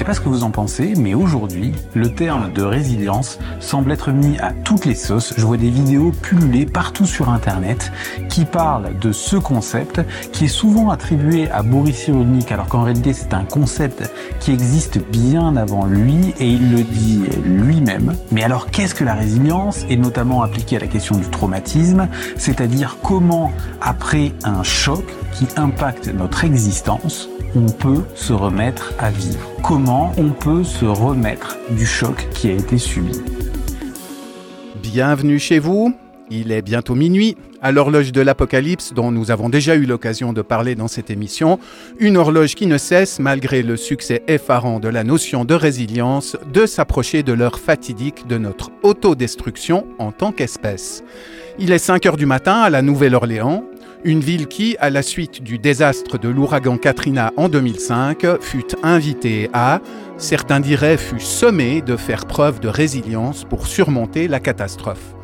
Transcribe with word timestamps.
sais 0.00 0.04
pas 0.06 0.14
ce 0.14 0.20
que 0.20 0.30
vous 0.30 0.44
en 0.44 0.50
pensez, 0.50 0.94
mais 0.96 1.12
aujourd'hui, 1.12 1.74
le 1.92 2.08
terme 2.08 2.50
de 2.54 2.62
résilience 2.62 3.38
semble 3.58 3.92
être 3.92 4.12
mis 4.12 4.38
à 4.38 4.52
toutes 4.64 4.86
les 4.86 4.94
sauces. 4.94 5.34
Je 5.36 5.44
vois 5.44 5.58
des 5.58 5.68
vidéos 5.68 6.10
pullulées 6.22 6.64
partout 6.64 7.04
sur 7.04 7.28
Internet 7.28 7.92
qui 8.30 8.46
parlent 8.46 8.98
de 8.98 9.12
ce 9.12 9.36
concept 9.36 10.00
qui 10.32 10.46
est 10.46 10.48
souvent 10.48 10.88
attribué 10.88 11.50
à 11.50 11.62
Boris 11.62 11.98
Cyrulnik, 11.98 12.50
alors 12.50 12.68
qu'en 12.68 12.82
réalité 12.82 13.12
c'est 13.12 13.34
un 13.34 13.44
concept 13.44 14.10
qui 14.38 14.52
existe 14.52 15.06
bien 15.10 15.54
avant 15.56 15.84
lui 15.84 16.32
et 16.38 16.48
il 16.48 16.72
le 16.72 16.82
dit 16.82 17.20
lui-même. 17.44 18.14
Mais 18.32 18.42
alors 18.42 18.70
qu'est-ce 18.70 18.94
que 18.94 19.04
la 19.04 19.12
résilience? 19.12 19.84
Et 19.90 19.98
notamment 19.98 20.40
appliquée 20.40 20.76
à 20.76 20.80
la 20.80 20.86
question 20.86 21.14
du 21.14 21.28
traumatisme, 21.28 22.08
c'est-à-dire 22.38 22.96
comment 23.02 23.52
après 23.82 24.32
un 24.44 24.62
choc 24.62 25.04
qui 25.34 25.46
impacte 25.56 26.08
notre 26.08 26.44
existence, 26.44 27.28
on 27.54 27.66
peut 27.66 28.02
se 28.14 28.32
remettre 28.32 28.92
à 28.98 29.10
vivre 29.10 29.50
Comment 29.62 30.12
on 30.16 30.30
peut 30.30 30.64
se 30.64 30.84
remettre 30.84 31.58
du 31.70 31.86
choc 31.86 32.28
qui 32.32 32.48
a 32.48 32.52
été 32.52 32.78
subi 32.78 33.20
Bienvenue 34.82 35.38
chez 35.38 35.58
vous. 35.58 35.94
Il 36.30 36.52
est 36.52 36.62
bientôt 36.62 36.94
minuit, 36.94 37.36
à 37.60 37.72
l'horloge 37.72 38.12
de 38.12 38.20
l'Apocalypse 38.20 38.92
dont 38.92 39.10
nous 39.10 39.32
avons 39.32 39.48
déjà 39.48 39.74
eu 39.74 39.84
l'occasion 39.84 40.32
de 40.32 40.42
parler 40.42 40.76
dans 40.76 40.86
cette 40.86 41.10
émission, 41.10 41.58
une 41.98 42.16
horloge 42.16 42.54
qui 42.54 42.66
ne 42.66 42.78
cesse, 42.78 43.18
malgré 43.18 43.62
le 43.62 43.76
succès 43.76 44.22
effarant 44.28 44.78
de 44.78 44.88
la 44.88 45.02
notion 45.02 45.44
de 45.44 45.54
résilience, 45.54 46.36
de 46.52 46.66
s'approcher 46.66 47.24
de 47.24 47.32
l'heure 47.32 47.58
fatidique 47.58 48.28
de 48.28 48.38
notre 48.38 48.70
autodestruction 48.84 49.86
en 49.98 50.12
tant 50.12 50.30
qu'espèce. 50.30 51.02
Il 51.58 51.72
est 51.72 51.78
5 51.78 52.06
heures 52.06 52.16
du 52.16 52.26
matin 52.26 52.60
à 52.60 52.70
la 52.70 52.80
Nouvelle-Orléans, 52.80 53.64
une 54.04 54.20
ville 54.20 54.46
qui, 54.46 54.76
à 54.80 54.90
la 54.90 55.02
suite 55.02 55.42
du 55.42 55.58
désastre 55.58 56.18
de 56.18 56.28
l'ouragan 56.28 56.78
Katrina 56.78 57.32
en 57.36 57.48
2005, 57.48 58.40
fut 58.40 58.76
invitée 58.82 59.50
à, 59.52 59.80
certains 60.16 60.60
diraient 60.60 60.96
fut 60.96 61.20
sommée 61.20 61.82
de 61.82 61.96
faire 61.96 62.26
preuve 62.26 62.60
de 62.60 62.68
résilience 62.68 63.44
pour 63.44 63.66
surmonter 63.66 64.28
la 64.28 64.40
catastrophe. 64.40 65.14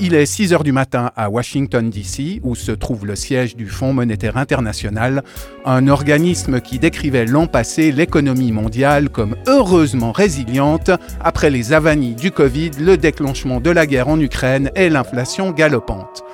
Il 0.00 0.14
est 0.14 0.24
6 0.24 0.54
heures 0.54 0.64
du 0.64 0.72
matin 0.72 1.10
à 1.16 1.28
Washington, 1.28 1.90
D.C., 1.90 2.40
où 2.42 2.54
se 2.54 2.72
trouve 2.72 3.04
le 3.04 3.14
siège 3.14 3.56
du 3.56 3.68
Fonds 3.68 3.92
monétaire 3.92 4.38
international, 4.38 5.22
un 5.66 5.86
organisme 5.86 6.60
qui 6.60 6.78
décrivait 6.78 7.26
l'an 7.26 7.46
passé 7.46 7.92
l'économie 7.92 8.52
mondiale 8.52 9.10
comme 9.10 9.36
heureusement 9.46 10.12
résiliente 10.12 10.90
après 11.20 11.50
les 11.50 11.74
avanies 11.74 12.14
du 12.14 12.30
Covid, 12.30 12.70
le 12.80 12.96
déclenchement 12.96 13.60
de 13.60 13.70
la 13.70 13.86
guerre 13.86 14.08
en 14.08 14.18
Ukraine 14.18 14.70
et 14.74 14.88
l'inflation 14.88 15.50
galopante. 15.50 16.24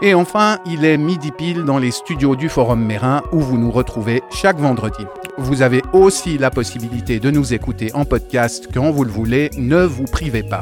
Et 0.00 0.14
enfin, 0.14 0.58
il 0.64 0.84
est 0.84 0.96
midi 0.96 1.32
pile 1.32 1.64
dans 1.64 1.78
les 1.78 1.90
studios 1.90 2.36
du 2.36 2.48
Forum 2.48 2.84
Mérin 2.84 3.22
où 3.32 3.40
vous 3.40 3.58
nous 3.58 3.72
retrouvez 3.72 4.22
chaque 4.30 4.58
vendredi. 4.58 5.04
Vous 5.38 5.60
avez 5.60 5.82
aussi 5.92 6.38
la 6.38 6.50
possibilité 6.50 7.18
de 7.18 7.32
nous 7.32 7.52
écouter 7.52 7.92
en 7.94 8.04
podcast 8.04 8.68
quand 8.72 8.92
vous 8.92 9.02
le 9.02 9.10
voulez, 9.10 9.50
ne 9.56 9.82
vous 9.82 10.04
privez 10.04 10.44
pas. 10.44 10.60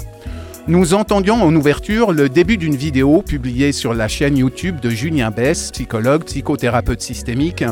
Nous 0.69 0.95
entendions 0.95 1.41
en 1.45 1.55
ouverture 1.55 2.11
le 2.11 2.29
début 2.29 2.57
d'une 2.57 2.75
vidéo 2.75 3.23
publiée 3.23 3.71
sur 3.71 3.95
la 3.95 4.09
chaîne 4.09 4.37
YouTube 4.37 4.81
de 4.81 4.91
Julien 4.91 5.31
Bess, 5.31 5.71
psychologue, 5.71 6.25
psychothérapeute 6.25 7.01
systémique, 7.01 7.63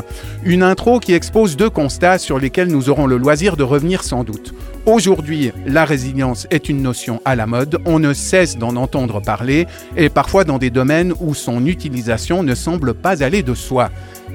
une 0.45 0.63
intro 0.63 1.01
qui 1.01 1.13
expose 1.13 1.57
deux 1.57 1.69
constats 1.69 2.19
sur 2.19 2.39
lesquels 2.39 2.69
nous 2.69 2.89
aurons 2.89 3.05
le 3.05 3.17
loisir 3.17 3.57
de 3.57 3.63
revenir 3.63 4.01
sans 4.01 4.23
doute. 4.23 4.53
Aujourd'hui, 4.85 5.51
la 5.65 5.83
résilience 5.83 6.47
est 6.51 6.69
une 6.69 6.81
notion 6.81 7.19
à 7.25 7.35
la 7.35 7.47
mode, 7.47 7.79
on 7.85 7.99
ne 7.99 8.13
cesse 8.13 8.57
d'en 8.57 8.77
entendre 8.77 9.19
parler, 9.19 9.67
et 9.97 10.07
parfois 10.07 10.45
dans 10.45 10.57
des 10.57 10.69
domaines 10.69 11.13
où 11.19 11.33
son 11.33 11.65
utilisation 11.65 12.43
ne 12.43 12.55
semble 12.55 12.93
pas 12.93 13.23
aller 13.23 13.43
de 13.43 13.55
soi. 13.55 13.89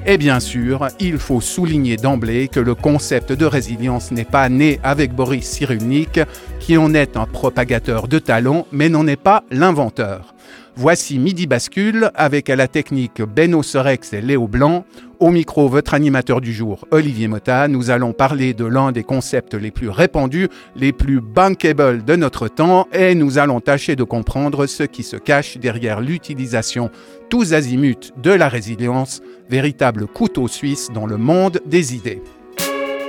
Et 0.07 0.17
bien 0.17 0.41
sûr, 0.41 0.89
il 0.99 1.19
faut 1.19 1.43
souligner 1.43 1.97
d'emblée 1.97 2.49
que 2.49 2.59
le 2.59 2.75
concept 2.75 3.33
de 3.33 3.45
résilience 3.45 4.11
n'est 4.11 4.25
pas 4.25 4.49
né 4.49 4.81
avec 4.83 5.13
Boris 5.13 5.45
Cyrulnik, 5.45 6.21
qui 6.59 6.79
en 6.79 6.95
est 6.95 7.17
un 7.17 7.27
propagateur 7.27 8.09
de 8.09 8.19
talent, 8.19 8.67
mais 8.73 8.89
n'en 8.89 9.07
est 9.07 9.17
pas 9.17 9.45
l'inventeur. 9.51 10.35
Voici 10.77 11.19
Midi 11.19 11.47
Bascule 11.47 12.11
avec 12.15 12.49
à 12.49 12.57
la 12.57 12.69
technique 12.69 13.23
Beno 13.23 13.63
Sorex 13.63 14.13
et 14.13 14.21
Léo 14.21 14.49
Blanc. 14.49 14.85
Au 15.19 15.31
micro, 15.31 15.69
votre 15.69 15.93
animateur 15.93 16.41
du 16.41 16.53
jour, 16.53 16.87
Olivier 16.91 17.29
Mota. 17.29 17.69
Nous 17.69 17.91
allons 17.91 18.13
parler 18.13 18.55
de 18.55 18.65
l'un 18.65 18.91
des 18.93 19.03
concepts 19.03 19.55
les 19.55 19.71
plus 19.71 19.91
répandus, 19.91 20.49
les 20.77 20.93
plus 20.93 21.21
bankable 21.21 22.05
de 22.05 22.17
notre 22.17 22.49
temps 22.49 22.89
et 22.93 23.15
nous 23.15 23.39
allons 23.39 23.61
tâcher 23.61 23.97
de 23.97 24.05
comprendre 24.05 24.67
ce 24.67 24.85
qui 24.85 25.03
se 25.03 25.17
cache 25.17 25.59
derrière 25.59 26.01
l'utilisation 26.01 26.91
tous 27.29 27.53
azimuts 27.53 28.13
de 28.17 28.31
la 28.31 28.49
résilience, 28.49 29.21
véritable 29.51 30.07
couteau 30.07 30.49
suisse 30.49 30.89
dans 30.93 31.07
le 31.07 31.17
monde 31.17 31.61
des 31.67 31.95
idées. 31.95 32.23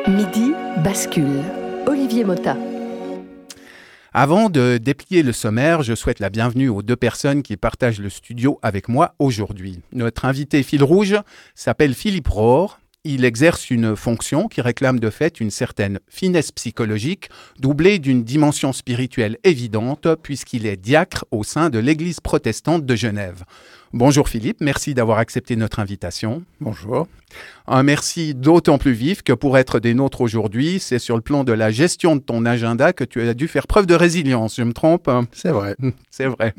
Midi 0.07 0.51
bascule. 0.83 1.41
Olivier 1.87 2.23
Mota. 2.23 2.55
Avant 4.13 4.49
de 4.49 4.77
déplier 4.77 5.23
le 5.23 5.31
sommaire, 5.31 5.83
je 5.83 5.95
souhaite 5.95 6.19
la 6.19 6.29
bienvenue 6.29 6.67
aux 6.67 6.81
deux 6.81 6.97
personnes 6.97 7.43
qui 7.43 7.55
partagent 7.55 8.01
le 8.01 8.09
studio 8.09 8.59
avec 8.61 8.89
moi 8.89 9.15
aujourd'hui. 9.19 9.79
Notre 9.93 10.25
invité 10.25 10.63
fil 10.63 10.83
rouge 10.83 11.15
s'appelle 11.55 11.93
Philippe 11.93 12.27
Rohr. 12.27 12.81
Il 13.05 13.23
exerce 13.23 13.69
une 13.69 13.95
fonction 13.95 14.49
qui 14.49 14.59
réclame 14.59 14.99
de 14.99 15.09
fait 15.09 15.39
une 15.39 15.49
certaine 15.49 16.01
finesse 16.09 16.51
psychologique, 16.51 17.29
doublée 17.61 17.99
d'une 17.99 18.25
dimension 18.25 18.73
spirituelle 18.73 19.37
évidente, 19.45 20.09
puisqu'il 20.21 20.65
est 20.65 20.75
diacre 20.75 21.23
au 21.31 21.45
sein 21.45 21.69
de 21.69 21.79
l'Église 21.79 22.19
protestante 22.19 22.85
de 22.85 22.95
Genève. 22.97 23.45
Bonjour 23.93 24.29
Philippe, 24.29 24.61
merci 24.61 24.93
d'avoir 24.93 25.17
accepté 25.17 25.57
notre 25.57 25.79
invitation. 25.79 26.43
Bonjour. 26.61 27.09
Un 27.67 27.83
merci 27.83 28.33
d'autant 28.33 28.77
plus 28.77 28.93
vif 28.93 29.21
que 29.21 29.33
pour 29.33 29.57
être 29.57 29.79
des 29.79 29.93
nôtres 29.93 30.21
aujourd'hui, 30.21 30.79
c'est 30.79 30.97
sur 30.97 31.17
le 31.17 31.21
plan 31.21 31.43
de 31.43 31.51
la 31.51 31.71
gestion 31.71 32.15
de 32.15 32.21
ton 32.21 32.45
agenda 32.45 32.93
que 32.93 33.03
tu 33.03 33.21
as 33.21 33.33
dû 33.33 33.49
faire 33.49 33.67
preuve 33.67 33.87
de 33.87 33.93
résilience, 33.93 34.55
je 34.55 34.63
me 34.63 34.71
trompe 34.71 35.11
C'est 35.33 35.51
vrai. 35.51 35.75
C'est 36.09 36.27
vrai. 36.27 36.53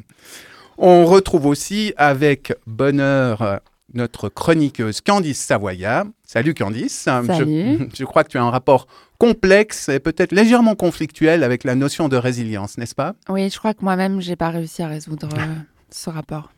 On 0.76 1.06
retrouve 1.06 1.46
aussi 1.46 1.94
avec 1.96 2.52
bonheur 2.66 3.60
notre 3.94 4.28
chroniqueuse 4.28 5.00
Candice 5.00 5.40
Savoya. 5.40 6.04
Salut 6.24 6.52
Candice. 6.52 6.92
Salut. 6.92 7.26
Je, 7.28 7.84
je, 7.94 8.04
crois 8.04 8.24
que 8.24 8.30
tu 8.30 8.36
as 8.36 8.42
un 8.42 8.50
rapport 8.50 8.86
complexe 9.16 9.88
et 9.88 10.00
peut-être 10.00 10.32
légèrement 10.32 10.74
conflictuel 10.74 11.44
avec 11.44 11.64
la 11.64 11.76
notion 11.76 12.10
de 12.10 12.16
résilience, 12.16 12.76
n'est-ce 12.76 12.94
pas? 12.94 13.14
Oui, 13.30 13.48
je 13.48 13.58
crois 13.58 13.72
que 13.72 13.82
moi-même, 13.82 14.20
j'ai 14.20 14.36
pas 14.36 14.50
réussi 14.50 14.82
à 14.82 14.88
résoudre 14.88 15.28
euh, 15.32 15.54
ce 15.90 16.10
rapport. 16.10 16.50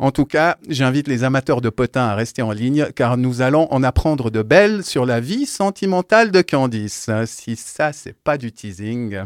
En 0.00 0.12
tout 0.12 0.26
cas, 0.26 0.58
j'invite 0.68 1.08
les 1.08 1.24
amateurs 1.24 1.60
de 1.60 1.70
potins 1.70 2.06
à 2.06 2.14
rester 2.14 2.40
en 2.40 2.52
ligne 2.52 2.86
car 2.94 3.16
nous 3.16 3.42
allons 3.42 3.66
en 3.72 3.82
apprendre 3.82 4.30
de 4.30 4.42
belles 4.42 4.84
sur 4.84 5.04
la 5.04 5.18
vie 5.18 5.44
sentimentale 5.44 6.30
de 6.30 6.40
Candice. 6.40 7.10
Si 7.26 7.56
ça, 7.56 7.92
c'est 7.92 8.16
pas 8.16 8.38
du 8.38 8.52
teasing. 8.52 9.18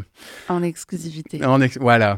En 0.49 0.63
exclusivité. 0.63 1.45
En 1.45 1.61
ex 1.61 1.77
voilà. 1.79 2.17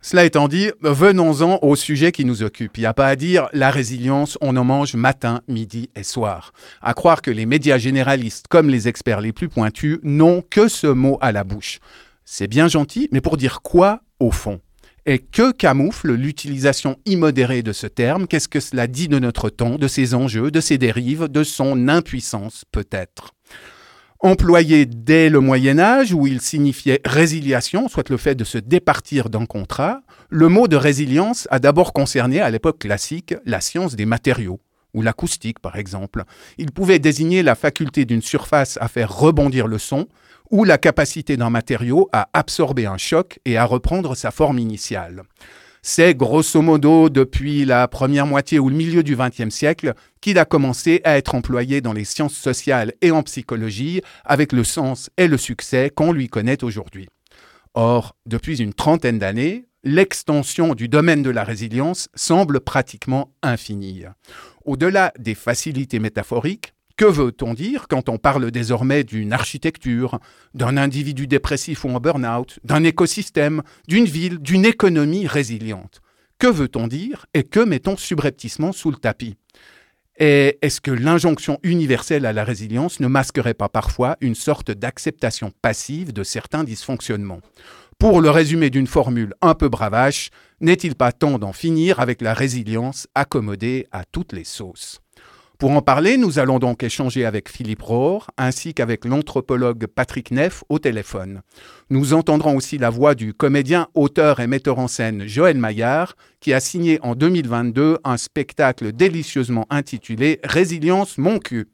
Cela 0.00 0.24
étant 0.24 0.46
dit, 0.46 0.70
venons-en 0.82 1.58
au 1.62 1.74
sujet 1.74 2.12
qui 2.12 2.24
nous 2.24 2.44
occupe. 2.44 2.78
Il 2.78 2.82
n'y 2.82 2.86
a 2.86 2.94
pas 2.94 3.08
à 3.08 3.16
dire, 3.16 3.48
la 3.52 3.72
résilience, 3.72 4.38
on 4.40 4.56
en 4.56 4.62
mange 4.62 4.94
matin, 4.94 5.40
midi 5.48 5.90
et 5.96 6.04
soir. 6.04 6.52
À 6.80 6.94
croire 6.94 7.22
que 7.22 7.32
les 7.32 7.44
médias 7.44 7.78
généralistes, 7.78 8.46
comme 8.46 8.68
les 8.68 8.86
experts 8.86 9.20
les 9.20 9.32
plus 9.32 9.48
pointus, 9.48 9.98
n'ont 10.04 10.44
que 10.48 10.68
ce 10.68 10.86
mot 10.86 11.18
à 11.20 11.32
la 11.32 11.42
bouche. 11.42 11.80
C'est 12.24 12.46
bien 12.46 12.68
gentil, 12.68 13.08
mais 13.10 13.20
pour 13.20 13.36
dire 13.36 13.62
quoi 13.62 14.00
au 14.20 14.30
fond? 14.30 14.60
Et 15.06 15.18
que 15.18 15.52
camoufle 15.52 16.12
l'utilisation 16.12 16.96
immodérée 17.06 17.62
de 17.62 17.72
ce 17.72 17.86
terme? 17.86 18.26
Qu'est-ce 18.26 18.48
que 18.48 18.60
cela 18.60 18.88
dit 18.88 19.08
de 19.08 19.18
notre 19.18 19.48
temps, 19.48 19.76
de 19.76 19.88
ses 19.88 20.14
enjeux, 20.14 20.50
de 20.50 20.60
ses 20.60 20.78
dérives, 20.78 21.28
de 21.28 21.44
son 21.44 21.88
impuissance 21.88 22.64
peut-être? 22.72 23.32
Employé 24.20 24.86
dès 24.86 25.28
le 25.28 25.40
Moyen 25.40 25.78
Âge, 25.78 26.12
où 26.12 26.26
il 26.26 26.40
signifiait 26.40 27.00
résiliation, 27.04 27.88
soit 27.88 28.08
le 28.08 28.16
fait 28.16 28.34
de 28.34 28.44
se 28.44 28.58
départir 28.58 29.30
d'un 29.30 29.46
contrat, 29.46 30.00
le 30.30 30.48
mot 30.48 30.68
de 30.68 30.76
résilience 30.76 31.46
a 31.50 31.60
d'abord 31.60 31.92
concerné, 31.92 32.40
à 32.40 32.50
l'époque 32.50 32.80
classique, 32.80 33.34
la 33.44 33.60
science 33.60 33.94
des 33.94 34.06
matériaux, 34.06 34.60
ou 34.94 35.02
l'acoustique 35.02 35.60
par 35.60 35.76
exemple. 35.76 36.24
Il 36.58 36.72
pouvait 36.72 36.98
désigner 36.98 37.42
la 37.42 37.54
faculté 37.54 38.04
d'une 38.04 38.22
surface 38.22 38.78
à 38.80 38.88
faire 38.88 39.14
rebondir 39.14 39.68
le 39.68 39.78
son, 39.78 40.08
ou 40.50 40.64
la 40.64 40.78
capacité 40.78 41.36
d'un 41.36 41.50
matériau 41.50 42.08
à 42.12 42.28
absorber 42.32 42.86
un 42.86 42.98
choc 42.98 43.38
et 43.44 43.56
à 43.56 43.64
reprendre 43.64 44.14
sa 44.14 44.30
forme 44.30 44.58
initiale. 44.58 45.22
C'est 45.88 46.16
grosso 46.16 46.60
modo 46.62 47.08
depuis 47.08 47.64
la 47.64 47.86
première 47.86 48.26
moitié 48.26 48.58
ou 48.58 48.68
le 48.68 48.74
milieu 48.74 49.04
du 49.04 49.16
XXe 49.16 49.54
siècle 49.54 49.94
qu'il 50.20 50.36
a 50.38 50.44
commencé 50.44 51.00
à 51.04 51.16
être 51.16 51.36
employé 51.36 51.80
dans 51.80 51.92
les 51.92 52.04
sciences 52.04 52.34
sociales 52.34 52.92
et 53.02 53.12
en 53.12 53.22
psychologie 53.22 54.02
avec 54.24 54.52
le 54.52 54.64
sens 54.64 55.10
et 55.16 55.28
le 55.28 55.36
succès 55.36 55.92
qu'on 55.94 56.10
lui 56.10 56.28
connaît 56.28 56.64
aujourd'hui. 56.64 57.08
Or, 57.74 58.16
depuis 58.26 58.60
une 58.60 58.74
trentaine 58.74 59.20
d'années, 59.20 59.66
l'extension 59.84 60.74
du 60.74 60.88
domaine 60.88 61.22
de 61.22 61.30
la 61.30 61.44
résilience 61.44 62.08
semble 62.16 62.58
pratiquement 62.58 63.30
infinie. 63.42 64.02
Au-delà 64.64 65.12
des 65.20 65.36
facilités 65.36 66.00
métaphoriques, 66.00 66.72
que 66.96 67.04
veut-on 67.04 67.54
dire 67.54 67.88
quand 67.88 68.08
on 68.08 68.18
parle 68.18 68.50
désormais 68.50 69.04
d'une 69.04 69.32
architecture, 69.32 70.18
d'un 70.54 70.76
individu 70.76 71.26
dépressif 71.26 71.84
ou 71.84 71.90
en 71.90 72.00
burn-out, 72.00 72.58
d'un 72.64 72.84
écosystème, 72.84 73.62
d'une 73.86 74.06
ville, 74.06 74.38
d'une 74.38 74.64
économie 74.64 75.26
résiliente? 75.26 76.00
Que 76.38 76.46
veut-on 76.46 76.86
dire 76.86 77.26
et 77.34 77.44
que 77.44 77.60
mettons 77.60 77.96
subrepticement 77.96 78.72
sous 78.72 78.90
le 78.90 78.96
tapis? 78.96 79.36
Et 80.18 80.58
est-ce 80.62 80.80
que 80.80 80.90
l'injonction 80.90 81.58
universelle 81.62 82.24
à 82.24 82.32
la 82.32 82.44
résilience 82.44 83.00
ne 83.00 83.06
masquerait 83.06 83.54
pas 83.54 83.68
parfois 83.68 84.16
une 84.22 84.34
sorte 84.34 84.70
d'acceptation 84.70 85.52
passive 85.60 86.12
de 86.12 86.22
certains 86.22 86.64
dysfonctionnements? 86.64 87.40
Pour 87.98 88.20
le 88.20 88.30
résumé 88.30 88.70
d'une 88.70 88.86
formule 88.86 89.34
un 89.42 89.54
peu 89.54 89.68
bravache, 89.68 90.30
n'est-il 90.60 90.94
pas 90.94 91.12
temps 91.12 91.38
d'en 91.38 91.52
finir 91.52 92.00
avec 92.00 92.22
la 92.22 92.32
résilience 92.32 93.08
accommodée 93.14 93.86
à 93.92 94.04
toutes 94.04 94.32
les 94.32 94.44
sauces? 94.44 95.00
Pour 95.58 95.70
en 95.70 95.80
parler, 95.80 96.18
nous 96.18 96.38
allons 96.38 96.58
donc 96.58 96.82
échanger 96.82 97.24
avec 97.24 97.48
Philippe 97.48 97.80
Rohr 97.80 98.30
ainsi 98.36 98.74
qu'avec 98.74 99.06
l'anthropologue 99.06 99.86
Patrick 99.86 100.30
Neff 100.30 100.62
au 100.68 100.78
téléphone. 100.78 101.40
Nous 101.88 102.12
entendrons 102.12 102.56
aussi 102.56 102.76
la 102.76 102.90
voix 102.90 103.14
du 103.14 103.32
comédien, 103.32 103.88
auteur 103.94 104.40
et 104.40 104.46
metteur 104.46 104.78
en 104.78 104.86
scène 104.86 105.26
Joël 105.26 105.56
Maillard, 105.56 106.14
qui 106.40 106.52
a 106.52 106.60
signé 106.60 106.98
en 107.02 107.14
2022 107.14 107.98
un 108.04 108.16
spectacle 108.18 108.92
délicieusement 108.92 109.66
intitulé 109.70 110.40
Résilience 110.44 111.16
mon 111.16 111.38
cul. 111.38 111.68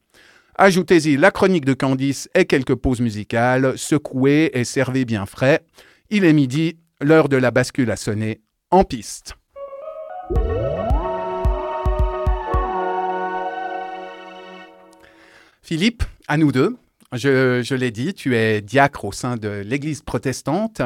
Ajoutez-y 0.54 1.16
la 1.16 1.32
chronique 1.32 1.64
de 1.64 1.74
Candice 1.74 2.28
et 2.36 2.44
quelques 2.44 2.76
pauses 2.76 3.00
musicales, 3.00 3.76
secouez 3.76 4.50
et 4.54 4.62
servez 4.62 5.04
bien 5.04 5.26
frais. 5.26 5.64
Il 6.08 6.24
est 6.24 6.32
midi, 6.32 6.76
l'heure 7.00 7.28
de 7.28 7.36
la 7.36 7.50
bascule 7.50 7.90
a 7.90 7.96
sonné, 7.96 8.42
en 8.70 8.84
piste. 8.84 9.34
Philippe, 15.64 16.02
à 16.26 16.36
nous 16.36 16.50
deux. 16.50 16.76
Je, 17.12 17.74
l'ai 17.74 17.90
dit, 17.90 18.14
tu 18.14 18.36
es 18.36 18.60
diacre 18.60 19.04
au 19.04 19.12
sein 19.12 19.36
de 19.36 19.62
l'Église 19.64 20.02
protestante 20.02 20.82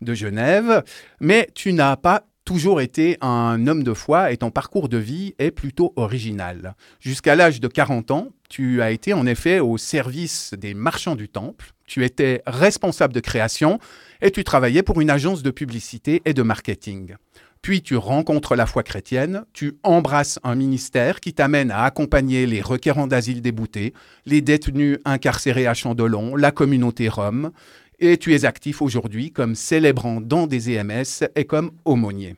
de 0.00 0.14
Genève, 0.14 0.82
mais 1.20 1.50
tu 1.54 1.72
n'as 1.72 1.96
pas 1.96 2.26
toujours 2.44 2.80
été 2.80 3.18
un 3.20 3.66
homme 3.66 3.82
de 3.82 3.92
foi 3.92 4.32
et 4.32 4.36
ton 4.36 4.50
parcours 4.50 4.88
de 4.88 4.98
vie 4.98 5.34
est 5.38 5.50
plutôt 5.50 5.92
original. 5.96 6.74
Jusqu'à 7.00 7.34
l'âge 7.34 7.60
de 7.60 7.68
40 7.68 8.10
ans, 8.12 8.28
tu 8.48 8.82
as 8.82 8.92
été 8.92 9.12
en 9.12 9.26
effet 9.26 9.60
au 9.60 9.76
service 9.76 10.54
des 10.54 10.74
marchands 10.74 11.16
du 11.16 11.28
temple, 11.28 11.72
tu 11.86 12.04
étais 12.04 12.42
responsable 12.46 13.12
de 13.12 13.20
création 13.20 13.78
et 14.22 14.30
tu 14.30 14.44
travaillais 14.44 14.82
pour 14.82 15.00
une 15.00 15.10
agence 15.10 15.42
de 15.42 15.50
publicité 15.50 16.22
et 16.24 16.34
de 16.34 16.42
marketing. 16.42 17.16
Puis 17.64 17.80
tu 17.80 17.96
rencontres 17.96 18.56
la 18.56 18.66
foi 18.66 18.82
chrétienne, 18.82 19.46
tu 19.54 19.78
embrasses 19.84 20.38
un 20.44 20.54
ministère 20.54 21.18
qui 21.18 21.32
t'amène 21.32 21.70
à 21.70 21.84
accompagner 21.84 22.44
les 22.44 22.60
requérants 22.60 23.06
d'asile 23.06 23.40
déboutés, 23.40 23.94
les 24.26 24.42
détenus 24.42 24.98
incarcérés 25.06 25.66
à 25.66 25.72
Chandelon, 25.72 26.36
la 26.36 26.50
communauté 26.50 27.08
rome, 27.08 27.52
et 28.00 28.18
tu 28.18 28.34
es 28.34 28.44
actif 28.44 28.82
aujourd'hui 28.82 29.30
comme 29.30 29.54
célébrant 29.54 30.20
dans 30.20 30.46
des 30.46 30.76
EMS 30.76 31.26
et 31.36 31.46
comme 31.46 31.70
aumônier. 31.86 32.36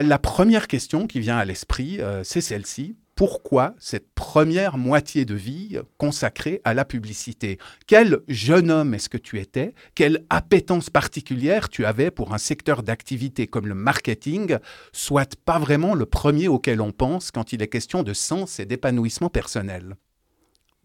La 0.00 0.18
première 0.18 0.66
question 0.66 1.06
qui 1.06 1.20
vient 1.20 1.36
à 1.36 1.44
l'esprit, 1.44 2.00
euh, 2.00 2.22
c'est 2.24 2.40
celle-ci 2.40 2.96
pourquoi 3.18 3.74
cette 3.80 4.14
première 4.14 4.78
moitié 4.78 5.24
de 5.24 5.34
vie 5.34 5.80
consacrée 5.96 6.60
à 6.62 6.72
la 6.72 6.84
publicité? 6.84 7.58
Quel 7.88 8.20
jeune 8.28 8.70
homme 8.70 8.94
est-ce 8.94 9.08
que 9.08 9.18
tu 9.18 9.40
étais? 9.40 9.74
Quelle 9.96 10.24
appétence 10.30 10.88
particulière 10.88 11.68
tu 11.68 11.84
avais 11.84 12.12
pour 12.12 12.32
un 12.32 12.38
secteur 12.38 12.84
d'activité 12.84 13.48
comme 13.48 13.66
le 13.66 13.74
marketing, 13.74 14.58
soit 14.92 15.34
pas 15.34 15.58
vraiment 15.58 15.96
le 15.96 16.06
premier 16.06 16.46
auquel 16.46 16.80
on 16.80 16.92
pense 16.92 17.32
quand 17.32 17.52
il 17.52 17.60
est 17.60 17.66
question 17.66 18.04
de 18.04 18.12
sens 18.12 18.60
et 18.60 18.66
d'épanouissement 18.66 19.30
personnel? 19.30 19.96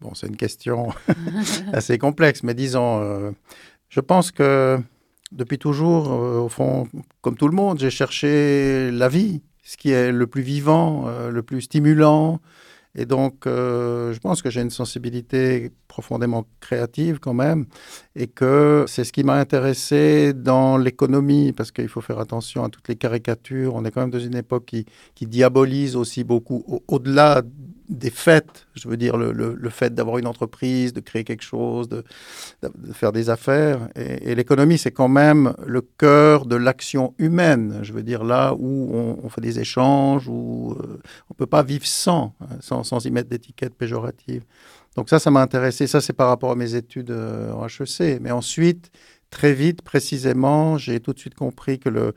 Bon, 0.00 0.12
c'est 0.14 0.26
une 0.26 0.36
question 0.36 0.88
assez 1.72 1.98
complexe, 1.98 2.42
mais 2.42 2.54
disons, 2.54 3.00
euh, 3.00 3.30
je 3.90 4.00
pense 4.00 4.32
que 4.32 4.80
depuis 5.30 5.58
toujours, 5.58 6.12
euh, 6.12 6.40
au 6.40 6.48
fond, 6.48 6.88
comme 7.20 7.36
tout 7.36 7.46
le 7.46 7.54
monde, 7.54 7.78
j'ai 7.78 7.90
cherché 7.90 8.90
la 8.90 9.08
vie 9.08 9.40
ce 9.64 9.76
qui 9.76 9.90
est 9.90 10.12
le 10.12 10.26
plus 10.26 10.42
vivant, 10.42 11.04
euh, 11.08 11.30
le 11.30 11.42
plus 11.42 11.62
stimulant. 11.62 12.40
Et 12.96 13.06
donc, 13.06 13.46
euh, 13.46 14.12
je 14.12 14.20
pense 14.20 14.40
que 14.40 14.50
j'ai 14.50 14.60
une 14.60 14.70
sensibilité 14.70 15.72
profondément 15.88 16.46
créative 16.60 17.18
quand 17.18 17.34
même, 17.34 17.66
et 18.14 18.28
que 18.28 18.84
c'est 18.86 19.02
ce 19.02 19.12
qui 19.12 19.24
m'a 19.24 19.34
intéressé 19.34 20.32
dans 20.32 20.76
l'économie, 20.76 21.52
parce 21.52 21.72
qu'il 21.72 21.88
faut 21.88 22.00
faire 22.00 22.20
attention 22.20 22.62
à 22.62 22.68
toutes 22.68 22.88
les 22.88 22.94
caricatures. 22.94 23.74
On 23.74 23.84
est 23.84 23.90
quand 23.90 24.02
même 24.02 24.10
dans 24.10 24.20
une 24.20 24.36
époque 24.36 24.66
qui, 24.66 24.86
qui 25.16 25.26
diabolise 25.26 25.96
aussi 25.96 26.22
beaucoup, 26.22 26.82
au-delà 26.86 27.42
des 27.88 28.10
faits, 28.10 28.66
je 28.74 28.88
veux 28.88 28.96
dire 28.96 29.16
le, 29.16 29.32
le, 29.32 29.70
fait 29.70 29.94
d'avoir 29.94 30.18
une 30.18 30.26
entreprise, 30.26 30.92
de 30.92 31.00
créer 31.00 31.24
quelque 31.24 31.42
chose, 31.42 31.88
de, 31.88 32.02
de 32.62 32.92
faire 32.92 33.12
des 33.12 33.30
affaires. 33.30 33.88
Et, 33.94 34.34
l'économie, 34.34 34.78
c'est 34.78 34.90
quand 34.90 35.08
même 35.08 35.54
le 35.66 35.82
cœur 35.82 36.46
de 36.46 36.56
l'action 36.56 37.14
humaine. 37.18 37.80
Je 37.82 37.92
veux 37.92 38.02
dire 38.02 38.24
là 38.24 38.54
où 38.58 38.94
on, 39.22 39.28
fait 39.28 39.40
des 39.40 39.60
échanges, 39.60 40.28
où 40.28 40.76
euh, 40.78 41.00
on 41.28 41.34
ne 41.34 41.36
peut 41.36 41.46
pas 41.46 41.62
vivre 41.62 41.86
sans, 41.86 42.34
hein, 42.40 42.56
sans, 42.60 42.84
sans 42.84 43.04
y 43.04 43.10
mettre 43.10 43.28
d'étiquette 43.28 43.74
péjorative. 43.74 44.44
Donc 44.96 45.08
ça, 45.08 45.18
ça 45.18 45.30
m'a 45.30 45.42
intéressé. 45.42 45.86
Ça, 45.86 46.00
c'est 46.00 46.12
par 46.12 46.28
rapport 46.28 46.52
à 46.52 46.54
mes 46.54 46.74
études 46.74 47.10
euh, 47.10 47.52
en 47.52 47.66
HEC. 47.66 48.20
Mais 48.20 48.30
ensuite, 48.30 48.90
très 49.34 49.52
vite, 49.52 49.82
précisément, 49.82 50.78
j'ai 50.78 51.00
tout 51.00 51.12
de 51.12 51.18
suite 51.18 51.34
compris 51.34 51.80
que 51.80 52.14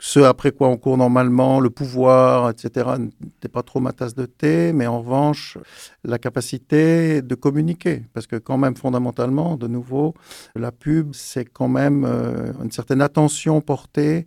ce 0.00 0.20
après 0.20 0.50
quoi 0.50 0.68
on 0.68 0.76
court 0.76 0.96
normalement, 0.96 1.60
le 1.60 1.70
pouvoir, 1.70 2.50
etc., 2.50 2.90
n'était 3.20 3.48
pas 3.48 3.62
trop 3.62 3.78
ma 3.78 3.92
tasse 3.92 4.16
de 4.16 4.26
thé, 4.26 4.72
mais 4.72 4.88
en 4.88 5.00
revanche, 5.00 5.56
la 6.02 6.18
capacité 6.18 7.22
de 7.22 7.34
communiquer. 7.36 8.02
Parce 8.14 8.26
que 8.26 8.34
quand 8.34 8.58
même, 8.58 8.76
fondamentalement, 8.76 9.56
de 9.56 9.68
nouveau, 9.68 10.14
la 10.56 10.72
pub, 10.72 11.14
c'est 11.14 11.44
quand 11.44 11.68
même 11.68 12.04
euh, 12.04 12.52
une 12.64 12.72
certaine 12.72 13.00
attention 13.00 13.60
portée 13.60 14.26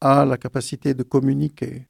à 0.00 0.24
la 0.24 0.38
capacité 0.38 0.94
de 0.94 1.02
communiquer. 1.02 1.86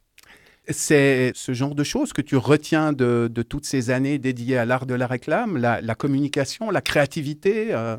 C'est 0.68 1.30
ce 1.34 1.52
genre 1.52 1.76
de 1.76 1.84
choses 1.84 2.12
que 2.12 2.22
tu 2.22 2.36
retiens 2.36 2.92
de, 2.92 3.30
toutes 3.48 3.66
ces 3.66 3.90
années 3.90 4.18
dédiées 4.18 4.58
à 4.58 4.64
l'art 4.64 4.86
de 4.86 4.94
la 4.94 5.06
réclame, 5.06 5.56
la, 5.56 5.94
communication, 5.94 6.70
la 6.70 6.80
créativité 6.80 7.68
euh? 7.70 7.96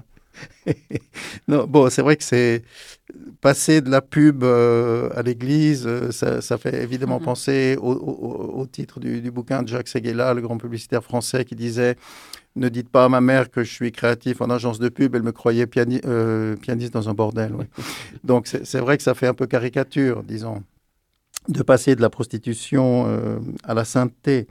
non, 1.47 1.65
bon, 1.67 1.89
c'est 1.89 2.01
vrai 2.01 2.15
que 2.15 2.23
c'est 2.23 2.63
passer 3.41 3.81
de 3.81 3.89
la 3.89 4.01
pub 4.01 4.43
euh, 4.43 5.09
à 5.15 5.21
l'église, 5.21 5.85
euh, 5.87 6.11
ça, 6.11 6.57
fait 6.57 6.83
évidemment 6.83 7.19
mm-hmm. 7.19 7.23
penser 7.23 7.77
au, 7.81 8.65
titre 8.71 9.00
du, 9.00 9.31
bouquin 9.31 9.63
de 9.63 9.67
Jacques 9.67 9.88
Seguela, 9.88 10.33
le 10.33 10.41
grand 10.41 10.57
publicitaire 10.57 11.03
français, 11.03 11.43
qui 11.45 11.55
disait 11.55 11.95
Ne 12.55 12.69
dites 12.69 12.89
pas 12.89 13.05
à 13.05 13.09
ma 13.09 13.21
mère 13.21 13.50
que 13.50 13.63
je 13.63 13.71
suis 13.71 13.91
créatif 13.91 14.41
en 14.41 14.50
agence 14.50 14.79
de 14.79 14.89
pub, 14.89 15.15
elle 15.15 15.23
me 15.23 15.31
croyait 15.31 15.67
euh, 16.05 16.55
pianiste 16.55 16.93
dans 16.93 17.09
un 17.09 17.13
bordel. 17.13 17.53
Donc 18.23 18.47
c'est 18.47 18.79
vrai 18.79 18.97
que 18.97 19.03
ça 19.03 19.13
fait 19.13 19.27
un 19.27 19.33
peu 19.33 19.47
caricature, 19.47 20.23
disons, 20.23 20.63
de 21.47 21.63
passer 21.63 21.95
de 21.95 22.01
la 22.01 22.09
prostitution 22.09 23.41
à 23.63 23.73
la 23.73 23.83
sainteté. 23.83 24.47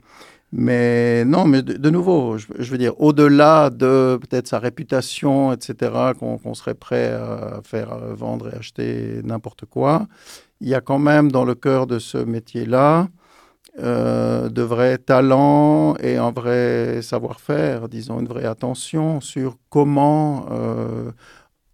Mais 0.53 1.23
non, 1.25 1.45
mais 1.45 1.61
de, 1.61 1.89
nouveau, 1.89 2.37
je, 2.37 2.71
veux 2.71 2.77
dire, 2.77 2.99
au-delà 2.99 3.69
de 3.69 4.19
peut-être 4.21 4.47
sa 4.47 4.59
réputation, 4.59 5.53
etc., 5.53 6.11
qu'on 6.19 6.53
serait 6.53 6.75
prêt 6.75 7.13
à 7.13 7.61
faire 7.63 7.95
vendre 8.15 8.49
et 8.53 8.57
acheter 8.57 9.21
n'importe 9.23 9.65
quoi, 9.65 10.07
il 10.59 10.67
y 10.67 10.75
a 10.75 10.81
quand 10.81 10.99
même 10.99 11.31
dans 11.31 11.45
le 11.45 11.55
cœur 11.55 11.87
de 11.87 11.99
ce 11.99 12.17
métier-là 12.17 13.07
euh, 13.79 14.49
de 14.49 14.61
vrais 14.63 14.97
talents 14.97 15.95
et 16.01 16.17
un 16.17 16.31
vrai 16.31 17.01
savoir-faire, 17.01 17.87
disons, 17.87 18.19
une 18.19 18.27
vraie 18.27 18.45
attention 18.45 19.21
sur 19.21 19.57
comment 19.69 20.45
euh, 20.51 21.11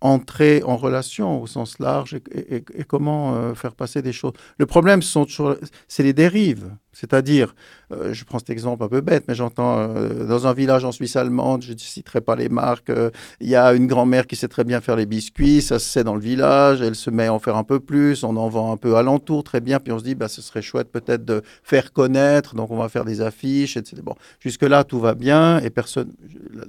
entrer 0.01 0.61
en 0.63 0.77
relation 0.77 1.41
au 1.41 1.47
sens 1.47 1.79
large 1.79 2.13
et, 2.13 2.63
comment 2.87 3.33
euh, 3.33 3.55
faire 3.55 3.73
passer 3.73 4.03
des 4.03 4.13
choses. 4.13 4.33
Le 4.59 4.67
problème, 4.67 5.01
c'est 5.01 6.03
les 6.03 6.13
dérives. 6.13 6.69
C'est-à-dire, 6.99 7.53
euh, 7.91 8.11
je 8.11 8.25
prends 8.25 8.39
cet 8.39 8.49
exemple 8.49 8.83
un 8.83 8.87
peu 8.87 9.01
bête, 9.01 9.25
mais 9.27 9.35
j'entends 9.35 9.77
euh, 9.77 10.25
dans 10.25 10.47
un 10.47 10.53
village 10.53 10.83
en 10.83 10.91
Suisse 10.91 11.15
allemande, 11.15 11.61
je 11.61 11.73
ne 11.73 11.77
citerai 11.77 12.21
pas 12.21 12.35
les 12.35 12.49
marques, 12.49 12.91
il 13.39 13.47
y 13.47 13.55
a 13.55 13.73
une 13.73 13.85
grand-mère 13.85 14.25
qui 14.25 14.35
sait 14.35 14.47
très 14.47 14.63
bien 14.63 14.81
faire 14.81 14.95
les 14.95 15.05
biscuits, 15.05 15.61
ça 15.61 15.77
se 15.77 15.87
sait 15.87 16.03
dans 16.03 16.15
le 16.15 16.21
village, 16.21 16.81
elle 16.81 16.95
se 16.95 17.11
met 17.11 17.27
à 17.27 17.33
en 17.33 17.37
faire 17.37 17.55
un 17.55 17.63
peu 17.63 17.79
plus, 17.79 18.23
on 18.23 18.35
en 18.35 18.49
vend 18.49 18.71
un 18.71 18.77
peu 18.77 18.95
alentour, 18.95 19.43
très 19.43 19.61
bien, 19.61 19.79
puis 19.79 19.93
on 19.93 19.99
se 19.99 20.03
dit, 20.03 20.15
bah, 20.15 20.27
ce 20.27 20.41
serait 20.41 20.63
chouette 20.63 20.91
peut-être 20.91 21.23
de 21.23 21.43
faire 21.61 21.93
connaître, 21.93 22.55
donc 22.55 22.71
on 22.71 22.77
va 22.77 22.89
faire 22.89 23.05
des 23.05 23.21
affiches, 23.21 23.77
etc. 23.77 24.01
Bon, 24.03 24.15
jusque-là, 24.39 24.83
tout 24.83 24.99
va 24.99 25.13
bien, 25.13 25.59
et 25.59 25.69
personne, 25.69 26.11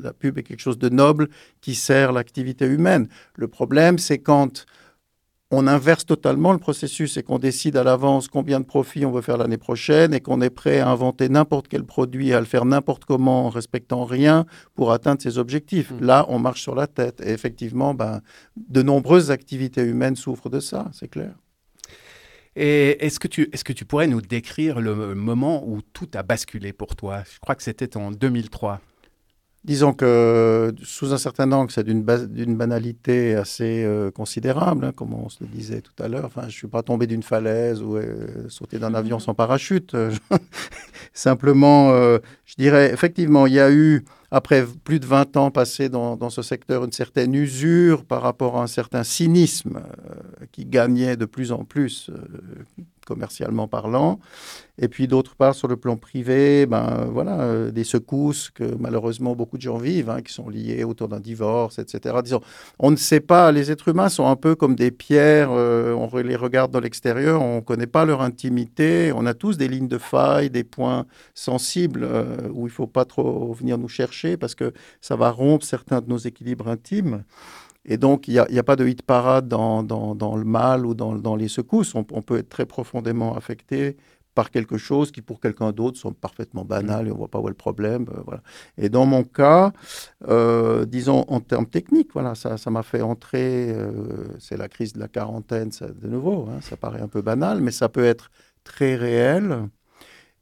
la 0.03 0.13
pub 0.13 0.37
est 0.37 0.43
quelque 0.43 0.61
chose 0.61 0.79
de 0.79 0.91
noble 0.91 1.29
qui 1.63 1.75
sert 1.75 2.13
l'activité 2.13 2.67
humaine. 2.67 3.09
Le 3.35 3.49
problème, 3.49 3.99
c'est 3.99 4.19
quand 4.19 4.67
on 5.51 5.67
inverse 5.67 6.05
totalement 6.05 6.53
le 6.53 6.59
processus 6.59 7.17
et 7.17 7.23
qu'on 7.23 7.39
décide 7.39 7.77
à 7.77 7.85
l'avance 7.85 8.29
combien 8.29 8.61
de 8.61 8.67
profits 8.67 9.07
on 9.07 9.13
veut 9.13 9.23
faire 9.23 9.39
l'année 9.39 9.57
prochaine 9.57 10.13
et 10.13 10.21
qu'on 10.21 10.43
est 10.43 10.51
prêt 10.51 10.81
à 10.81 10.89
inventer 10.89 11.31
n'importe 11.31 11.69
quel 11.69 11.85
produit, 11.85 12.35
à 12.35 12.41
le 12.41 12.47
faire 12.47 12.67
n'importe 12.67 13.07
comment 13.07 13.47
en 13.47 13.49
respectant 13.49 14.05
rien 14.05 14.45
pour 14.75 14.93
atteindre 14.93 15.23
ses 15.23 15.39
objectifs. 15.39 15.91
Mmh. 15.91 16.05
Là, 16.05 16.27
on 16.29 16.39
marche 16.39 16.61
sur 16.61 16.75
la 16.75 16.87
tête. 16.87 17.23
Et 17.25 17.31
effectivement, 17.31 17.95
ben, 17.95 18.21
de 18.57 18.83
nombreuses 18.83 19.31
activités 19.31 19.83
humaines 19.83 20.17
souffrent 20.17 20.51
de 20.51 20.61
ça, 20.61 20.91
c'est 20.93 21.09
clair. 21.09 21.35
Et 22.55 23.05
est-ce 23.07 23.21
que, 23.21 23.29
tu, 23.29 23.43
est 23.53 23.63
que 23.63 23.73
tu 23.73 23.85
pourrais 23.85 24.09
nous 24.09 24.21
décrire 24.21 24.81
le 24.81 25.15
moment 25.15 25.67
où 25.67 25.81
tout 25.81 26.09
a 26.15 26.23
basculé 26.23 26.73
pour 26.73 26.97
toi? 26.97 27.23
Je 27.33 27.39
crois 27.39 27.55
que 27.55 27.63
c'était 27.63 27.97
en 27.97 28.11
2003. 28.11 28.81
Disons 29.65 29.93
que 29.93 30.73
sous 30.83 31.13
un 31.13 31.19
certain 31.19 31.51
angle, 31.51 31.71
c'est 31.73 31.85
d'une 31.85 32.03
banalité 32.57 33.35
assez 33.35 33.85
euh, 33.85 34.11
considérable, 34.11 34.85
hein, 34.85 34.93
comme 34.95 35.13
on 35.13 35.29
se 35.29 35.43
le 35.43 35.49
disait 35.49 35.81
tout 35.81 36.01
à 36.03 36.07
l'heure. 36.07 36.25
Enfin, 36.27 36.43
je 36.43 36.47
ne 36.47 36.53
suis 36.53 36.69
pas 36.69 36.83
tombé 36.83 37.07
d'une 37.07 37.25
falaise 37.25 37.83
ou 37.83 37.97
euh, 37.97 38.49
sauté 38.49 38.79
d'un 38.79 38.95
avion 38.95 39.19
sans 39.19 39.35
parachute. 39.35 39.97
Simplement, 41.13 41.91
euh, 41.91 42.19
je 42.47 42.55
dirais, 42.57 42.93
effectivement, 42.93 43.47
il 43.47 43.55
y 43.55 43.61
a 43.61 43.71
eu, 43.71 44.05
après 44.31 44.65
plus 44.85 45.01
de 45.01 45.07
20 45.07 45.37
ans 45.37 45.51
passés 45.51 45.89
dans, 45.89 46.17
dans 46.17 46.31
ce 46.31 46.43
secteur, 46.43 46.85
une 46.85 46.93
certaine 46.93 47.35
usure 47.35 48.05
par 48.05 48.23
rapport 48.23 48.59
à 48.59 48.63
un 48.63 48.69
certain 48.69 49.03
cynisme 49.03 49.83
qui 50.53 50.67
gagnait 50.67 51.17
de 51.17 51.25
plus 51.25 51.51
en 51.51 51.65
plus 51.65 52.11
commercialement 53.09 53.69
parlant. 53.69 54.21
Et 54.81 54.87
puis 54.87 55.09
d'autre 55.09 55.35
part, 55.35 55.55
sur 55.55 55.67
le 55.67 55.77
plan 55.77 55.97
privé, 55.97 56.67
ben, 56.67 57.09
voilà, 57.13 57.41
euh, 57.41 57.71
des 57.73 57.83
secousses 57.83 58.51
que 58.51 58.77
malheureusement 58.79 59.35
beaucoup 59.35 59.57
de 59.57 59.63
gens 59.63 59.79
vivent, 59.79 60.11
hein, 60.11 60.23
qui 60.23 60.33
sont 60.33 60.49
liées 60.49 60.85
autour 60.85 61.09
d'un 61.09 61.19
divorce, 61.19 61.81
etc. 61.81 62.15
Disons, 62.23 62.41
on 62.79 62.93
ne 62.93 62.97
sait 62.97 63.21
pas, 63.21 63.51
les 63.51 63.73
êtres 63.73 63.89
humains 63.89 64.09
sont 64.09 64.29
un 64.29 64.37
peu 64.37 64.55
comme 64.55 64.77
des 64.77 64.93
pierres, 64.93 65.51
euh, 65.51 65.93
on 65.95 66.17
les 66.19 66.37
regarde 66.37 66.71
dans 66.71 66.81
l'extérieur, 66.81 67.43
on 67.43 67.57
ne 67.57 67.61
connaît 67.61 67.89
pas 67.89 68.05
leur 68.05 68.21
intimité, 68.21 69.13
on 69.15 69.27
a 69.27 69.35
tous 69.35 69.57
des 69.57 69.67
lignes 69.67 69.89
de 69.89 69.99
faille, 69.99 70.51
des 70.51 70.65
points 70.65 71.07
sensibles 71.35 72.05
euh, 72.05 72.37
où 72.53 72.67
il 72.67 72.71
ne 72.71 72.75
faut 72.75 72.87
pas 72.87 73.05
trop 73.05 73.53
venir 73.53 73.79
nous 73.79 73.89
chercher 73.89 74.37
parce 74.37 74.55
que 74.55 74.73
ça 75.01 75.17
va 75.17 75.31
rompre 75.31 75.65
certains 75.65 76.01
de 76.01 76.09
nos 76.09 76.19
équilibres 76.19 76.69
intimes. 76.69 77.25
Et 77.91 77.97
donc, 77.97 78.29
il 78.29 78.45
n'y 78.51 78.59
a, 78.59 78.63
pas 78.63 78.77
de 78.77 78.87
hit 78.87 79.01
parade 79.01 79.49
dans, 79.49 79.83
le 79.83 80.45
mal 80.45 80.85
ou 80.85 80.95
dans, 80.95 81.37
les 81.37 81.49
secousses. 81.49 81.95
On, 81.95 82.05
peut 82.05 82.37
être 82.37 82.51
très 82.51 82.67
profondément 82.67 83.35
affecté 83.35 83.97
par 84.35 84.51
quelque 84.51 84.77
chose 84.77 85.11
qui, 85.11 85.23
pour 85.23 85.41
quelqu'un 85.41 85.73
d'autre, 85.73 85.99
sont 85.99 86.13
parfaitement 86.13 86.67
banal 86.67 87.09
et 87.09 87.11
on 87.11 87.15
ne 87.15 87.19
voit 87.19 87.29
pas 87.29 87.41
où 87.41 87.47
est 87.47 87.51
le 87.51 87.55
problème. 87.55 88.05
Euh. 88.11 88.37
Et 88.77 88.91
dans 88.91 89.07
mon 89.07 89.25
cas, 89.25 89.73
euh, 90.29 90.85
disons 90.85 91.25
en 91.29 91.41
termes 91.41 91.67
techniques, 91.67 92.13
voilà, 92.13 92.35
ça 92.35 92.71
m'a 92.71 92.83
fait 92.83 93.01
entrer, 93.01 93.73
euh, 93.73 94.27
c'est 94.39 94.59
la 94.59 94.69
crise 94.69 94.93
de 94.93 95.01
la 95.01 95.09
quarantaine, 95.09 95.71
de 95.81 96.09
nouveau, 96.09 96.47
hein, 96.51 96.61
ça 96.61 96.77
paraît 96.77 97.01
un 97.01 97.09
peu 97.09 97.23
banal, 97.23 97.63
mais 97.63 97.71
ça 97.71 97.89
peut 97.89 98.05
être 98.05 98.31
très 98.65 98.97
réel. 98.97 99.67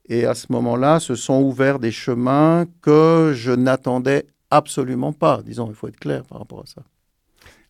Et 0.08 0.26
à 0.26 0.34
ce 0.34 0.48
moment-là, 0.50 0.98
se 0.98 1.14
sont 1.14 1.40
ouverts 1.42 1.78
des 1.78 1.92
chemins 1.92 2.64
que 2.82 3.32
je 3.34 3.52
n'attendais 3.52 4.26
absolument 4.50 5.12
pas. 5.12 5.42
Disons, 5.42 5.68
il 5.68 5.74
faut 5.74 5.86
être 5.86 6.00
clair 6.00 6.24
par 6.24 6.38
rapport 6.38 6.60
à 6.60 6.66
ça. 6.66 6.82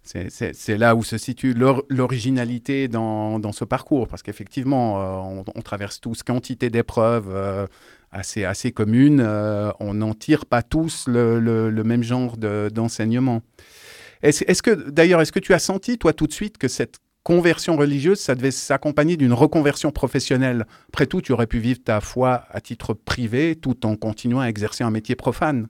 C'est 0.07 0.79
là 0.79 0.95
où 0.95 1.03
se 1.03 1.19
situe 1.19 1.53
l'originalité 1.53 2.87
dans, 2.87 3.53
ce 3.53 3.65
parcours, 3.65 4.07
parce 4.07 4.23
qu'effectivement, 4.23 5.37
euh, 5.37 5.43
on, 5.55 5.63
traverse 5.63 6.01
tous 6.01 6.23
quantité 6.23 6.71
d'épreuves 6.71 7.29
euh, 7.29 7.67
assez, 8.13 8.45
assez 8.45 8.71
communes. 8.71 9.21
Euh, 9.21 9.73
on 9.81 9.95
n'en 9.95 10.15
tire 10.15 10.47
pas 10.47 10.63
tous 10.63 11.07
le, 11.09 11.83
même 11.85 12.05
genre 12.05 12.37
d'enseignement. 12.37 13.43
est-ce 14.23 14.45
est 14.45 14.63
que, 14.63 14.91
d'ailleurs, 14.91 15.21
est-ce 15.21 15.33
que 15.33 15.41
tu 15.41 15.55
as 15.55 15.59
senti, 15.59 15.99
toi, 15.99 16.13
tout 16.13 16.29
de 16.29 16.33
suite, 16.33 16.57
que 16.57 16.69
cette 16.69 16.99
conversion 17.25 17.77
religieuse, 17.77 18.21
ça 18.21 18.37
devait 18.37 18.53
s'accompagner 18.53 19.17
d'une 19.17 19.33
reconversion 19.33 19.91
professionnelle? 19.91 20.67
Après 20.89 21.07
tout, 21.07 21.21
tu 21.21 21.33
aurais 21.33 21.49
pu 21.49 21.59
vivre 21.59 21.81
ta 21.83 22.01
foi 22.01 22.45
à 22.51 22.61
titre 22.61 22.95
privé 22.95 23.57
tout 23.57 23.85
en 23.85 23.97
continuant 23.97 24.41
à 24.41 24.47
exercer 24.47 24.85
un 24.85 24.93
métier 24.93 25.17
profane. 25.17 25.67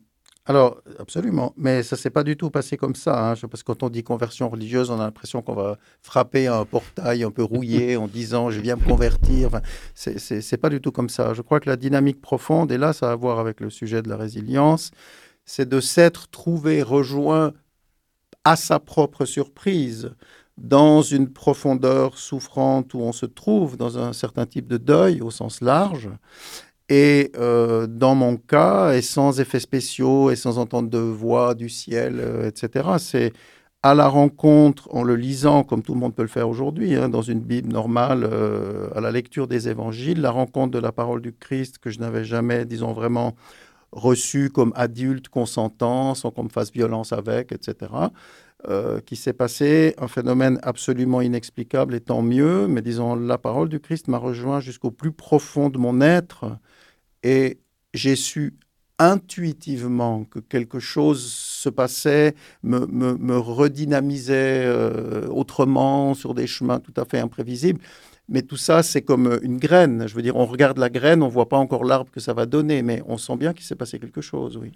Alors, 0.49 0.81
absolument. 1.01 1.53
Mais 1.57 1.83
ça 1.83 1.97
ne 1.97 1.99
s'est 1.99 2.11
pas 2.11 2.23
du 2.23 2.37
tout 2.37 2.51
passé 2.51 2.77
comme 2.77 2.95
ça. 2.95 3.33
Hein. 3.33 3.35
Parce 3.51 3.63
que 3.63 3.67
quand 3.73 3.83
on 3.83 3.91
dit 3.91 4.05
conversion 4.05 4.49
religieuse, 4.49 4.91
on 4.91 5.01
a 5.01 5.05
l'impression 5.05 5.43
qu'on 5.43 5.55
va 5.55 5.77
frapper 6.03 6.47
un 6.47 6.65
portail 6.65 7.25
un 7.25 7.33
peu 7.33 7.43
rouillé 7.43 7.97
en 7.97 8.07
disant 8.07 8.51
je 8.51 8.61
viens 8.61 8.77
me 8.77 8.85
convertir. 8.85 9.49
Enfin, 9.49 9.63
c'est 9.95 10.57
pas 10.57 10.71
du 10.71 10.81
tout 10.81 10.93
comme 10.93 11.09
ça. 11.09 11.35
Je 11.35 11.43
crois 11.43 11.59
que 11.59 11.69
la 11.69 11.77
dynamique 11.77 12.21
profonde, 12.21 12.71
et 12.71 12.79
là, 12.79 12.93
ça 12.93 13.11
a 13.11 13.13
à 13.13 13.17
voir 13.17 13.39
avec 13.41 13.61
le 13.61 13.71
sujet 13.71 14.03
de 14.03 14.09
la 14.09 14.17
résilience, 14.17 14.91
c'est 15.45 15.69
de 15.69 15.81
s'être 15.81 16.29
trouvé 16.29 16.83
rejoint 16.83 17.53
à 18.45 18.57
sa 18.57 18.79
propre 18.79 19.25
surprise 19.25 20.13
dans 20.57 21.03
une 21.03 21.33
profondeur 21.33 22.19
souffrante 22.19 22.95
où 22.95 23.01
on 23.01 23.13
se 23.13 23.27
trouve 23.27 23.77
dans 23.77 23.99
un 23.99 24.13
certain 24.13 24.47
type 24.47 24.69
de 24.69 24.77
deuil 24.77 25.21
au 25.21 25.31
sens 25.31 25.61
large, 25.61 26.11
et 26.89 27.33
euh, 27.37 27.87
dans 27.87 28.15
mon 28.15 28.37
cas, 28.37 28.95
et 28.95 29.03
sans 29.03 29.41
effets 29.41 29.61
spéciaux 29.61 30.31
et 30.31 30.37
sans 30.37 30.59
entendre 30.59 30.89
de 30.89 30.99
voix 30.99 31.55
du 31.55 31.69
ciel, 31.69 32.21
euh, 32.21 32.49
etc., 32.49 32.89
c'est 32.99 33.33
à 33.83 33.95
la 33.95 34.09
rencontre, 34.09 34.89
en 34.93 35.03
le 35.03 35.17
lisant 35.17 35.63
comme 35.63 35.83
tout 35.83 35.95
le 35.95 36.01
monde 36.01 36.15
peut 36.15 36.23
le 36.23 36.29
faire 36.29 36.49
aujourd'hui, 36.49 36.95
hein, 36.95 37.09
dans 37.09 37.23
une 37.23 37.41
Bible 37.41 37.73
normale, 37.73 38.29
euh, 38.31 38.89
à 38.95 39.01
la 39.01 39.11
lecture 39.11 39.47
des 39.49 39.69
évangiles, 39.69 40.21
la 40.21 40.31
rencontre 40.31 40.73
de 40.73 40.79
la 40.79 40.93
parole 40.93 41.21
du 41.23 41.33
Christ 41.33 41.79
que 41.79 41.91
je 41.91 41.99
n'avais 41.99 42.25
jamais, 42.25 42.65
disons, 42.65 42.93
vraiment 42.93 43.35
reçue 43.93 44.51
comme 44.51 44.73
adulte 44.77 45.29
consentant, 45.29 46.15
sans 46.15 46.31
qu'on 46.31 46.45
me 46.45 46.49
fasse 46.49 46.73
violence 46.73 47.13
avec, 47.13 47.53
etc., 47.53 47.91
qui 49.05 49.15
s'est 49.15 49.33
passé, 49.33 49.95
un 49.99 50.09
phénomène 50.09 50.59
absolument 50.65 51.21
inexplicable 51.21 51.95
et 51.95 52.01
tant 52.01 52.21
mieux, 52.21 52.67
mais 52.67 52.83
disons, 52.83 53.15
la 53.15 53.39
parole 53.39 53.69
du 53.69 53.79
Christ 53.79 54.09
m'a 54.09 54.19
rejoint 54.19 54.59
jusqu'au 54.59 54.91
plus 54.91 55.13
profond 55.13 55.69
de 55.69 55.79
mon 55.79 56.01
être 56.01 56.59
et 57.27 57.59
j'ai 57.93 58.15
su 58.15 58.55
intuitivement 59.01 60.25
que 60.25 60.39
quelque 60.39 60.79
chose 60.79 61.23
se 61.25 61.69
passait, 61.69 62.37
me, 62.63 63.37
redynamisait 63.37 64.65
euh, 64.65 65.27
autrement 65.27 66.15
sur 66.15 66.35
des 66.35 66.47
chemins 66.47 66.79
tout 66.79 66.95
à 66.97 67.05
fait 67.05 67.19
imprévisibles. 67.19 67.81
Mais 68.29 68.43
tout 68.43 68.57
ça, 68.57 68.85
c'est 68.85 69.03
comme 69.03 69.39
une 69.43 69.59
graine. 69.59 70.07
Je 70.07 70.15
veux 70.15 70.23
dire, 70.23 70.37
on 70.37 70.47
regarde 70.47 70.79
la 70.79 70.89
graine, 70.89 71.23
on 71.23 71.27
ne 71.27 71.33
voit 71.33 71.49
pas 71.49 71.59
encore 71.59 71.85
l'arbre 71.85 72.11
que 72.13 72.21
ça 72.21 72.33
va 72.33 72.47
donner, 72.47 72.83
mais 72.83 73.03
on 73.07 73.19
sent 73.19 73.37
bien 73.37 73.53
qu'il 73.53 73.65
s'est 73.65 73.75
passé 73.75 73.99
quelque 73.99 74.21
chose, 74.21 74.57
oui. 74.57 74.73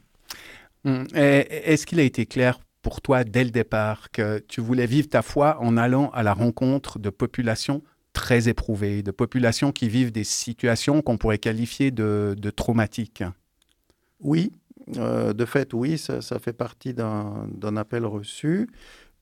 Hum, 0.84 1.06
est-ce 1.14 1.86
qu'il 1.86 2.00
a 2.00 2.02
été 2.02 2.26
clair 2.26 2.58
pour 2.82 3.00
toi 3.00 3.22
dès 3.22 3.44
le 3.44 3.50
départ 3.50 4.10
que 4.10 4.38
tu 4.48 4.60
voulais 4.60 4.86
vivre 4.86 5.08
ta 5.08 5.22
foi 5.22 5.58
en 5.60 5.76
allant 5.76 6.10
à 6.10 6.22
la 6.22 6.32
rencontre 6.32 6.98
de 6.98 7.10
populations 7.10 7.82
très 8.12 8.48
éprouvées, 8.48 9.02
de 9.02 9.10
populations 9.10 9.72
qui 9.72 9.88
vivent 9.88 10.12
des 10.12 10.24
situations 10.24 11.02
qu'on 11.02 11.16
pourrait 11.16 11.38
qualifier 11.38 11.90
de, 11.90 12.34
traumatiques. 12.54 13.24
Oui, 14.20 14.52
euh, 14.96 15.32
de 15.32 15.44
fait, 15.44 15.72
oui, 15.72 15.98
ça, 15.98 16.20
fait 16.38 16.52
partie 16.52 16.94
d'un 16.94 17.76
appel 17.76 18.04
reçu. 18.04 18.68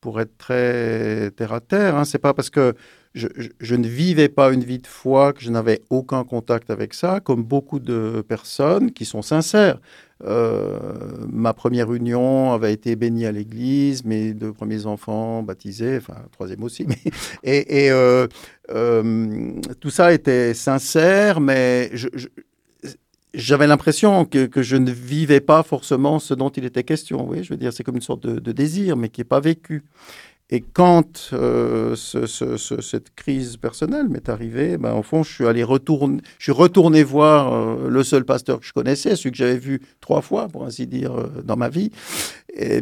Pour 0.01 0.21
être 0.21 0.37
très 0.39 1.31
terre 1.33 1.53
à 1.53 1.61
terre, 1.61 1.97
hein. 1.97 2.05
c'est 2.05 2.19
pas 2.19 2.35
parce 2.35 2.51
que 2.51 2.75
je, 3.15 3.75
ne 3.75 3.87
vivais 3.87 4.29
pas 4.29 4.53
une 4.53 4.63
vie 4.63 4.79
de 4.79 4.87
foi, 4.87 5.33
que 5.33 5.41
je 5.41 5.51
n'avais 5.51 5.83
aucun 5.91 6.25
contact 6.25 6.71
avec 6.71 6.95
ça, 6.95 7.21
comme 7.21 7.43
beaucoup 7.43 7.81
de 7.81 8.23
personnes 8.27 8.93
qui 8.93 9.05
sont 9.05 9.23
sincères. 9.23 9.81
Euh, 10.25 10.79
ma 11.29 11.53
première 11.53 11.93
union 11.93 12.53
avait 12.53 12.73
été 12.73 12.97
bénie 12.97 13.27
à 13.27 13.33
l'église, 13.33 14.05
mes 14.05 14.35
deux 14.35 14.53
premiers 14.53 14.87
enfants 14.87 15.43
baptisés, 15.43 15.99
enfin, 15.99 16.17
troisième 16.33 16.63
aussi. 16.63 16.87
Mais, 17.45 17.65
et, 17.69 17.91
euh, 17.91 18.27
euh, 18.71 19.53
tout 19.81 19.91
ça 19.91 20.13
était 20.13 20.55
sincère, 20.55 21.41
mais 21.41 21.91
j'avais 23.35 23.67
l'impression 23.67 24.25
que, 24.25 24.49
je 24.57 24.77
ne 24.77 24.91
vivais 24.91 25.41
pas 25.41 25.63
forcément 25.63 26.19
ce 26.19 26.35
dont 26.35 26.51
il 26.51 26.65
était 26.65 26.85
question. 26.85 27.29
Oui, 27.29 27.45
je 27.45 27.51
veux 27.51 27.57
dire, 27.57 27.73
c'est 27.73 27.85
comme 27.85 27.97
une 27.97 28.03
sorte 28.03 28.27
de, 28.27 28.53
désir, 28.53 28.97
mais 28.97 29.09
qui 29.09 29.21
n'est 29.21 29.27
pas 29.27 29.41
vécu. 29.41 29.85
Et 30.51 30.63
quand 30.63 31.29
euh, 31.35 31.95
cette 31.95 33.15
crise 33.15 33.59
personnelle 33.59 34.09
m'est 34.09 34.31
arrivée, 34.31 34.79
ben, 34.79 34.95
au 34.95 35.03
fond, 35.03 35.23
je 35.23 35.31
suis 35.31 35.47
allé 35.47 35.61
je 35.61 36.43
suis 36.43 36.53
retourné 36.53 37.03
voir 37.03 37.53
euh, 37.53 37.89
le 37.91 38.03
seul 38.03 38.25
pasteur 38.25 38.61
que 38.61 38.65
je 38.65 38.73
connaissais, 38.73 39.15
celui 39.15 39.33
que 39.33 39.37
j'avais 39.37 39.59
vu 39.59 39.83
trois 40.01 40.23
fois, 40.23 40.49
pour 40.49 40.65
ainsi 40.65 40.87
dire, 40.87 41.13
euh, 41.13 41.43
dans 41.45 41.57
ma 41.57 41.69
vie, 41.69 41.91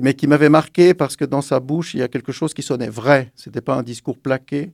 mais 0.01 0.15
qui 0.15 0.29
m'avait 0.29 0.49
marqué 0.49 0.95
parce 0.95 1.17
que 1.17 1.25
dans 1.25 1.43
sa 1.43 1.59
bouche, 1.59 1.95
il 1.95 2.01
y 2.01 2.03
a 2.03 2.09
quelque 2.09 2.31
chose 2.31 2.55
qui 2.55 2.63
sonnait 2.63 2.89
vrai. 2.89 3.33
C'était 3.35 3.61
pas 3.61 3.75
un 3.75 3.83
discours 3.83 4.17
plaqué, 4.17 4.71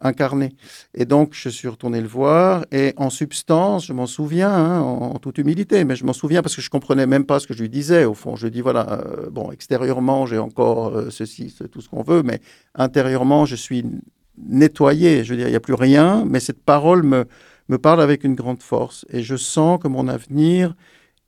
incarné. 0.00 0.54
Et 0.94 1.04
donc, 1.04 1.30
je 1.32 1.48
suis 1.48 1.68
retourné 1.68 2.00
le 2.00 2.08
voir. 2.08 2.66
Et 2.72 2.92
en 2.96 3.10
substance, 3.10 3.86
je 3.86 3.92
m'en 3.92 4.06
souviens, 4.06 4.52
hein, 4.52 4.80
en, 4.80 5.18
toute 5.18 5.38
humilité, 5.38 5.84
mais 5.84 5.96
je 5.96 6.04
m'en 6.04 6.12
souviens 6.12 6.42
parce 6.42 6.54
que 6.54 6.62
je 6.62 6.70
comprenais 6.70 7.06
même 7.06 7.24
pas 7.24 7.40
ce 7.40 7.46
que 7.46 7.54
je 7.54 7.62
lui 7.62 7.68
disais. 7.68 8.04
Au 8.04 8.14
fond, 8.14 8.36
je 8.36 8.44
lui 8.44 8.50
dis 8.50 8.60
voilà, 8.60 9.00
euh, 9.00 9.30
bon, 9.30 9.50
extérieurement, 9.50 10.26
j'ai 10.26 10.38
encore 10.38 10.88
euh, 10.88 11.10
ceci, 11.10 11.54
c'est 11.56 11.68
tout 11.68 11.80
ce 11.80 11.88
qu'on 11.88 12.02
veut, 12.02 12.22
mais 12.22 12.40
intérieurement, 12.74 13.46
je 13.46 13.56
suis 13.56 13.84
nettoyé. 14.38 15.24
Je 15.24 15.30
veux 15.30 15.38
dire, 15.38 15.48
il 15.48 15.52
n'y 15.52 15.56
a 15.56 15.60
plus 15.60 15.74
rien, 15.74 16.24
mais 16.26 16.40
cette 16.40 16.62
parole 16.62 17.02
me, 17.02 17.24
me 17.68 17.78
parle 17.78 18.02
avec 18.02 18.24
une 18.24 18.34
grande 18.34 18.62
force. 18.62 19.06
Et 19.10 19.22
je 19.22 19.36
sens 19.36 19.80
que 19.82 19.88
mon 19.88 20.08
avenir 20.08 20.74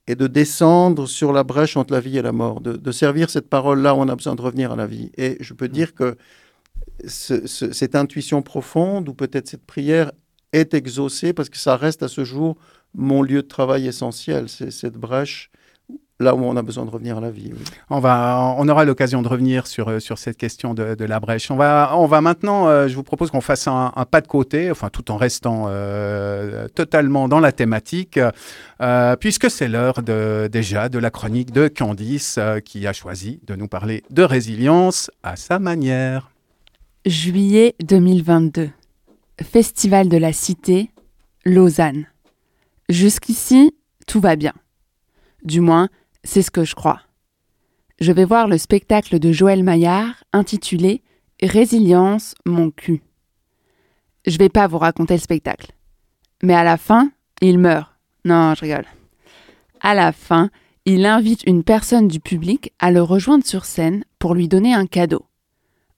est 0.06 0.16
de 0.16 0.26
descendre 0.26 1.06
sur 1.06 1.32
la 1.32 1.44
brèche 1.44 1.76
entre 1.76 1.92
la 1.92 2.00
vie 2.00 2.16
et 2.16 2.22
la 2.22 2.32
mort, 2.32 2.60
de, 2.60 2.72
de 2.76 2.92
servir 2.92 3.28
cette 3.28 3.48
parole-là 3.48 3.94
où 3.94 3.98
on 3.98 4.08
a 4.08 4.16
besoin 4.16 4.34
de 4.34 4.42
revenir 4.42 4.72
à 4.72 4.76
la 4.76 4.86
vie. 4.86 5.10
Et 5.18 5.36
je 5.40 5.52
peux 5.52 5.68
dire 5.68 5.94
que 5.94 6.16
cette 7.06 7.94
intuition 7.94 8.42
profonde 8.42 9.08
ou 9.08 9.14
peut-être 9.14 9.48
cette 9.48 9.66
prière 9.66 10.12
est 10.52 10.74
exaucée 10.74 11.32
parce 11.32 11.48
que 11.48 11.58
ça 11.58 11.76
reste 11.76 12.02
à 12.02 12.08
ce 12.08 12.24
jour 12.24 12.56
mon 12.94 13.22
lieu 13.22 13.42
de 13.42 13.48
travail 13.48 13.86
essentiel. 13.86 14.48
C'est 14.48 14.70
cette 14.70 14.96
brèche 14.96 15.50
là 16.20 16.34
où 16.34 16.44
on 16.44 16.56
a 16.56 16.62
besoin 16.62 16.84
de 16.84 16.90
revenir 16.90 17.18
à 17.18 17.20
la 17.20 17.30
vie. 17.30 17.52
On, 17.90 18.00
va, 18.00 18.54
on 18.58 18.68
aura 18.68 18.84
l'occasion 18.84 19.22
de 19.22 19.28
revenir 19.28 19.66
sur, 19.66 19.88
euh, 19.88 20.00
sur 20.00 20.18
cette 20.18 20.36
question 20.36 20.74
de, 20.74 21.04
la 21.04 21.20
brèche. 21.20 21.50
On 21.50 21.56
va, 21.56 21.92
on 21.94 22.06
va 22.06 22.20
maintenant, 22.20 22.68
euh, 22.68 22.88
je 22.88 22.94
vous 22.96 23.04
propose 23.04 23.30
qu'on 23.30 23.40
fasse 23.40 23.68
un, 23.68 23.92
pas 24.10 24.20
de 24.20 24.26
côté, 24.26 24.70
enfin 24.70 24.88
tout 24.90 25.10
en 25.10 25.16
restant 25.16 25.66
euh, 25.68 26.66
totalement 26.68 27.28
dans 27.28 27.40
la 27.40 27.52
thématique, 27.52 28.18
puisque 29.20 29.50
c'est 29.50 29.68
l'heure 29.68 30.02
déjà 30.02 30.88
de 30.88 30.98
la 30.98 31.10
chronique 31.10 31.52
de 31.52 31.68
Candice 31.68 32.38
qui 32.64 32.86
a 32.86 32.92
choisi 32.92 33.40
de 33.46 33.54
nous 33.54 33.68
parler 33.68 34.02
de 34.10 34.22
résilience 34.22 35.10
à 35.22 35.36
sa 35.36 35.58
manière. 35.58 36.30
Juillet 37.08 37.74
2022. 37.82 38.68
Festival 39.42 40.10
de 40.10 40.18
la 40.18 40.34
Cité, 40.34 40.90
Lausanne. 41.46 42.04
Jusqu'ici, 42.90 43.74
tout 44.06 44.20
va 44.20 44.36
bien. 44.36 44.52
Du 45.42 45.62
moins, 45.62 45.88
c'est 46.22 46.42
ce 46.42 46.50
que 46.50 46.64
je 46.64 46.74
crois. 46.74 47.00
Je 47.98 48.12
vais 48.12 48.26
voir 48.26 48.46
le 48.46 48.58
spectacle 48.58 49.18
de 49.18 49.32
Joël 49.32 49.62
Maillard 49.64 50.22
intitulé 50.34 51.00
Résilience, 51.42 52.34
mon 52.44 52.70
cul. 52.70 53.00
Je 54.26 54.36
vais 54.36 54.50
pas 54.50 54.66
vous 54.66 54.76
raconter 54.76 55.14
le 55.14 55.20
spectacle. 55.20 55.72
Mais 56.42 56.54
à 56.54 56.62
la 56.62 56.76
fin, 56.76 57.10
il 57.40 57.58
meurt. 57.58 57.90
Non, 58.26 58.54
je 58.54 58.60
rigole. 58.60 58.86
À 59.80 59.94
la 59.94 60.12
fin, 60.12 60.50
il 60.84 61.06
invite 61.06 61.42
une 61.46 61.64
personne 61.64 62.06
du 62.06 62.20
public 62.20 62.74
à 62.78 62.90
le 62.90 63.00
rejoindre 63.00 63.46
sur 63.46 63.64
scène 63.64 64.04
pour 64.18 64.34
lui 64.34 64.46
donner 64.46 64.74
un 64.74 64.84
cadeau 64.84 65.24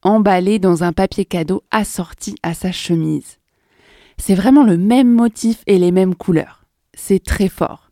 emballé 0.02 0.58
dans 0.58 0.84
un 0.84 0.92
papier 0.92 1.24
cadeau 1.24 1.62
assorti 1.70 2.34
à 2.42 2.54
sa 2.54 2.72
chemise. 2.72 3.38
C'est 4.16 4.34
vraiment 4.34 4.64
le 4.64 4.76
même 4.76 5.12
motif 5.12 5.62
et 5.66 5.78
les 5.78 5.92
mêmes 5.92 6.14
couleurs. 6.14 6.64
C'est 6.94 7.22
très 7.22 7.48
fort. 7.48 7.90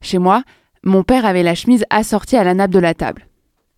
Chez 0.00 0.18
moi, 0.18 0.42
mon 0.82 1.04
père 1.04 1.24
avait 1.24 1.42
la 1.42 1.54
chemise 1.54 1.84
assortie 1.90 2.36
à 2.36 2.44
la 2.44 2.54
nappe 2.54 2.72
de 2.72 2.78
la 2.78 2.94
table. 2.94 3.28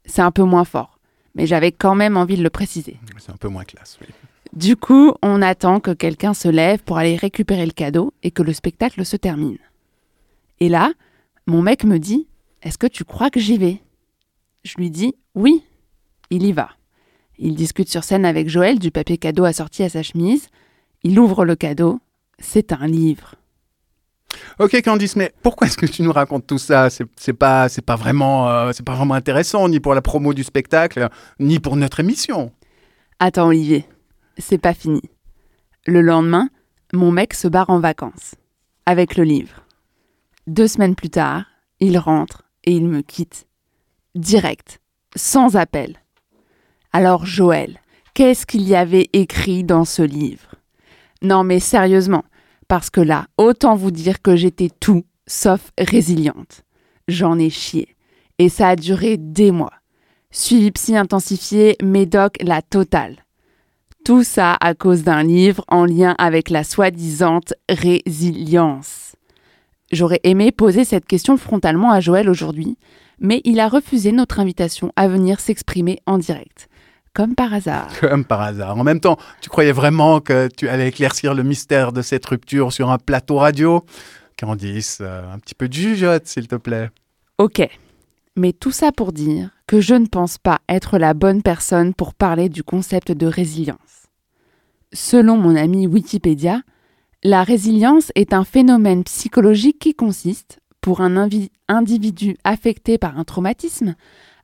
C'est 0.06 0.22
un 0.22 0.30
peu 0.30 0.42
moins 0.42 0.64
fort, 0.64 0.98
mais 1.34 1.46
j'avais 1.46 1.72
quand 1.72 1.94
même 1.94 2.16
envie 2.16 2.36
de 2.36 2.42
le 2.42 2.50
préciser. 2.50 2.98
C'est 3.18 3.32
un 3.32 3.36
peu 3.36 3.48
moins 3.48 3.64
classe. 3.64 3.98
oui. 4.00 4.08
Du 4.54 4.76
coup, 4.76 5.14
on 5.20 5.42
attend 5.42 5.80
que 5.80 5.90
quelqu'un 5.90 6.32
se 6.32 6.46
lève 6.46 6.82
pour 6.84 6.96
aller 6.96 7.16
récupérer 7.16 7.66
le 7.66 7.72
cadeau 7.72 8.14
et 8.22 8.30
que 8.30 8.42
le 8.42 8.52
spectacle 8.52 9.04
se 9.04 9.16
termine. 9.16 9.58
Et 10.60 10.68
là, 10.68 10.92
mon 11.48 11.60
mec 11.60 11.82
me 11.82 11.98
dit 11.98 12.28
Est-ce 12.62 12.78
que 12.78 12.86
tu 12.86 13.04
crois 13.04 13.30
que 13.30 13.40
j'y 13.40 13.58
vais? 13.58 13.82
Je 14.62 14.76
lui 14.76 14.90
dis 14.90 15.16
Oui, 15.34 15.64
il 16.30 16.44
y 16.44 16.52
va. 16.52 16.70
Il 17.38 17.54
discute 17.54 17.88
sur 17.88 18.04
scène 18.04 18.24
avec 18.24 18.48
Joël 18.48 18.78
du 18.78 18.90
papier 18.90 19.18
cadeau 19.18 19.44
assorti 19.44 19.82
à 19.82 19.88
sa 19.88 20.02
chemise. 20.02 20.48
Il 21.02 21.18
ouvre 21.18 21.44
le 21.44 21.56
cadeau. 21.56 22.00
C'est 22.38 22.72
un 22.72 22.86
livre. 22.86 23.34
Ok 24.58 24.80
Candice, 24.82 25.16
mais 25.16 25.32
pourquoi 25.42 25.66
est-ce 25.66 25.76
que 25.76 25.86
tu 25.86 26.02
nous 26.02 26.12
racontes 26.12 26.46
tout 26.46 26.58
ça? 26.58 26.88
C'est 26.90 27.32
pas, 27.32 27.68
c'est 27.68 27.84
pas 27.84 27.96
vraiment, 27.96 28.48
euh, 28.48 28.72
c'est 28.72 28.84
pas 28.84 28.94
vraiment 28.94 29.14
intéressant 29.14 29.68
ni 29.68 29.80
pour 29.80 29.94
la 29.94 30.02
promo 30.02 30.34
du 30.34 30.44
spectacle, 30.44 31.08
ni 31.38 31.60
pour 31.60 31.76
notre 31.76 32.00
émission. 32.00 32.52
Attends, 33.18 33.48
Olivier, 33.48 33.86
c'est 34.38 34.58
pas 34.58 34.74
fini. 34.74 35.02
Le 35.86 36.00
lendemain, 36.02 36.48
mon 36.92 37.12
mec 37.12 37.34
se 37.34 37.48
barre 37.48 37.70
en 37.70 37.80
vacances. 37.80 38.34
Avec 38.86 39.16
le 39.16 39.24
livre. 39.24 39.64
Deux 40.46 40.68
semaines 40.68 40.94
plus 40.94 41.10
tard, 41.10 41.44
il 41.80 41.98
rentre 41.98 42.42
et 42.64 42.72
il 42.72 42.86
me 42.86 43.02
quitte. 43.02 43.46
Direct. 44.14 44.80
Sans 45.16 45.56
appel. 45.56 46.03
Alors, 46.96 47.26
Joël, 47.26 47.80
qu'est-ce 48.14 48.46
qu'il 48.46 48.68
y 48.68 48.76
avait 48.76 49.08
écrit 49.12 49.64
dans 49.64 49.84
ce 49.84 50.02
livre? 50.02 50.54
Non, 51.22 51.42
mais 51.42 51.58
sérieusement, 51.58 52.22
parce 52.68 52.88
que 52.88 53.00
là, 53.00 53.26
autant 53.36 53.74
vous 53.74 53.90
dire 53.90 54.22
que 54.22 54.36
j'étais 54.36 54.70
tout 54.78 55.02
sauf 55.26 55.72
résiliente. 55.76 56.62
J'en 57.08 57.36
ai 57.36 57.50
chié. 57.50 57.96
Et 58.38 58.48
ça 58.48 58.68
a 58.68 58.76
duré 58.76 59.16
des 59.16 59.50
mois. 59.50 59.72
Suivi 60.30 60.70
psy 60.70 60.96
intensifié, 60.96 61.76
médoc, 61.82 62.36
la 62.40 62.62
totale. 62.62 63.24
Tout 64.04 64.22
ça 64.22 64.56
à 64.60 64.74
cause 64.74 65.02
d'un 65.02 65.24
livre 65.24 65.64
en 65.66 65.86
lien 65.86 66.14
avec 66.16 66.48
la 66.48 66.62
soi-disante 66.62 67.54
résilience. 67.68 69.16
J'aurais 69.90 70.20
aimé 70.22 70.52
poser 70.52 70.84
cette 70.84 71.06
question 71.06 71.36
frontalement 71.38 71.90
à 71.90 71.98
Joël 71.98 72.30
aujourd'hui, 72.30 72.78
mais 73.18 73.40
il 73.42 73.58
a 73.58 73.66
refusé 73.66 74.12
notre 74.12 74.38
invitation 74.38 74.92
à 74.94 75.08
venir 75.08 75.40
s'exprimer 75.40 75.98
en 76.06 76.18
direct. 76.18 76.68
Comme 77.14 77.36
par 77.36 77.54
hasard. 77.54 77.88
Comme 78.00 78.24
par 78.24 78.40
hasard. 78.40 78.76
En 78.76 78.84
même 78.84 79.00
temps, 79.00 79.16
tu 79.40 79.48
croyais 79.48 79.72
vraiment 79.72 80.20
que 80.20 80.48
tu 80.48 80.68
allais 80.68 80.88
éclaircir 80.88 81.32
le 81.32 81.44
mystère 81.44 81.92
de 81.92 82.02
cette 82.02 82.26
rupture 82.26 82.72
sur 82.72 82.90
un 82.90 82.98
plateau 82.98 83.36
radio? 83.36 83.84
Candice, 84.38 84.98
euh, 85.00 85.32
un 85.32 85.38
petit 85.38 85.54
peu 85.54 85.68
de 85.68 85.72
jugeote, 85.72 86.26
s'il 86.26 86.48
te 86.48 86.56
plaît. 86.56 86.90
Ok. 87.38 87.66
Mais 88.36 88.52
tout 88.52 88.72
ça 88.72 88.90
pour 88.90 89.12
dire 89.12 89.50
que 89.68 89.80
je 89.80 89.94
ne 89.94 90.06
pense 90.06 90.38
pas 90.38 90.58
être 90.68 90.98
la 90.98 91.14
bonne 91.14 91.42
personne 91.42 91.94
pour 91.94 92.14
parler 92.14 92.48
du 92.48 92.64
concept 92.64 93.12
de 93.12 93.26
résilience. 93.26 93.78
Selon 94.92 95.36
mon 95.36 95.54
ami 95.54 95.86
Wikipédia, 95.86 96.62
la 97.22 97.44
résilience 97.44 98.10
est 98.16 98.32
un 98.32 98.44
phénomène 98.44 99.04
psychologique 99.04 99.78
qui 99.78 99.94
consiste, 99.94 100.58
pour 100.80 101.00
un 101.00 101.30
individu 101.68 102.36
affecté 102.44 102.98
par 102.98 103.18
un 103.18 103.24
traumatisme, 103.24 103.94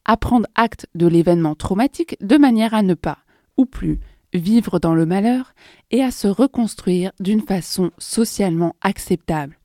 à 0.05 0.17
prendre 0.17 0.47
acte 0.55 0.87
de 0.95 1.07
l'événement 1.07 1.55
traumatique 1.55 2.17
de 2.21 2.37
manière 2.37 2.75
à 2.75 2.83
ne 2.83 2.95
pas, 2.95 3.19
ou 3.57 3.67
plus, 3.67 4.01
vivre 4.33 4.79
dans 4.79 4.95
le 4.95 5.07
malheur 5.07 5.55
et 5.91 6.03
à 6.03 6.11
se 6.11 6.29
reconstruire 6.29 7.13
d'une 7.21 7.43
façon 7.43 7.91
socialement 7.99 8.75
acceptable. 8.81 9.59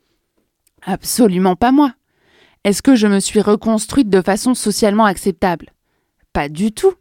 Absolument 0.83 1.55
pas 1.55 1.71
moi. 1.71 1.93
Est-ce 2.63 2.81
que 2.81 2.95
je 2.95 3.07
me 3.07 3.19
suis 3.19 3.41
reconstruite 3.41 4.09
de 4.09 4.21
façon 4.21 4.53
socialement 4.53 5.05
acceptable? 5.05 5.71
Pas 6.33 6.49
du 6.49 6.71
tout. 6.71 6.93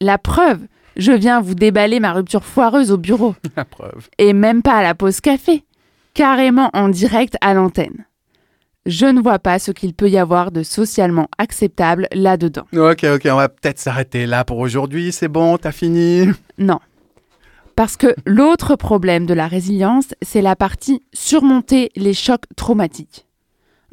La 0.00 0.16
preuve, 0.16 0.66
je 0.96 1.12
viens 1.12 1.40
vous 1.40 1.54
déballer 1.54 2.00
ma 2.00 2.12
rupture 2.12 2.44
foireuse 2.44 2.92
au 2.92 2.98
bureau. 2.98 3.34
La 3.56 3.64
preuve. 3.64 4.08
Et 4.18 4.32
même 4.32 4.62
pas 4.62 4.76
à 4.76 4.82
la 4.82 4.94
pause 4.94 5.20
café. 5.20 5.64
Carrément 6.14 6.70
en 6.72 6.88
direct 6.88 7.36
à 7.40 7.54
l'antenne. 7.54 8.06
Je 8.88 9.04
ne 9.04 9.20
vois 9.20 9.38
pas 9.38 9.58
ce 9.58 9.70
qu'il 9.70 9.92
peut 9.92 10.08
y 10.08 10.16
avoir 10.16 10.50
de 10.50 10.62
socialement 10.62 11.28
acceptable 11.36 12.08
là-dedans. 12.10 12.64
Ok, 12.72 13.04
ok, 13.04 13.28
on 13.30 13.36
va 13.36 13.50
peut-être 13.50 13.78
s'arrêter 13.78 14.24
là 14.24 14.46
pour 14.46 14.56
aujourd'hui. 14.56 15.12
C'est 15.12 15.28
bon, 15.28 15.58
t'as 15.58 15.72
fini? 15.72 16.26
Non. 16.56 16.80
Parce 17.76 17.98
que 17.98 18.14
l'autre 18.24 18.76
problème 18.76 19.26
de 19.26 19.34
la 19.34 19.46
résilience, 19.46 20.14
c'est 20.22 20.40
la 20.40 20.56
partie 20.56 21.02
surmonter 21.12 21.90
les 21.96 22.14
chocs 22.14 22.46
traumatiques. 22.56 23.26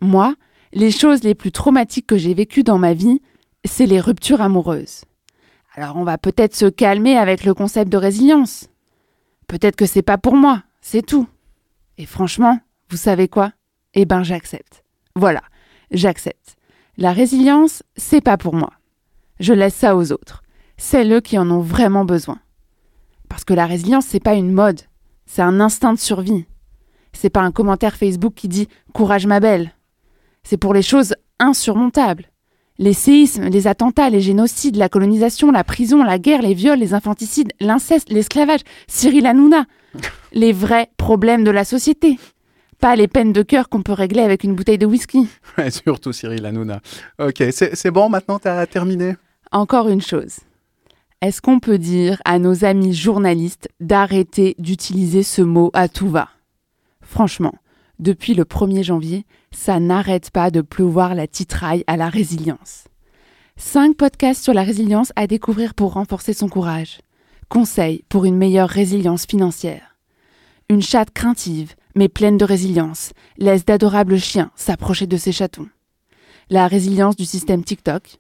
Moi, 0.02 0.34
les 0.72 0.92
choses 0.92 1.24
les 1.24 1.36
plus 1.36 1.52
traumatiques 1.52 2.08
que 2.08 2.18
j'ai 2.18 2.34
vécues 2.34 2.64
dans 2.64 2.78
ma 2.78 2.94
vie, 2.94 3.22
c'est 3.66 3.88
les 3.88 4.00
ruptures 4.00 4.40
amoureuses. 4.40 5.04
Alors 5.74 5.98
on 5.98 6.06
va 6.06 6.18
peut-être 6.18 6.56
se 6.56 6.68
calmer 6.68 7.18
avec 7.18 7.44
le 7.44 7.54
concept 7.54 7.92
de 7.92 7.98
résilience. 7.98 8.70
Peut-être 9.48 9.76
que 9.76 9.88
c'est 9.88 10.02
pas 10.02 10.18
pour 10.18 10.38
moi, 10.38 10.64
c'est 10.80 11.06
tout. 11.06 11.28
Et 11.98 12.06
franchement, 12.06 12.60
vous 12.90 12.98
savez 12.98 13.28
quoi? 13.28 13.52
Eh 13.94 14.06
ben 14.06 14.24
j'accepte. 14.24 14.85
Voilà, 15.18 15.42
j'accepte. 15.92 16.58
La 16.98 17.14
résilience, 17.14 17.84
c'est 17.96 18.20
pas 18.20 18.38
pour 18.38 18.54
moi. 18.54 18.72
Je 19.40 19.54
laisse 19.54 19.76
ça 19.76 19.96
aux 19.96 20.12
autres. 20.12 20.44
C'est 20.78 21.10
eux 21.10 21.22
qui 21.22 21.38
en 21.38 21.50
ont 21.50 21.62
vraiment 21.62 22.04
besoin. 22.04 22.40
Parce 23.30 23.46
que 23.46 23.54
la 23.54 23.66
résilience, 23.66 24.06
c'est 24.06 24.20
pas 24.20 24.34
une 24.34 24.52
mode, 24.52 24.82
c'est 25.26 25.42
un 25.42 25.62
instinct 25.62 25.94
de 25.94 26.00
survie. 26.00 26.46
C'est 27.14 27.30
pas 27.30 27.42
un 27.42 27.52
commentaire 27.52 27.96
Facebook 27.96 28.34
qui 28.36 28.50
dit 28.50 28.68
courage 28.94 29.26
ma 29.26 29.40
belle. 29.40 29.72
C'est 30.44 30.58
pour 30.58 30.74
les 30.74 30.82
choses 30.82 31.16
insurmontables. 31.40 32.26
Les 32.78 32.94
séismes, 32.94 33.48
les 33.48 33.68
attentats, 33.68 34.10
les 34.10 34.20
génocides, 34.20 34.76
la 34.76 34.90
colonisation, 34.90 35.50
la 35.50 35.64
prison, 35.64 36.04
la 36.04 36.20
guerre, 36.20 36.42
les 36.42 36.54
viols, 36.54 36.80
les 36.80 36.94
infanticides, 36.94 37.54
l'inceste, 37.62 38.10
l'esclavage, 38.12 38.62
Cyril 38.88 39.26
Hanouna. 39.26 39.66
Les 40.34 40.52
vrais 40.52 40.90
problèmes 40.98 41.46
de 41.46 41.52
la 41.52 41.64
société. 41.64 42.20
Pas 42.86 42.96
les 42.96 43.08
peines 43.08 43.34
de 43.34 43.42
cœur 43.42 43.68
qu'on 43.68 43.82
peut 43.82 43.94
régler 43.94 44.22
avec 44.22 44.44
une 44.44 44.54
bouteille 44.54 44.78
de 44.78 44.86
whisky. 44.86 45.28
Ouais, 45.58 45.72
surtout 45.72 46.14
Cyril 46.14 46.46
Hanouna. 46.46 46.82
Ok, 47.18 47.44
c'est 47.50 47.90
bon, 47.90 48.10
maintenant 48.10 48.38
t'as 48.38 48.64
terminé? 48.68 49.16
Encore 49.52 49.90
une 49.90 50.04
chose. 50.04 50.36
Est-ce 51.20 51.42
qu'on 51.42 51.60
peut 51.60 51.80
dire 51.80 52.22
à 52.26 52.38
nos 52.38 52.64
amis 52.64 52.94
journalistes 52.94 53.70
d'arrêter 53.80 54.54
d'utiliser 54.60 55.24
ce 55.24 55.42
mot 55.42 55.72
à 55.74 55.88
tout 55.88 56.10
va? 56.10 56.30
Franchement, 57.02 57.56
depuis 57.98 58.36
le 58.36 58.44
1er 58.44 58.84
janvier, 58.84 59.26
ça 59.50 59.80
n'arrête 59.80 60.30
pas 60.30 60.52
de 60.52 60.62
pleuvoir 60.62 61.16
la 61.16 61.26
titraille 61.26 61.84
à 61.88 61.98
la 61.98 62.10
résilience. 62.10 62.84
Cinq 63.58 63.98
podcasts 63.98 64.44
sur 64.44 64.54
la 64.54 64.62
résilience 64.62 65.12
à 65.16 65.26
découvrir 65.26 65.74
pour 65.74 65.94
renforcer 65.94 66.34
son 66.34 66.50
courage. 66.50 67.00
Conseils 67.50 68.04
pour 68.10 68.26
une 68.26 68.38
meilleure 68.38 68.70
résilience 68.70 69.26
financière. 69.26 69.96
Une 70.70 70.84
chatte 70.84 71.10
craintive, 71.10 71.74
mais 71.96 72.10
pleine 72.10 72.38
de 72.38 72.46
résilience, 72.46 73.12
laisse 73.38 73.66
d'adorables 73.66 74.20
chiens 74.20 74.52
s'approcher 74.56 75.08
de 75.08 75.18
ses 75.18 75.32
chatons. 75.32 75.68
La 76.50 76.68
résilience 76.68 77.16
du 77.16 77.26
système 77.26 77.64
TikTok. 77.64 78.20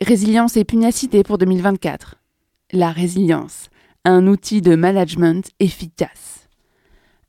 Résilience 0.00 0.56
et 0.56 0.64
pugnacité 0.64 1.22
pour 1.22 1.38
2024. 1.38 2.16
La 2.72 2.90
résilience, 2.90 3.68
un 4.04 4.26
outil 4.26 4.60
de 4.60 4.74
management 4.74 5.48
efficace. 5.60 6.48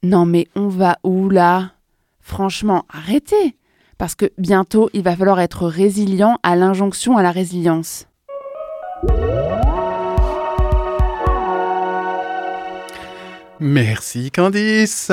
Non 0.03 0.25
mais 0.25 0.47
on 0.55 0.67
va 0.67 0.97
où 1.03 1.29
là? 1.29 1.71
Franchement, 2.19 2.85
arrêtez 2.89 3.55
Parce 3.97 4.15
que 4.15 4.31
bientôt, 4.37 4.89
il 4.93 5.03
va 5.03 5.15
falloir 5.15 5.39
être 5.39 5.67
résilient 5.67 6.37
à 6.43 6.55
l'injonction 6.55 7.17
à 7.17 7.23
la 7.23 7.31
résilience. 7.31 8.07
Merci 13.59 14.31
Candice. 14.31 15.11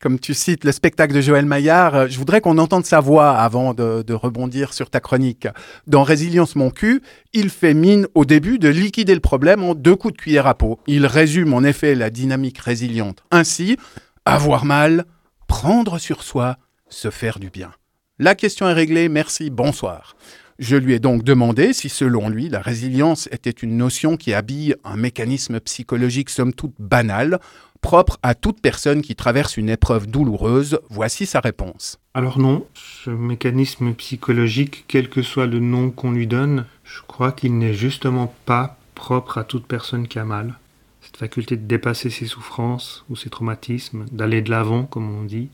Comme 0.00 0.18
tu 0.18 0.32
cites 0.32 0.64
le 0.64 0.72
spectacle 0.72 1.14
de 1.14 1.20
Joël 1.20 1.44
Maillard, 1.44 2.08
je 2.08 2.16
voudrais 2.16 2.40
qu'on 2.40 2.56
entende 2.56 2.86
sa 2.86 3.00
voix 3.00 3.32
avant 3.32 3.74
de, 3.74 4.00
de, 4.00 4.14
rebondir 4.14 4.72
sur 4.72 4.88
ta 4.88 4.98
chronique. 4.98 5.46
Dans 5.86 6.04
Résilience 6.04 6.56
mon 6.56 6.70
cul, 6.70 7.02
il 7.34 7.50
fait 7.50 7.74
mine 7.74 8.06
au 8.14 8.24
début 8.24 8.58
de 8.58 8.68
liquider 8.68 9.12
le 9.12 9.20
problème 9.20 9.62
en 9.62 9.74
deux 9.74 9.94
coups 9.94 10.14
de 10.14 10.18
cuillère 10.18 10.46
à 10.46 10.54
peau. 10.54 10.80
Il 10.86 11.04
résume 11.04 11.52
en 11.52 11.62
effet 11.62 11.94
la 11.94 12.08
dynamique 12.08 12.56
résiliente. 12.58 13.22
Ainsi, 13.30 13.76
avoir 14.24 14.64
mal, 14.64 15.04
prendre 15.46 15.98
sur 15.98 16.22
soi, 16.22 16.56
se 16.88 17.10
faire 17.10 17.38
du 17.38 17.50
bien. 17.50 17.70
La 18.18 18.34
question 18.34 18.70
est 18.70 18.74
réglée, 18.74 19.10
merci, 19.10 19.50
bonsoir. 19.50 20.16
Je 20.60 20.76
lui 20.76 20.92
ai 20.92 20.98
donc 20.98 21.22
demandé 21.22 21.72
si, 21.72 21.88
selon 21.88 22.28
lui, 22.28 22.50
la 22.50 22.60
résilience 22.60 23.30
était 23.32 23.48
une 23.48 23.78
notion 23.78 24.18
qui 24.18 24.34
habille 24.34 24.76
un 24.84 24.96
mécanisme 24.96 25.58
psychologique 25.58 26.28
somme 26.28 26.52
toute 26.52 26.74
banal, 26.78 27.40
propre 27.80 28.18
à 28.22 28.34
toute 28.34 28.60
personne 28.60 29.00
qui 29.00 29.16
traverse 29.16 29.56
une 29.56 29.70
épreuve 29.70 30.06
douloureuse. 30.06 30.78
Voici 30.90 31.24
sa 31.24 31.40
réponse. 31.40 31.98
Alors 32.12 32.38
non, 32.38 32.66
ce 32.74 33.08
mécanisme 33.08 33.94
psychologique, 33.94 34.84
quel 34.86 35.08
que 35.08 35.22
soit 35.22 35.46
le 35.46 35.60
nom 35.60 35.90
qu'on 35.90 36.12
lui 36.12 36.26
donne, 36.26 36.66
je 36.84 37.00
crois 37.06 37.32
qu'il 37.32 37.56
n'est 37.56 37.72
justement 37.72 38.30
pas 38.44 38.76
propre 38.94 39.38
à 39.38 39.44
toute 39.44 39.64
personne 39.64 40.08
qui 40.08 40.18
a 40.18 40.26
mal. 40.26 40.58
Cette 41.00 41.16
faculté 41.16 41.56
de 41.56 41.66
dépasser 41.66 42.10
ses 42.10 42.26
souffrances 42.26 43.06
ou 43.08 43.16
ses 43.16 43.30
traumatismes, 43.30 44.04
d'aller 44.12 44.42
de 44.42 44.50
l'avant, 44.50 44.84
comme 44.84 45.10
on 45.10 45.24
dit, 45.24 45.48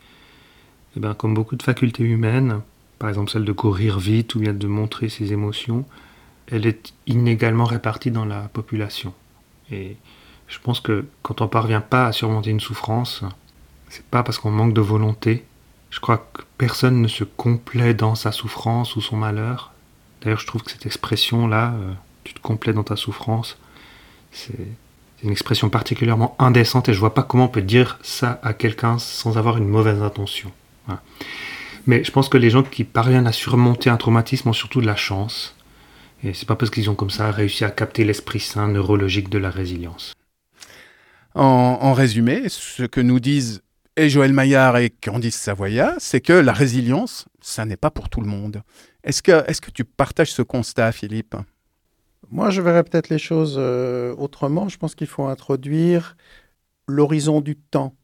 eh 0.96 1.00
bien, 1.00 1.14
comme 1.14 1.34
beaucoup 1.34 1.54
de 1.54 1.62
facultés 1.62 2.02
humaines, 2.02 2.60
par 2.98 3.08
exemple 3.08 3.30
celle 3.30 3.44
de 3.44 3.52
courir 3.52 3.98
vite 3.98 4.34
ou 4.34 4.40
bien 4.40 4.52
de 4.52 4.66
montrer 4.66 5.08
ses 5.08 5.32
émotions, 5.32 5.84
elle 6.48 6.66
est 6.66 6.92
inégalement 7.06 7.64
répartie 7.64 8.10
dans 8.10 8.24
la 8.24 8.42
population. 8.42 9.12
Et 9.70 9.96
je 10.48 10.58
pense 10.58 10.80
que 10.80 11.06
quand 11.22 11.40
on 11.40 11.48
parvient 11.48 11.80
pas 11.80 12.06
à 12.06 12.12
surmonter 12.12 12.50
une 12.50 12.60
souffrance, 12.60 13.24
c'est 13.88 14.04
pas 14.04 14.22
parce 14.22 14.38
qu'on 14.38 14.50
manque 14.50 14.74
de 14.74 14.80
volonté. 14.80 15.44
Je 15.90 16.00
crois 16.00 16.28
que 16.32 16.42
personne 16.58 17.00
ne 17.00 17.08
se 17.08 17.24
complaît 17.24 17.94
dans 17.94 18.14
sa 18.14 18.32
souffrance 18.32 18.96
ou 18.96 19.00
son 19.00 19.16
malheur. 19.16 19.72
D'ailleurs, 20.20 20.40
je 20.40 20.46
trouve 20.46 20.62
que 20.62 20.70
cette 20.70 20.86
expression-là, 20.86 21.74
euh, 21.74 21.92
tu 22.24 22.34
te 22.34 22.40
complais 22.40 22.72
dans 22.72 22.82
ta 22.82 22.96
souffrance, 22.96 23.58
c'est 24.32 24.66
une 25.22 25.30
expression 25.30 25.70
particulièrement 25.70 26.36
indécente 26.38 26.88
et 26.88 26.94
je 26.94 27.00
vois 27.00 27.14
pas 27.14 27.22
comment 27.22 27.44
on 27.44 27.48
peut 27.48 27.62
dire 27.62 27.98
ça 28.02 28.38
à 28.42 28.52
quelqu'un 28.52 28.98
sans 28.98 29.38
avoir 29.38 29.56
une 29.56 29.68
mauvaise 29.68 30.02
intention. 30.02 30.52
Voilà. 30.86 31.02
Mais 31.86 32.02
je 32.04 32.10
pense 32.10 32.28
que 32.28 32.38
les 32.38 32.50
gens 32.50 32.62
qui 32.62 32.84
parviennent 32.84 33.26
à 33.26 33.32
surmonter 33.32 33.90
un 33.90 33.96
traumatisme 33.96 34.48
ont 34.48 34.52
surtout 34.52 34.80
de 34.80 34.86
la 34.86 34.96
chance. 34.96 35.56
Et 36.22 36.34
c'est 36.34 36.46
pas 36.46 36.56
parce 36.56 36.70
qu'ils 36.70 36.90
ont 36.90 36.94
comme 36.94 37.10
ça 37.10 37.30
réussi 37.30 37.64
à 37.64 37.70
capter 37.70 38.04
l'esprit 38.04 38.40
sain 38.40 38.68
neurologique 38.68 39.28
de 39.28 39.38
la 39.38 39.50
résilience. 39.50 40.12
En, 41.34 41.78
en, 41.80 41.92
résumé, 41.92 42.44
ce 42.48 42.84
que 42.84 43.00
nous 43.00 43.20
disent 43.20 43.62
et 43.96 44.10
Joël 44.10 44.32
Maillard 44.32 44.76
et 44.76 44.90
Candice 44.90 45.36
Savoya, 45.36 45.94
c'est 45.98 46.20
que 46.20 46.34
la 46.34 46.52
résilience, 46.52 47.26
ça 47.40 47.64
n'est 47.64 47.78
pas 47.78 47.90
pour 47.90 48.10
tout 48.10 48.20
le 48.20 48.26
monde. 48.26 48.62
Est-ce 49.04 49.22
que, 49.22 49.48
est 49.50 49.58
que 49.58 49.70
tu 49.70 49.84
partages 49.84 50.32
ce 50.32 50.42
constat, 50.42 50.92
Philippe? 50.92 51.34
Moi, 52.30 52.50
je 52.50 52.60
verrais 52.60 52.84
peut-être 52.84 53.08
les 53.08 53.18
choses 53.18 53.56
euh, 53.58 54.14
autrement. 54.16 54.68
Je 54.68 54.76
pense 54.76 54.94
qu'il 54.94 55.06
faut 55.06 55.24
introduire 55.24 56.16
l'horizon 56.86 57.40
du 57.40 57.56
temps. 57.56 57.94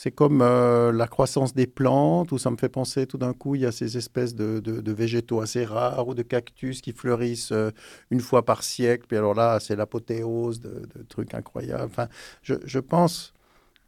C'est 0.00 0.12
comme 0.12 0.42
euh, 0.42 0.92
la 0.92 1.08
croissance 1.08 1.54
des 1.54 1.66
plantes, 1.66 2.30
où 2.30 2.38
ça 2.38 2.52
me 2.52 2.56
fait 2.56 2.68
penser 2.68 3.08
tout 3.08 3.18
d'un 3.18 3.32
coup, 3.32 3.56
il 3.56 3.62
y 3.62 3.66
a 3.66 3.72
ces 3.72 3.96
espèces 3.96 4.32
de, 4.36 4.92
végétaux 4.92 5.40
assez 5.40 5.64
rares 5.64 6.06
ou 6.06 6.14
de 6.14 6.22
cactus 6.22 6.80
qui 6.80 6.92
fleurissent 6.92 7.50
euh, 7.50 7.72
une 8.12 8.20
fois 8.20 8.44
par 8.44 8.62
siècle. 8.62 9.06
Puis 9.08 9.16
alors 9.16 9.34
là, 9.34 9.58
c'est 9.58 9.74
l'apothéose 9.74 10.60
de, 10.60 10.86
trucs 11.08 11.34
incroyables. 11.34 11.82
Enfin, 11.82 12.06
je 12.42 12.78
pense 12.78 13.34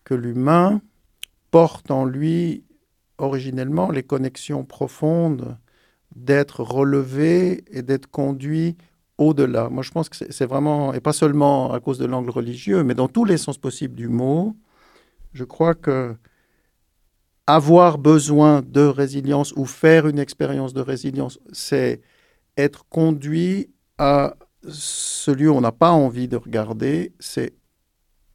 que 0.03 0.15
l'humain 0.15 0.83
porte 1.53 1.93
en 1.93 2.05
lui 2.05 2.65
originellement 3.19 3.93
les 3.93 4.03
connexions 4.03 4.65
profondes 4.65 5.57
d'être 6.17 6.65
relevé 6.65 7.63
et 7.71 7.83
d'être 7.83 8.11
conduit 8.11 8.77
au-delà. 9.17 9.69
Moi, 9.69 9.85
je 9.85 9.93
pense 9.93 10.09
que 10.09 10.17
c'est 10.17 10.47
vraiment, 10.47 10.93
et 10.93 10.99
pas 10.99 11.13
seulement 11.13 11.73
à 11.73 11.79
cause 11.79 11.99
de 11.99 12.07
l'angle 12.07 12.31
religieux, 12.31 12.83
mais 12.83 12.95
dans 12.95 13.07
tous 13.07 13.25
les 13.25 13.37
sens 13.37 13.59
possibles 13.59 13.95
du 13.95 14.09
mot, 14.09 14.57
je 15.33 15.45
crois 15.45 15.75
que 15.75 16.17
avoir 17.47 17.99
besoin 17.99 18.63
de 18.63 18.83
résilience 18.83 19.53
ou 19.57 19.65
faire 19.65 20.07
une 20.07 20.19
expérience 20.19 20.73
de 20.73 20.81
résilience, 20.81 21.39
c'est 21.53 22.01
être 22.57 22.87
conduit 22.89 23.71
à 23.99 24.37
ce 24.69 25.31
lieu 25.31 25.51
où 25.51 25.55
on 25.55 25.61
n'a 25.61 25.73
pas 25.73 25.91
envie 25.91 26.29
de 26.29 26.37
regarder, 26.37 27.13
c'est 27.19 27.55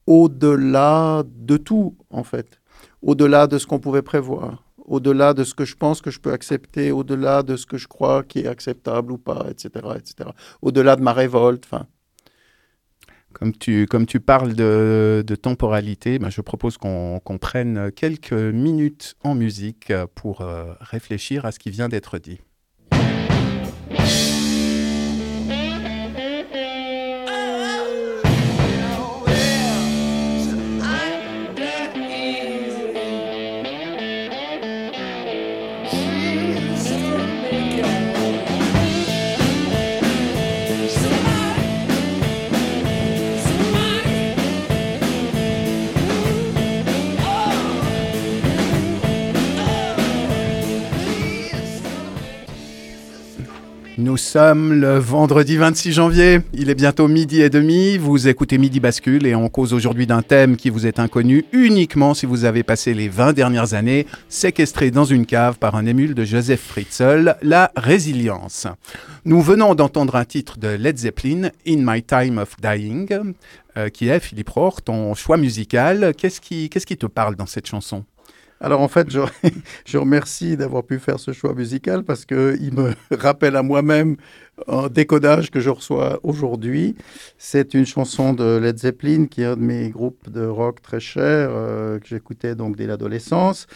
au-delà 0.07 1.23
de 1.25 1.57
tout, 1.57 1.95
en 2.09 2.23
fait, 2.23 2.59
au-delà 3.01 3.47
de 3.47 3.57
ce 3.57 3.67
qu'on 3.67 3.79
pouvait 3.79 4.01
prévoir, 4.01 4.63
au-delà 4.77 5.33
de 5.33 5.43
ce 5.43 5.53
que 5.53 5.65
je 5.65 5.75
pense 5.75 6.01
que 6.01 6.11
je 6.11 6.19
peux 6.19 6.31
accepter, 6.31 6.91
au-delà 6.91 7.43
de 7.43 7.55
ce 7.55 7.65
que 7.65 7.77
je 7.77 7.87
crois 7.87 8.23
qui 8.23 8.39
est 8.39 8.47
acceptable 8.47 9.11
ou 9.11 9.17
pas, 9.17 9.47
etc., 9.49 9.69
etc., 9.95 10.29
au-delà 10.61 10.95
de 10.95 11.01
ma 11.01 11.13
révolte, 11.13 11.65
enfin. 11.65 11.87
Comme 13.35 13.53
tu, 13.53 13.85
parles 14.21 14.53
de, 14.55 15.35
temporalité, 15.35 16.19
ben 16.19 16.29
je 16.29 16.39
propose 16.39 16.77
qu'on 16.77 17.19
qu 17.19 17.37
prenne 17.37 17.91
quelques 17.91 18.31
minutes 18.31 19.15
en 19.23 19.35
musique 19.35 19.91
pour 20.15 20.39
euh, 20.39 20.73
réfléchir 20.79 21.45
à 21.45 21.51
ce 21.51 21.59
qui 21.59 21.69
vient 21.69 21.89
d'être 21.89 22.17
dit. 22.17 22.39
Nous 54.15 54.19
sommes 54.19 54.79
le 54.79 54.97
vendredi 54.97 55.57
26 55.57 55.91
janvier, 55.91 56.39
il 56.53 56.69
est 56.69 56.75
bientôt 56.75 57.09
midi 57.09 57.41
et 57.41 57.49
demi, 57.49 57.97
vous 57.97 58.29
écoutez 58.29 58.57
Midi 58.57 58.79
Bascule 58.79 59.27
et 59.27 59.35
on 59.35 59.49
cause 59.49 59.73
aujourd'hui 59.73 60.07
d'un 60.07 60.21
thème 60.21 60.55
qui 60.55 60.69
vous 60.69 60.87
est 60.87 60.99
inconnu 60.99 61.43
uniquement 61.51 62.13
si 62.13 62.25
vous 62.25 62.45
avez 62.45 62.63
passé 62.63 62.93
les 62.93 63.09
20 63.09 63.33
dernières 63.33 63.73
années 63.73 64.07
séquestré 64.29 64.89
dans 64.89 65.03
une 65.03 65.25
cave 65.25 65.57
par 65.57 65.75
un 65.75 65.85
émule 65.85 66.15
de 66.15 66.23
Joseph 66.23 66.61
Fritzl, 66.61 67.35
la 67.41 67.73
résilience. 67.75 68.67
Nous 69.25 69.41
venons 69.41 69.75
d'entendre 69.75 70.15
un 70.15 70.23
titre 70.23 70.57
de 70.59 70.69
Led 70.69 70.97
Zeppelin, 70.97 71.49
In 71.67 71.79
My 71.79 72.01
Time 72.01 72.37
of 72.37 72.55
Dying, 72.61 73.33
euh, 73.75 73.89
qui 73.89 74.07
est, 74.07 74.21
Philippe 74.21 74.47
Rohr, 74.47 74.81
ton 74.81 75.13
choix 75.13 75.35
musical. 75.35 76.13
Qu'est-ce 76.17 76.39
qui, 76.39 76.69
qu'est-ce 76.69 76.85
qui 76.85 76.95
te 76.95 77.05
parle 77.05 77.35
dans 77.35 77.47
cette 77.47 77.67
chanson? 77.67 78.05
Alors 78.65 78.81
en 78.81 78.87
fait, 78.87 79.07
je, 79.85 79.97
remercie 79.97 80.57
d'avoir 80.57 80.83
pu 80.83 80.97
faire 80.97 81.19
ce 81.19 81.33
choix 81.33 81.53
musical 81.53 82.03
parce 82.03 82.25
qu'il 82.25 82.73
me 82.73 82.93
rappelle 83.11 83.55
à 83.55 83.61
moi-même 83.61 84.17
un 84.67 84.87
décodage 84.87 85.51
que 85.51 85.59
je 85.59 85.69
reçois 85.69 86.19
aujourd'hui. 86.23 86.95
C'est 87.37 87.75
une 87.75 87.85
chanson 87.85 88.33
de 88.33 88.57
Led 88.57 88.79
Zeppelin, 88.79 89.27
qui 89.27 89.43
est 89.43 89.45
un 89.45 89.55
de 89.55 89.61
mes 89.61 89.89
groupes 89.89 90.31
de 90.31 90.43
rock 90.47 90.81
très 90.81 90.99
chers, 90.99 91.49
euh, 91.51 91.99
que 91.99 92.07
j'écoutais 92.07 92.55
donc 92.55 92.75
dès 92.75 92.87
l'adolescence. 92.87 93.67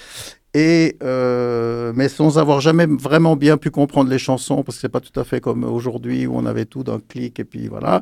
Et 0.56 0.98
euh, 1.04 1.94
mais 1.96 2.10
sans 2.10 2.40
avoir 2.40 2.60
jamais 2.60 2.88
vraiment 2.88 3.36
bien 3.36 3.58
pu 3.58 3.70
comprendre 3.70 4.10
les 4.10 4.18
chansons, 4.18 4.64
parce 4.64 4.78
que 4.78 4.82
c'est 4.82 4.90
pas 4.90 5.00
tout 5.00 5.18
à 5.20 5.24
fait 5.24 5.42
comme 5.42 5.64
aujourd'hui 5.64 6.26
où 6.26 6.36
on 6.36 6.46
avait 6.48 6.66
tout 6.66 6.84
d'un 6.84 7.00
clic 7.00 7.40
et 7.40 7.44
puis 7.44 7.68
voilà. 7.68 8.02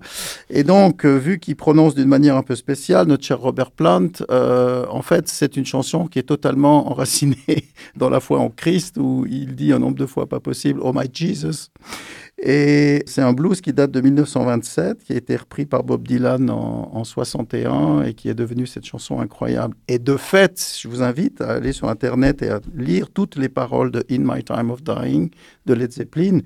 Et 0.50 0.64
donc, 0.64 1.06
euh, 1.06 1.18
vu 1.18 1.40
qu'il 1.40 1.58
prononce 1.58 1.94
d'une 1.94 2.08
manière 2.08 2.38
un 2.38 2.44
peu 2.44 2.56
spéciale, 2.56 3.08
notre 3.08 3.26
cher 3.26 3.40
Robert 3.40 3.72
Plant, 3.72 4.08
euh, 4.32 4.86
en 4.90 5.02
fait, 5.02 5.28
c'est 5.28 5.58
une 5.58 5.66
chanson 5.66 6.08
qui 6.08 6.20
est 6.20 6.24
totalement 6.24 6.90
enracinée 6.90 7.68
dans 7.98 8.10
la 8.10 8.22
foi 8.22 8.40
en 8.40 8.50
Christ, 8.50 8.98
où 8.98 9.26
il 9.30 9.56
dit 9.56 9.74
un 9.74 9.80
nombre 9.80 9.98
de 9.98 10.06
fois 10.06 10.28
pas 10.28 10.40
possible, 10.40 10.80
Oh 10.82 10.94
my 10.94 11.10
Jesus. 11.14 11.70
Et 12.40 13.04
c'est 13.08 13.24
un 13.24 13.34
blues 13.34 13.62
qui 13.62 13.74
date 13.74 13.90
de 13.90 14.00
1927, 14.00 15.04
qui 15.04 15.14
a 15.14 15.16
été 15.16 15.36
repris 15.36 15.66
par 15.66 15.84
Bob 15.84 16.08
Dylan 16.08 16.50
en, 16.52 16.92
en 16.94 17.04
61 17.04 18.04
et 18.04 18.14
qui 18.14 18.30
est 18.30 18.36
devenu 18.36 18.68
cette 18.68 18.86
chanson 18.86 19.20
incroyable. 19.20 19.76
Et 19.88 19.98
de 19.98 20.16
fait, 20.18 20.78
je 20.80 20.88
vous 20.88 21.02
invite 21.02 21.42
à 21.42 21.54
aller 21.54 21.72
sur 21.72 21.90
Internet 21.90 22.44
et 22.44 22.50
à 22.50 22.60
lire 22.76 23.10
toutes 23.10 23.38
les 23.38 23.50
paroles 23.50 23.90
de 23.90 24.06
In 24.12 24.20
My 24.20 24.44
Time 24.44 24.70
of 24.70 24.84
Dying 24.84 25.32
de 25.66 25.74
Led 25.74 25.92
Zeppelin. 25.92 26.42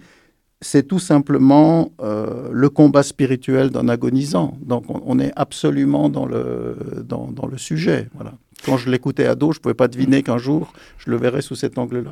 C'est 0.61 0.87
tout 0.87 0.99
simplement 0.99 1.91
euh, 2.01 2.49
le 2.53 2.69
combat 2.69 3.03
spirituel 3.03 3.71
d'un 3.71 3.89
agonisant. 3.89 4.57
Donc 4.61 4.85
on, 4.87 5.19
est 5.19 5.33
absolument 5.35 6.07
dans 6.07 6.25
le, 6.25 7.03
dans 7.03 7.47
le 7.51 7.57
sujet. 7.57 8.07
Voilà. 8.13 8.33
Quand 8.65 8.77
je 8.77 8.89
l'écoutais 8.89 9.25
à 9.25 9.35
dos, 9.35 9.51
je 9.51 9.59
ne 9.59 9.61
pouvais 9.61 9.73
pas 9.73 9.87
deviner 9.87 10.23
qu'un 10.23 10.37
jour, 10.37 10.73
je 10.97 11.09
le 11.09 11.17
verrais 11.17 11.41
sous 11.41 11.55
cet 11.55 11.77
angle-là. 11.77 12.11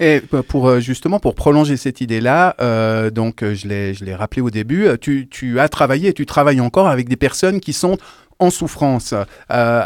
Et 0.00 0.20
pour 0.48 0.68
euh, 0.68 0.80
justement 0.80 1.20
pour 1.20 1.34
prolonger 1.34 1.76
cette 1.76 2.00
idée-là, 2.00 2.56
euh, 2.60 3.10
donc 3.10 3.42
je 3.42 3.68
l'ai 3.68 3.94
je 3.94 4.04
l'ai 4.04 4.14
rappelé 4.14 4.42
au 4.42 4.50
début, 4.50 4.88
tu, 5.00 5.28
tu 5.28 5.60
as 5.60 5.68
travaillé 5.68 6.10
et 6.10 6.12
tu 6.12 6.26
travailles 6.26 6.60
encore 6.60 6.88
avec 6.88 7.08
des 7.08 7.16
personnes 7.16 7.60
qui 7.60 7.72
sont 7.72 7.98
en 8.38 8.50
souffrance, 8.50 9.12
euh, 9.12 9.24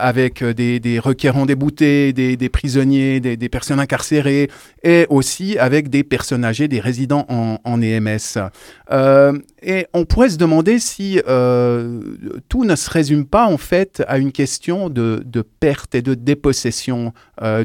avec 0.00 0.42
des, 0.42 0.98
requérants 0.98 1.46
déboutés, 1.46 2.12
des, 2.12 2.48
prisonniers, 2.48 3.20
des, 3.20 3.48
personnes 3.48 3.80
incarcérées, 3.80 4.50
et 4.82 5.06
aussi 5.08 5.58
avec 5.58 5.88
des 5.88 6.02
personnes 6.02 6.44
âgées, 6.44 6.66
des 6.66 6.80
résidents 6.80 7.26
en, 7.28 7.82
EMS. 7.82 8.50
Euh, 8.90 9.38
et 9.62 9.86
on 9.94 10.04
pourrait 10.04 10.30
se 10.30 10.36
demander 10.36 10.78
si 10.78 11.20
euh, 11.28 12.00
tout 12.48 12.64
ne 12.64 12.74
se 12.74 12.90
résume 12.90 13.24
pas 13.24 13.46
en 13.46 13.56
fait 13.56 14.02
à 14.08 14.18
une 14.18 14.32
question 14.32 14.90
de, 14.90 15.22
perte 15.60 15.94
et 15.94 16.02
de 16.02 16.14
dépossession 16.14 17.12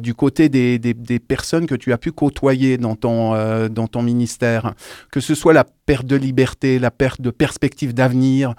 du 0.02 0.14
côté 0.14 0.50
des, 0.50 1.20
personnes 1.20 1.66
que 1.66 1.76
tu 1.76 1.94
as 1.94 1.98
pu 1.98 2.12
côtoyer 2.12 2.78
dans 2.78 2.96
ton, 2.96 3.68
dans 3.70 3.88
ton 3.88 4.04
ministère, 4.04 4.74
que 5.12 5.20
ce 5.20 5.34
soit 5.34 5.54
la 5.54 5.66
perte 5.86 6.06
de 6.06 6.16
liberté, 6.16 6.80
la 6.80 6.92
perte 6.92 7.22
de 7.22 7.32
perspective 7.32 7.94
d'avenir 7.94 8.56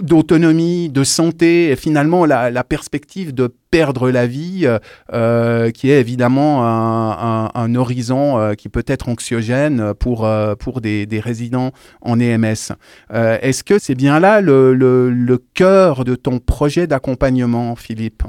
d'autonomie, 0.00 0.90
de 0.90 1.04
santé, 1.04 1.70
et 1.70 1.76
finalement 1.76 2.26
la, 2.26 2.64
perspective 2.64 3.34
de 3.34 3.52
perdre 3.70 4.10
la 4.10 4.26
vie, 4.26 4.68
euh, 5.12 5.70
qui 5.70 5.90
est 5.90 6.00
évidemment 6.00 6.64
un, 6.64 7.74
horizon 7.74 8.38
euh, 8.38 8.54
qui 8.54 8.68
peut 8.68 8.84
être 8.86 9.08
anxiogène 9.08 9.94
pour, 9.94 10.26
euh, 10.26 10.54
pour 10.54 10.80
des, 10.80 11.06
résidents 11.22 11.72
en 12.00 12.20
EMS. 12.20 12.72
Euh, 13.12 13.38
est-ce 13.42 13.64
que 13.64 13.78
c'est 13.78 13.94
bien 13.94 14.20
là 14.20 14.40
le, 14.40 14.74
le, 14.74 15.10
le 15.10 15.38
cœur 15.54 16.04
de 16.04 16.14
ton 16.14 16.38
projet 16.38 16.86
d'accompagnement, 16.86 17.74
Philippe? 17.76 18.22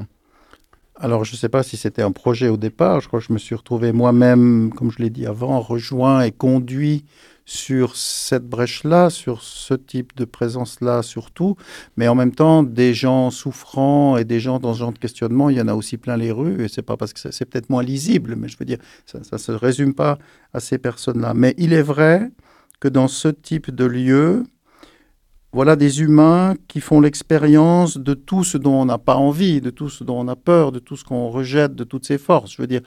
Alors, 1.01 1.23
je 1.23 1.31
ne 1.31 1.37
sais 1.37 1.47
pas 1.47 1.63
si 1.63 1.77
c'était 1.77 2.01
un 2.01 2.11
projet 2.11 2.49
au 2.49 2.57
départ. 2.57 2.99
Je 2.99 3.07
crois 3.07 3.19
que 3.19 3.25
je 3.25 3.31
me 3.31 3.37
suis 3.37 3.55
retrouvé 3.55 3.93
moi-même, 3.93 4.71
comme 4.75 4.91
je 4.91 4.99
l'ai 4.99 5.09
dit 5.09 5.25
avant, 5.25 5.61
rejoint 5.61 6.21
et 6.21 6.31
conduit 6.31 7.05
sur 7.49 7.95
cette 7.95 8.47
brèche-là, 8.47 9.09
sur 9.09 9.41
ce 9.41 9.73
type 9.73 10.15
de 10.15 10.23
présence-là 10.23 11.01
surtout, 11.01 11.55
mais 11.97 12.07
en 12.07 12.13
même 12.13 12.31
temps, 12.31 12.62
des 12.62 12.93
gens 12.93 13.31
souffrants 13.31 14.17
et 14.17 14.23
des 14.23 14.39
gens 14.39 14.59
dans 14.59 14.75
ce 14.75 14.79
genre 14.79 14.93
de 14.93 14.99
questionnement, 14.99 15.49
il 15.49 15.57
y 15.57 15.62
en 15.62 15.67
a 15.67 15.73
aussi 15.73 15.97
plein 15.97 16.15
les 16.15 16.31
rues, 16.31 16.63
et 16.63 16.67
c'est 16.67 16.83
pas 16.83 16.95
parce 16.95 17.12
que 17.12 17.31
c'est 17.31 17.45
peut-être 17.45 17.71
moins 17.71 17.81
lisible, 17.81 18.35
mais 18.38 18.49
je 18.49 18.57
veux 18.59 18.65
dire, 18.65 18.77
ça 19.07 19.19
ne 19.31 19.38
se 19.39 19.51
résume 19.51 19.95
pas 19.95 20.19
à 20.53 20.59
ces 20.59 20.77
personnes-là. 20.77 21.33
Mais 21.33 21.55
il 21.57 21.73
est 21.73 21.81
vrai 21.81 22.29
que 22.79 22.88
dans 22.88 23.07
ce 23.07 23.29
type 23.29 23.71
de 23.71 23.85
lieu, 23.85 24.43
voilà 25.51 25.75
des 25.75 26.01
humains 26.03 26.53
qui 26.67 26.81
font 26.81 27.01
l'expérience 27.01 27.97
de 27.97 28.13
tout 28.13 28.43
ce 28.43 28.59
dont 28.59 28.79
on 28.79 28.85
n'a 28.85 28.99
pas 28.99 29.15
envie, 29.15 29.59
de 29.59 29.71
tout 29.71 29.89
ce 29.89 30.03
dont 30.03 30.19
on 30.19 30.27
a 30.27 30.35
peur, 30.35 30.71
de 30.71 30.77
tout 30.77 30.95
ce 30.95 31.03
qu'on 31.03 31.29
rejette, 31.29 31.73
de 31.73 31.83
toutes 31.83 32.05
ses 32.05 32.19
forces. 32.19 32.51
Je 32.51 32.62
veux 32.62 32.67
dire, 32.67 32.81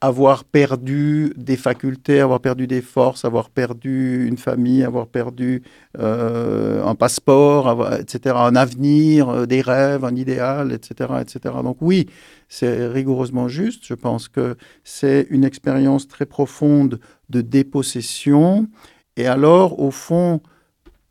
avoir 0.00 0.44
perdu 0.44 1.32
des 1.36 1.56
facultés, 1.56 2.20
avoir 2.20 2.40
perdu 2.40 2.66
des 2.68 2.82
forces, 2.82 3.24
avoir 3.24 3.50
perdu 3.50 4.26
une 4.28 4.38
famille, 4.38 4.84
avoir 4.84 5.08
perdu 5.08 5.62
euh, 5.98 6.84
un 6.84 6.94
passeport, 6.94 7.92
etc., 7.98 8.36
un 8.38 8.54
avenir, 8.54 9.28
euh, 9.28 9.46
des 9.46 9.60
rêves, 9.60 10.04
un 10.04 10.14
idéal, 10.14 10.72
etc., 10.72 11.14
etc. 11.20 11.54
Donc 11.64 11.78
oui, 11.80 12.06
c'est 12.48 12.86
rigoureusement 12.86 13.48
juste. 13.48 13.84
Je 13.86 13.94
pense 13.94 14.28
que 14.28 14.56
c'est 14.84 15.26
une 15.30 15.44
expérience 15.44 16.06
très 16.06 16.26
profonde 16.26 17.00
de 17.28 17.40
dépossession. 17.40 18.68
Et 19.16 19.26
alors, 19.26 19.80
au 19.80 19.90
fond, 19.90 20.40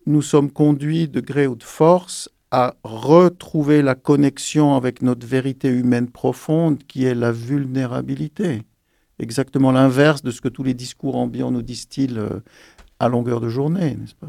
nous 0.05 0.21
sommes 0.21 0.49
conduits 0.49 1.09
de 1.09 1.19
gré 1.19 1.45
ou 1.47 1.55
de 1.55 1.63
force 1.63 2.29
à 2.51 2.75
retrouver 2.85 3.81
la 3.81 3.95
connexion 3.95 4.75
avec 4.75 5.01
notre 5.01 5.27
vérité 5.27 5.67
humaine 5.67 6.09
profonde 6.09 6.81
qui 6.87 7.03
est 7.03 7.15
la 7.15 7.33
vulnérabilité 7.33 8.61
exactement 9.19 9.71
l'inverse 9.71 10.23
de 10.23 10.31
ce 10.31 10.41
que 10.41 10.47
tous 10.47 10.63
les 10.63 10.73
discours 10.73 11.15
ambiants 11.15 11.51
nous 11.51 11.61
disent-ils 11.61 12.17
euh, 12.17 12.39
à 12.99 13.09
longueur 13.09 13.39
de 13.39 13.49
journée, 13.49 13.95
n'est-ce 13.95 14.15
pas? 14.15 14.27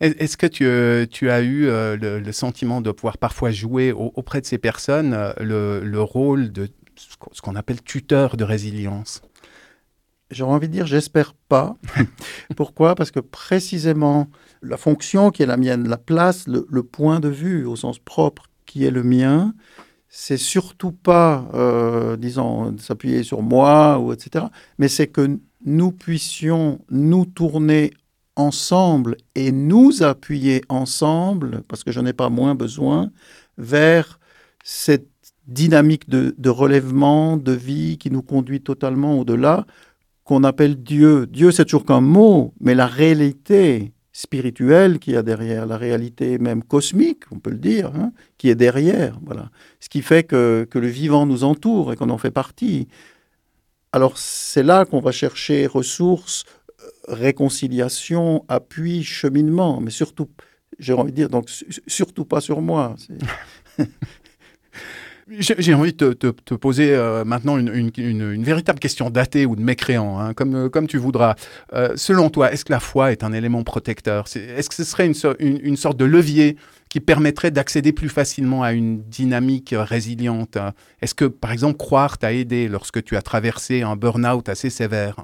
Est-ce 0.00 0.36
que 0.36 0.46
tu, 0.46 0.66
euh, 0.66 1.06
tu, 1.08 1.30
as 1.30 1.42
eu 1.42 1.68
euh, 1.68 1.96
le, 1.96 2.18
le, 2.18 2.32
sentiment 2.32 2.80
de 2.80 2.90
pouvoir 2.90 3.18
parfois 3.18 3.52
jouer 3.52 3.92
au, 3.92 4.12
auprès 4.16 4.40
de 4.40 4.46
ces 4.46 4.58
personnes 4.58 5.32
le, 5.38 5.80
le, 5.84 6.02
rôle 6.02 6.50
de 6.50 6.68
ce 6.96 7.40
qu'on 7.40 7.54
appelle 7.54 7.80
tuteur 7.82 8.36
de 8.36 8.42
résilience? 8.42 9.22
J'aurais 10.32 10.54
envie 10.54 10.66
de 10.66 10.72
dire, 10.72 10.86
j'espère 10.86 11.34
pas. 11.34 11.76
Pourquoi? 12.56 12.96
Parce 12.96 13.12
que 13.12 13.20
précisément, 13.20 14.28
la 14.60 14.76
fonction 14.76 15.30
qui 15.30 15.44
est 15.44 15.46
la 15.46 15.56
mienne, 15.56 15.88
la 15.88 15.98
place, 15.98 16.48
le, 16.48 16.66
le, 16.68 16.82
point 16.82 17.20
de 17.20 17.28
vue 17.28 17.64
au 17.64 17.76
sens 17.76 18.00
propre 18.00 18.48
qui 18.66 18.84
est 18.84 18.90
le 18.90 19.04
mien, 19.04 19.54
c'est 20.14 20.36
surtout 20.36 20.92
pas, 20.92 21.48
euh, 21.54 22.18
disons, 22.18 22.76
s'appuyer 22.76 23.22
sur 23.22 23.40
moi, 23.40 23.98
ou 23.98 24.12
etc., 24.12 24.44
mais 24.78 24.88
c'est 24.88 25.06
que 25.06 25.38
nous 25.64 25.90
puissions 25.90 26.80
nous 26.90 27.24
tourner 27.24 27.94
ensemble 28.36 29.16
et 29.34 29.52
nous 29.52 30.02
appuyer 30.02 30.60
ensemble, 30.68 31.62
parce 31.66 31.82
que 31.82 31.92
je 31.92 32.00
n'ai 32.00 32.12
pas 32.12 32.28
moins 32.28 32.54
besoin, 32.54 33.10
vers 33.56 34.20
cette 34.62 35.08
dynamique 35.46 36.10
de, 36.10 36.34
de, 36.36 36.50
relèvement, 36.50 37.38
de 37.38 37.52
vie 37.52 37.96
qui 37.96 38.10
nous 38.10 38.22
conduit 38.22 38.60
totalement 38.60 39.18
au-delà, 39.18 39.64
qu'on 40.24 40.44
appelle 40.44 40.82
Dieu. 40.82 41.26
Dieu, 41.26 41.52
c'est 41.52 41.64
toujours 41.64 41.86
qu'un 41.86 42.02
mot, 42.02 42.52
mais 42.60 42.74
la 42.74 42.86
réalité, 42.86 43.94
spirituelle 44.12 44.98
qu'il 44.98 45.14
y 45.14 45.16
a 45.16 45.22
derrière, 45.22 45.66
la 45.66 45.78
réalité 45.78 46.38
même 46.38 46.62
cosmique, 46.62 47.24
on 47.30 47.38
peut 47.38 47.50
le 47.50 47.58
dire, 47.58 47.92
hein, 47.94 48.12
qui 48.38 48.50
est 48.50 48.54
derrière. 48.54 49.18
Voilà. 49.24 49.50
Ce 49.80 49.88
qui 49.88 50.02
fait 50.02 50.24
que, 50.24 50.66
que 50.70 50.78
le 50.78 50.88
vivant 50.88 51.26
nous 51.26 51.44
entoure 51.44 51.92
et 51.92 51.96
qu'on 51.96 52.10
en 52.10 52.18
fait 52.18 52.30
partie. 52.30 52.88
Alors 53.92 54.18
c'est 54.18 54.62
là 54.62 54.84
qu'on 54.84 55.00
va 55.00 55.12
chercher 55.12 55.66
ressources, 55.66 56.44
euh, 56.80 57.14
réconciliation, 57.14 58.44
appui, 58.48 59.02
cheminement, 59.02 59.80
mais 59.80 59.90
surtout, 59.90 60.28
j'ai 60.78 60.92
envie 60.92 61.12
de 61.12 61.16
dire, 61.16 61.28
donc 61.28 61.50
surtout 61.86 62.24
pas 62.24 62.40
sur 62.40 62.60
moi. 62.60 62.96
J'ai 65.38 65.74
envie 65.74 65.92
de 65.92 66.12
te, 66.12 66.54
poser 66.54 66.94
euh, 66.94 67.24
maintenant 67.24 67.56
une, 67.56 68.44
véritable 68.44 68.78
question 68.78 69.08
d'athée 69.08 69.46
ou 69.46 69.56
de 69.56 69.62
mécréant, 69.62 70.18
hein, 70.18 70.34
comme, 70.34 70.54
euh, 70.54 70.68
comme 70.68 70.86
tu 70.86 70.98
voudras. 70.98 71.36
Euh, 71.72 71.92
selon 71.96 72.28
toi, 72.28 72.52
est-ce 72.52 72.64
que 72.64 72.72
la 72.72 72.80
foi 72.80 73.12
est 73.12 73.24
un 73.24 73.32
élément 73.32 73.62
protecteur? 73.62 74.26
Est-ce 74.34 74.68
que 74.68 74.74
ce 74.74 74.84
serait 74.84 75.06
une, 75.06 75.76
sorte 75.76 75.96
de 75.96 76.04
levier 76.04 76.56
qui 76.88 77.00
permettrait 77.00 77.50
d'accéder 77.50 77.92
plus 77.92 78.08
facilement 78.08 78.62
à 78.62 78.72
une 78.72 79.02
dynamique 79.02 79.74
résiliente? 79.76 80.58
Est-ce 81.00 81.14
que, 81.14 81.24
par 81.24 81.52
exemple, 81.52 81.78
croire 81.78 82.18
t'a 82.18 82.32
aidé 82.32 82.68
lorsque 82.68 83.02
tu 83.02 83.16
as 83.16 83.22
traversé 83.22 83.82
un 83.82 83.96
burn-out 83.96 84.48
assez 84.48 84.70
sévère? 84.70 85.16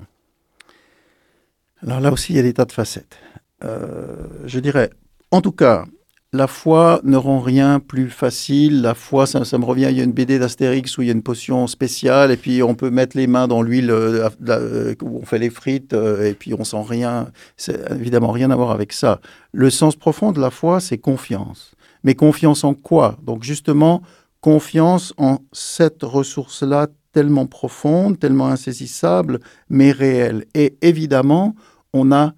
Alors 1.82 2.00
là 2.00 2.10
aussi, 2.12 2.32
il 2.32 2.36
y 2.36 2.40
a 2.40 2.42
des 2.42 2.54
tas 2.54 2.64
de 2.64 2.72
facettes. 2.72 3.18
Je 3.62 4.58
dirais, 4.60 4.90
en 5.30 5.40
tout 5.40 5.52
cas, 5.52 5.84
la 6.32 6.46
foi 6.46 7.00
ne 7.04 7.16
rend 7.16 7.40
rien 7.40 7.80
plus 7.80 8.10
facile. 8.10 8.82
La 8.82 8.94
foi, 8.94 9.26
ça, 9.26 9.40
me 9.58 9.64
revient, 9.64 9.88
il 9.90 9.96
y 9.96 10.00
a 10.00 10.04
une 10.04 10.12
BD 10.12 10.38
d'Astérix 10.38 10.98
où 10.98 11.02
il 11.02 11.06
y 11.06 11.10
a 11.10 11.14
une 11.14 11.22
potion 11.22 11.66
spéciale 11.66 12.30
et 12.30 12.36
puis 12.36 12.62
on 12.62 12.74
peut 12.74 12.90
mettre 12.90 13.16
les 13.16 13.26
mains 13.26 13.48
dans 13.48 13.62
l'huile 13.62 13.90
euh, 13.90 14.28
euh, 14.48 14.94
où 15.02 15.20
on 15.22 15.24
fait 15.24 15.38
les 15.38 15.48
frites 15.48 15.94
euh, 15.94 16.28
et 16.28 16.34
puis 16.34 16.52
on 16.52 16.64
sent 16.64 16.84
rien. 16.86 17.28
C'est 17.56 17.90
évidemment 17.92 18.30
rien 18.30 18.50
à 18.50 18.56
voir 18.56 18.70
avec 18.72 18.92
ça. 18.92 19.20
Le 19.52 19.70
sens 19.70 19.96
profond 19.96 20.32
de 20.32 20.40
la 20.40 20.50
foi, 20.50 20.80
c'est 20.80 20.98
confiance. 20.98 21.72
Mais 22.04 22.14
confiance 22.14 22.62
en 22.62 22.74
quoi? 22.74 23.16
Donc 23.22 23.42
justement, 23.42 24.02
confiance 24.40 25.14
en 25.16 25.38
cette 25.52 26.02
ressource-là 26.02 26.88
tellement 27.12 27.46
profonde, 27.46 28.18
tellement 28.18 28.48
insaisissable, 28.48 29.40
mais 29.70 29.92
réelle. 29.92 30.44
Et 30.54 30.76
évidemment, 30.82 31.54
on 31.94 32.12
a 32.12 32.34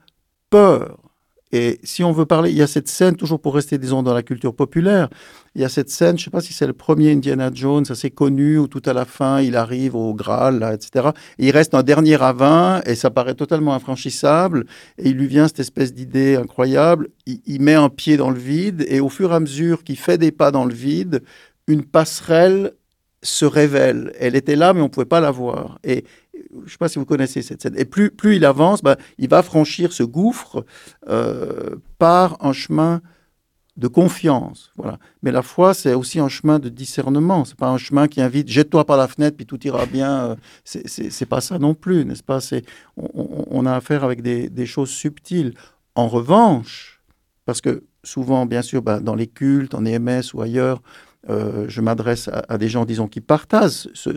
peur 0.49 1.10
et 1.53 1.81
si 1.83 2.05
on 2.05 2.13
veut 2.13 2.27
parler, 2.27 2.51
il 2.51 2.57
y 2.57 2.63
a 2.63 2.67
cette 2.67 2.89
scène, 2.89 3.17
toujours 3.17 3.41
pour 3.41 3.55
rester, 3.55 3.77
disons, 3.77 4.03
dans 4.03 4.15
la 4.15 4.23
culture 4.23 4.55
populaire, 4.55 5.09
il 5.57 5.63
y 5.63 5.65
a 5.65 5.69
cette 5.69 5.91
scène, 5.91 6.17
je 6.17 6.23
ne 6.23 6.25
sais 6.27 6.31
pas 6.31 6.41
si 6.41 6.53
c'est 6.53 6.67
le 6.67 6.73
premier 6.73 7.11
Indiana 7.11 7.51
Jones, 7.53 7.85
assez 7.89 8.11
connu, 8.11 8.57
où 8.59 8.69
tout 8.69 8.83
à 8.87 8.93
la 8.93 9.05
fin, 9.05 9.41
il 9.41 9.57
arrive 9.57 9.97
au 9.97 10.15
Graal, 10.15 10.61
là, 10.61 10.75
etc. 10.75 11.09
Et 11.39 11.49
il 11.49 11.51
reste 11.51 11.75
un 11.75 11.83
dernier 11.83 12.15
ravin, 12.15 12.83
et 12.87 12.95
ça 12.95 13.11
paraît 13.11 13.35
totalement 13.35 13.75
infranchissable, 13.75 14.65
et 14.99 15.09
il 15.09 15.17
lui 15.17 15.27
vient 15.27 15.49
cette 15.49 15.61
espèce 15.61 15.93
d'idée 15.93 16.37
incroyable, 16.37 17.09
il, 17.27 17.41
il, 17.47 17.61
met 17.61 17.75
un 17.75 17.89
pied 17.89 18.17
dans 18.17 18.31
le 18.31 18.39
vide, 18.39 18.85
et 18.89 19.01
au 19.01 19.09
fur 19.09 19.33
et 19.33 19.35
à 19.35 19.41
mesure 19.41 19.83
qu'il 19.83 19.99
fait 19.99 20.19
des 20.19 20.31
pas 20.31 20.53
dans 20.53 20.65
le 20.65 20.75
vide, 20.75 21.23
une 21.67 21.85
passerelle 21.85 22.73
se 23.23 23.45
révèle. 23.45 24.13
Elle 24.19 24.37
était 24.37 24.57
là, 24.57 24.73
mais 24.73 24.81
on 24.81 24.85
ne 24.85 24.89
pouvait 24.89 25.05
pas 25.07 25.21
la 25.21 25.31
voir. 25.31 25.79
Et 25.85 26.05
je 26.53 26.65
ne 26.65 26.69
sais 26.69 26.79
pas 26.79 26.89
si 26.89 26.99
vous 26.99 27.05
connaissez 27.05 27.43
cette 27.43 27.63
scène. 27.63 27.75
Et 27.79 27.85
plus, 27.85 28.13
il 28.37 28.45
avance, 28.45 28.83
ben, 28.83 28.97
il 29.19 29.29
va 29.29 29.43
franchir 29.43 29.93
ce 29.93 30.03
gouffre 30.03 30.65
euh, 31.09 31.77
par 31.99 32.37
un 32.45 32.53
chemin 32.53 33.01
de 33.77 33.89
confiance. 33.89 34.73
Voilà. 34.77 34.99
Mais 35.23 35.33
la 35.33 35.43
foi, 35.43 35.75
c'est 35.75 35.95
aussi 35.95 36.19
un 36.19 36.29
chemin 36.29 36.59
de 36.59 36.69
discernement. 36.69 37.45
C'est 37.45 37.57
pas 37.57 37.69
un 37.69 37.79
chemin 37.79 38.09
qui 38.09 38.21
invite 38.21 38.49
jette-toi 38.49 38.85
par 38.85 38.97
la 38.97 39.09
fenêtre 39.09 39.37
puis 39.37 39.47
tout 39.47 39.65
ira 39.67 39.87
bien. 39.87 40.37
C'est 40.65 41.27
pas 41.27 41.41
ça 41.41 41.59
non 41.59 41.75
plus, 41.75 42.05
n'est-ce 42.05 42.23
pas? 42.23 42.41
C'est 42.41 42.65
on, 42.97 43.65
a 43.67 43.75
affaire 43.75 44.05
avec 44.05 44.23
des, 44.23 44.67
choses 44.67 44.91
subtiles. 44.91 45.55
En 45.95 46.09
revanche, 46.09 47.01
parce 47.47 47.61
que 47.61 47.85
souvent, 48.05 48.45
bien 48.45 48.63
sûr, 48.63 48.83
ben, 48.83 49.01
dans 49.01 49.15
les 49.15 49.27
cultes, 49.27 49.75
en 49.75 49.85
EMS 49.85 50.23
ou 50.35 50.43
ailleurs, 50.43 50.83
euh, 51.29 51.67
je 51.69 51.81
m'adresse 51.81 52.31
à, 52.49 52.57
des 52.57 52.69
gens, 52.69 52.85
disons, 52.85 53.07
qui 53.07 53.21
partagent 53.21 53.89
ce, 53.93 54.17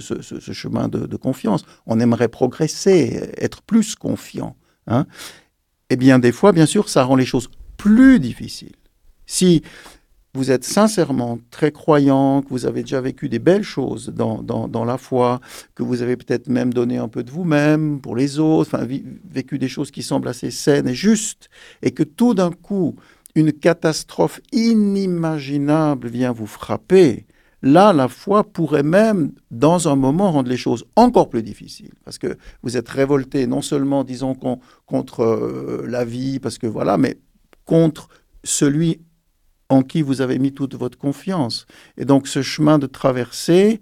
chemin 0.53 0.87
de, 0.87 1.15
confiance. 1.17 1.65
On 1.85 1.99
aimerait 1.99 2.29
progresser, 2.29 3.31
être 3.37 3.61
plus 3.61 3.95
confiant. 3.95 4.55
Hein. 4.87 5.05
Eh 5.89 5.95
bien, 5.95 6.19
des 6.19 6.31
fois, 6.31 6.51
bien 6.53 6.65
sûr, 6.65 6.89
ça 6.89 7.03
rend 7.03 7.15
les 7.15 7.25
choses 7.25 7.49
plus 7.77 8.19
difficiles. 8.19 8.75
Si 9.25 9.63
vous 10.35 10.49
êtes 10.49 10.63
sincèrement 10.63 11.37
très 11.51 11.71
croyant, 11.71 12.41
que 12.41 12.49
vous 12.49 12.65
avez 12.65 12.81
déjà 12.81 12.99
vécu 13.01 13.29
des 13.29 13.37
belles 13.37 13.63
choses 13.63 14.09
dans, 14.09 14.41
dans, 14.41 14.85
la 14.85 14.97
foi, 14.97 15.39
que 15.75 15.83
vous 15.83 16.01
avez 16.01 16.17
peut-être 16.17 16.47
même 16.47 16.73
donné 16.73 16.97
un 16.97 17.07
peu 17.07 17.23
de 17.23 17.29
vous-même 17.29 18.01
pour 18.01 18.15
les 18.15 18.39
autres, 18.39 18.73
enfin, 18.73 18.87
vécu 19.29 19.59
des 19.59 19.67
choses 19.67 19.91
qui 19.91 20.01
semblent 20.01 20.27
assez 20.27 20.49
saines 20.49 20.87
et 20.87 20.95
justes, 20.95 21.49
et 21.83 21.91
que 21.91 22.01
tout 22.01 22.33
d'un 22.33 22.51
coup, 22.51 22.95
une 23.35 23.51
catastrophe 23.51 24.39
inimaginable 24.51 26.07
vient 26.07 26.31
vous 26.31 26.47
frapper, 26.47 27.25
là, 27.61 27.93
la 27.93 28.07
foi 28.07 28.43
pourrait 28.43 28.83
même, 28.83 29.31
dans 29.49 29.87
un 29.87 29.95
moment, 29.95 30.31
rendre 30.31 30.49
les 30.49 30.57
choses 30.57 30.85
encore 30.95 31.29
plus 31.29 31.43
difficiles. 31.43 31.93
Parce 32.03 32.17
que 32.17 32.37
vous 32.61 32.77
êtes 32.77 32.89
révolté, 32.89 33.47
non 33.47 33.61
seulement, 33.61 34.03
disons, 34.03 34.35
contre 34.85 35.21
euh, 35.21 35.85
la 35.87 36.05
vie, 36.05 36.39
parce 36.39 36.57
que 36.57 36.67
voilà, 36.67 36.97
mais 36.97 37.17
contre 37.65 38.09
celui 38.43 38.99
en 39.69 39.81
qui 39.81 40.01
vous 40.01 40.21
avez 40.21 40.37
mis 40.37 40.51
toute 40.51 40.75
votre 40.75 40.97
confiance. 40.97 41.65
Et 41.97 42.05
donc, 42.05 42.27
ce 42.27 42.41
chemin 42.41 42.77
de 42.77 42.85
traversée, 42.85 43.79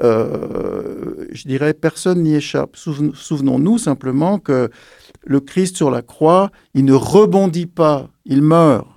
euh, 0.00 1.26
je 1.32 1.46
dirais, 1.46 1.74
personne 1.74 2.22
n'y 2.22 2.34
échappe. 2.34 2.76
Souvenons-nous 2.76 3.78
simplement 3.78 4.38
que 4.38 4.70
le 5.24 5.40
Christ 5.40 5.76
sur 5.76 5.90
la 5.90 6.02
croix, 6.02 6.50
il 6.72 6.84
ne 6.84 6.94
rebondit 6.94 7.66
pas, 7.66 8.08
il 8.24 8.42
meurt. 8.42 8.93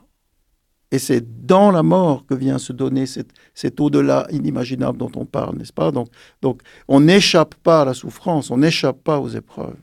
Et 0.91 0.99
c'est 0.99 1.45
dans 1.45 1.71
la 1.71 1.83
mort 1.83 2.25
que 2.25 2.33
vient 2.33 2.57
se 2.57 2.71
donner 2.71 3.05
cet, 3.05 3.79
au-delà 3.79 4.27
inimaginable 4.31 4.97
dont 4.97 5.11
on 5.15 5.25
parle, 5.25 5.57
n'est-ce 5.57 5.73
pas? 5.73 5.91
Donc, 5.91 6.07
donc 6.41 6.61
on 6.87 7.01
n'échappe 7.01 7.55
pas 7.55 7.81
à 7.81 7.85
la 7.85 7.93
souffrance, 7.93 8.51
on 8.51 8.57
n'échappe 8.57 9.03
pas 9.03 9.19
aux 9.19 9.29
épreuves. 9.29 9.75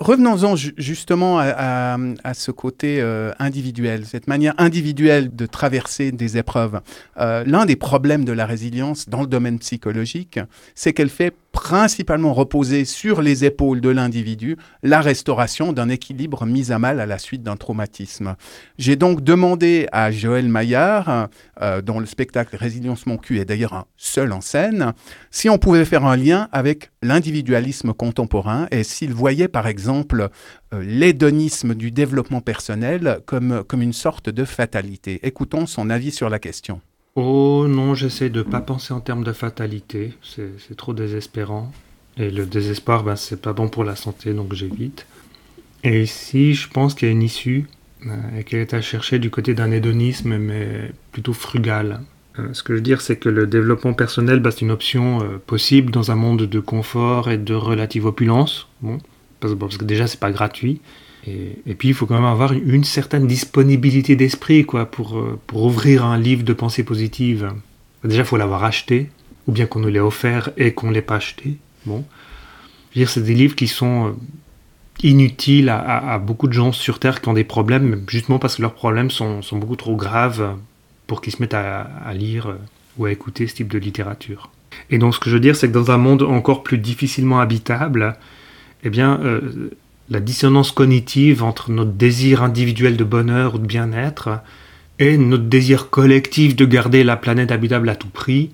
Revenons-en 0.00 0.56
justement 0.56 1.38
à, 1.38 1.98
ce 2.32 2.50
côté 2.50 3.02
euh, 3.02 3.32
individuel, 3.38 4.06
cette 4.06 4.28
manière 4.28 4.54
individuelle 4.56 5.34
de 5.36 5.44
traverser 5.44 6.10
des 6.10 6.38
épreuves. 6.38 6.80
Euh, 7.18 7.44
l'un 7.46 7.66
des 7.66 7.76
problèmes 7.76 8.24
de 8.24 8.32
la 8.32 8.46
résilience 8.46 9.10
dans 9.10 9.20
le 9.20 9.26
domaine 9.26 9.58
psychologique, 9.58 10.40
c'est 10.74 10.94
qu'elle 10.94 11.10
fait 11.10 11.34
principalement 11.52 12.32
reposer 12.32 12.84
sur 12.84 13.22
les 13.22 13.44
épaules 13.44 13.80
de 13.80 13.88
l'individu 13.88 14.56
la 14.82 15.00
restauration 15.00 15.72
d'un 15.72 15.88
équilibre 15.88 16.46
mis 16.46 16.72
à 16.72 16.78
mal 16.78 17.00
à 17.00 17.06
la 17.06 17.18
suite 17.18 17.42
d'un 17.42 17.56
traumatisme. 17.56 18.36
J'ai 18.78 18.96
donc 18.96 19.22
demandé 19.22 19.86
à 19.92 20.10
Joël 20.10 20.48
Maillard, 20.48 21.28
euh, 21.60 21.82
dont 21.82 22.00
le 22.00 22.06
spectacle 22.06 22.56
Résilience 22.56 23.06
mon 23.06 23.16
cul 23.16 23.38
est 23.38 23.44
d'ailleurs 23.44 23.74
un 23.74 23.84
seul 23.96 24.32
en 24.32 24.40
scène, 24.40 24.92
si 25.30 25.48
on 25.48 25.58
pouvait 25.58 25.84
faire 25.84 26.04
un 26.04 26.16
lien 26.16 26.48
avec 26.52 26.90
l'individualisme 27.02 27.92
contemporain 27.92 28.66
et 28.70 28.84
s'il 28.84 29.12
voyait 29.12 29.48
par 29.48 29.66
exemple 29.66 30.28
euh, 30.72 30.82
l'hédonisme 30.82 31.74
du 31.74 31.90
développement 31.90 32.40
personnel 32.40 33.20
comme, 33.26 33.64
comme 33.64 33.82
une 33.82 33.92
sorte 33.92 34.30
de 34.30 34.44
fatalité. 34.44 35.20
Écoutons 35.22 35.66
son 35.66 35.90
avis 35.90 36.12
sur 36.12 36.30
la 36.30 36.38
question. 36.38 36.80
Oh 37.16 37.66
non, 37.68 37.94
j'essaie 37.94 38.30
de 38.30 38.42
pas 38.42 38.60
penser 38.60 38.94
en 38.94 39.00
termes 39.00 39.24
de 39.24 39.32
fatalité, 39.32 40.12
c'est 40.22 40.76
trop 40.76 40.94
désespérant. 40.94 41.72
Et 42.16 42.30
le 42.30 42.46
désespoir, 42.46 43.02
ben, 43.02 43.16
c'est 43.16 43.40
pas 43.40 43.52
bon 43.52 43.68
pour 43.68 43.84
la 43.84 43.96
santé, 43.96 44.32
donc 44.32 44.52
j'évite. 44.52 45.06
Et 45.82 46.02
ici, 46.02 46.54
je 46.54 46.68
pense 46.68 46.94
qu'il 46.94 47.08
y 47.08 47.10
a 47.10 47.12
une 47.12 47.22
issue, 47.22 47.66
euh, 48.06 48.38
et 48.38 48.44
qu'elle 48.44 48.60
est 48.60 48.74
à 48.74 48.80
chercher 48.80 49.18
du 49.18 49.30
côté 49.30 49.54
d'un 49.54 49.70
hédonisme, 49.70 50.36
mais 50.36 50.92
plutôt 51.12 51.32
frugal. 51.32 52.00
Euh, 52.38 52.52
ce 52.52 52.62
que 52.62 52.74
je 52.74 52.78
veux 52.78 52.82
dire, 52.82 53.00
c'est 53.00 53.16
que 53.16 53.28
le 53.28 53.46
développement 53.46 53.94
personnel, 53.94 54.40
ben, 54.40 54.50
c'est 54.50 54.60
une 54.60 54.70
option 54.70 55.22
euh, 55.22 55.38
possible 55.38 55.90
dans 55.90 56.10
un 56.10 56.16
monde 56.16 56.42
de 56.42 56.60
confort 56.60 57.30
et 57.30 57.38
de 57.38 57.54
relative 57.54 58.06
opulence. 58.06 58.68
Bon, 58.82 58.98
parce, 59.40 59.54
parce 59.54 59.76
que 59.78 59.84
déjà, 59.84 60.06
c'est 60.06 60.20
pas 60.20 60.30
gratuit. 60.30 60.80
Et, 61.26 61.74
puis, 61.74 61.88
il 61.88 61.94
faut 61.94 62.06
quand 62.06 62.14
même 62.14 62.24
avoir 62.24 62.52
une 62.52 62.84
certaine 62.84 63.26
disponibilité 63.26 64.16
d'esprit 64.16 64.64
quoi, 64.64 64.86
pour, 64.86 65.18
euh, 65.18 65.38
pour 65.46 65.64
ouvrir 65.64 66.04
un 66.04 66.18
livre 66.18 66.44
de 66.44 66.52
pensée 66.52 66.82
positive. 66.82 67.52
Déjà, 68.04 68.22
il 68.22 68.24
faut 68.24 68.38
l'avoir 68.38 68.64
acheté, 68.64 69.10
ou 69.46 69.52
bien 69.52 69.66
qu'on 69.66 69.80
nous 69.80 69.88
l'ait 69.88 70.00
offert 70.00 70.50
et 70.56 70.72
qu'on 70.72 70.88
ne 70.88 70.94
l'ait 70.94 71.02
pas 71.02 71.16
acheté. 71.16 71.58
Bon. 71.84 72.04
Je 72.92 72.98
veux 72.98 73.04
dire, 73.04 73.10
c'est 73.10 73.22
des 73.22 73.34
livres 73.34 73.54
qui 73.54 73.68
sont 73.68 74.08
euh, 74.08 74.12
inutiles 75.02 75.68
à, 75.68 76.18
beaucoup 76.18 76.48
de 76.48 76.54
gens 76.54 76.72
sur 76.72 76.98
Terre 76.98 77.20
qui 77.20 77.28
ont 77.28 77.34
des 77.34 77.44
problèmes, 77.44 78.02
justement 78.08 78.38
parce 78.38 78.56
que 78.56 78.62
leurs 78.62 78.74
problèmes 78.74 79.10
sont, 79.10 79.42
sont 79.42 79.58
beaucoup 79.58 79.76
trop 79.76 79.96
graves 79.96 80.56
pour 81.06 81.20
qu'ils 81.20 81.34
se 81.34 81.42
mettent 81.42 81.54
à, 81.54 81.86
lire 82.14 82.48
euh, 82.48 82.56
ou 82.96 83.04
à 83.04 83.12
écouter 83.12 83.46
ce 83.46 83.56
type 83.56 83.68
de 83.68 83.78
littérature. 83.78 84.50
Et 84.88 84.96
donc, 84.96 85.14
ce 85.14 85.20
que 85.20 85.28
je 85.28 85.34
veux 85.34 85.40
dire, 85.40 85.54
c'est 85.54 85.68
que 85.68 85.74
dans 85.74 85.90
un 85.90 85.98
monde 85.98 86.22
encore 86.22 86.62
plus 86.62 86.78
difficilement 86.78 87.40
habitable, 87.40 88.16
eh 88.84 88.88
bien, 88.90 89.20
la 90.10 90.20
dissonance 90.20 90.72
cognitive 90.72 91.42
entre 91.42 91.70
notre 91.70 91.92
désir 91.92 92.42
individuel 92.42 92.96
de 92.96 93.04
bonheur 93.04 93.54
ou 93.54 93.58
de 93.58 93.66
bien-être 93.66 94.40
et 94.98 95.16
notre 95.16 95.44
désir 95.44 95.88
collectif 95.88 96.56
de 96.56 96.64
garder 96.66 97.04
la 97.04 97.16
planète 97.16 97.52
habitable 97.52 97.88
à 97.88 97.96
tout 97.96 98.08
prix, 98.08 98.50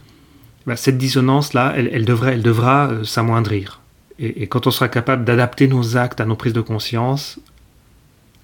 bah, 0.67 0.77
cette 0.77 0.99
dissonance-là, 0.99 1.75
elle, 1.77 1.91
elle 1.93 2.05
devra 2.05 2.89
euh, 2.89 3.05
s'amoindrir. 3.05 3.81
Et, 4.19 4.47
quand 4.47 4.67
on 4.67 4.71
sera 4.71 4.89
capable 4.89 5.25
d'adapter 5.25 5.69
nos 5.69 5.97
actes 5.97 6.21
à 6.21 6.25
nos 6.25 6.37
prises 6.37 6.55
de 6.55 6.61
conscience, 6.61 7.39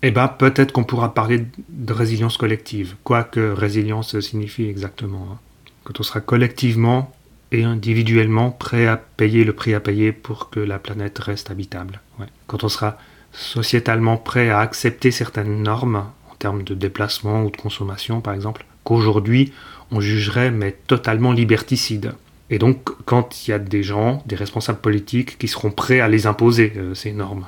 eh 0.02 0.10
ben, 0.10 0.28
peut-être 0.28 0.72
qu'on 0.72 0.84
pourra 0.84 1.14
parler 1.14 1.46
de 1.68 1.92
résilience 1.92 2.36
collective, 2.36 2.96
quoi 3.04 3.24
que 3.24 3.52
résilience 3.52 4.18
signifie 4.20 4.64
exactement. 4.64 5.28
Hein. 5.32 5.38
Quand 5.84 5.98
on 6.00 6.02
sera 6.02 6.20
collectivement 6.20 7.12
et 7.52 7.64
individuellement 7.64 8.50
prêt 8.50 8.86
à 8.86 8.96
payer 8.96 9.44
le 9.44 9.52
prix 9.52 9.74
à 9.74 9.80
payer 9.80 10.10
pour 10.10 10.50
que 10.50 10.58
la 10.58 10.78
planète 10.78 11.18
reste 11.18 11.50
habitable. 11.50 12.00
Quand 12.46 12.64
on 12.64 12.68
sera 12.68 12.96
sociétalement 13.30 14.16
prêt 14.16 14.48
à 14.50 14.60
accepter 14.60 15.10
certaines 15.10 15.62
normes 15.62 16.06
en 16.30 16.34
termes 16.34 16.62
de 16.62 16.74
déplacement 16.74 17.44
ou 17.44 17.50
de 17.50 17.56
consommation 17.56 18.20
par 18.20 18.34
exemple, 18.34 18.64
qu'aujourd'hui 18.84 19.52
on 19.90 20.00
jugerait 20.00 20.50
mais 20.50 20.72
totalement 20.86 21.32
liberticide. 21.32 22.14
Et 22.48 22.58
donc 22.58 22.90
quand 23.04 23.46
il 23.46 23.50
y 23.50 23.54
a 23.54 23.58
des 23.58 23.82
gens, 23.82 24.22
des 24.26 24.36
responsables 24.36 24.80
politiques 24.80 25.38
qui 25.38 25.46
seront 25.46 25.70
prêts 25.70 26.00
à 26.00 26.08
les 26.08 26.26
imposer, 26.26 26.72
euh, 26.76 26.94
ces 26.94 27.12
normes. 27.12 27.46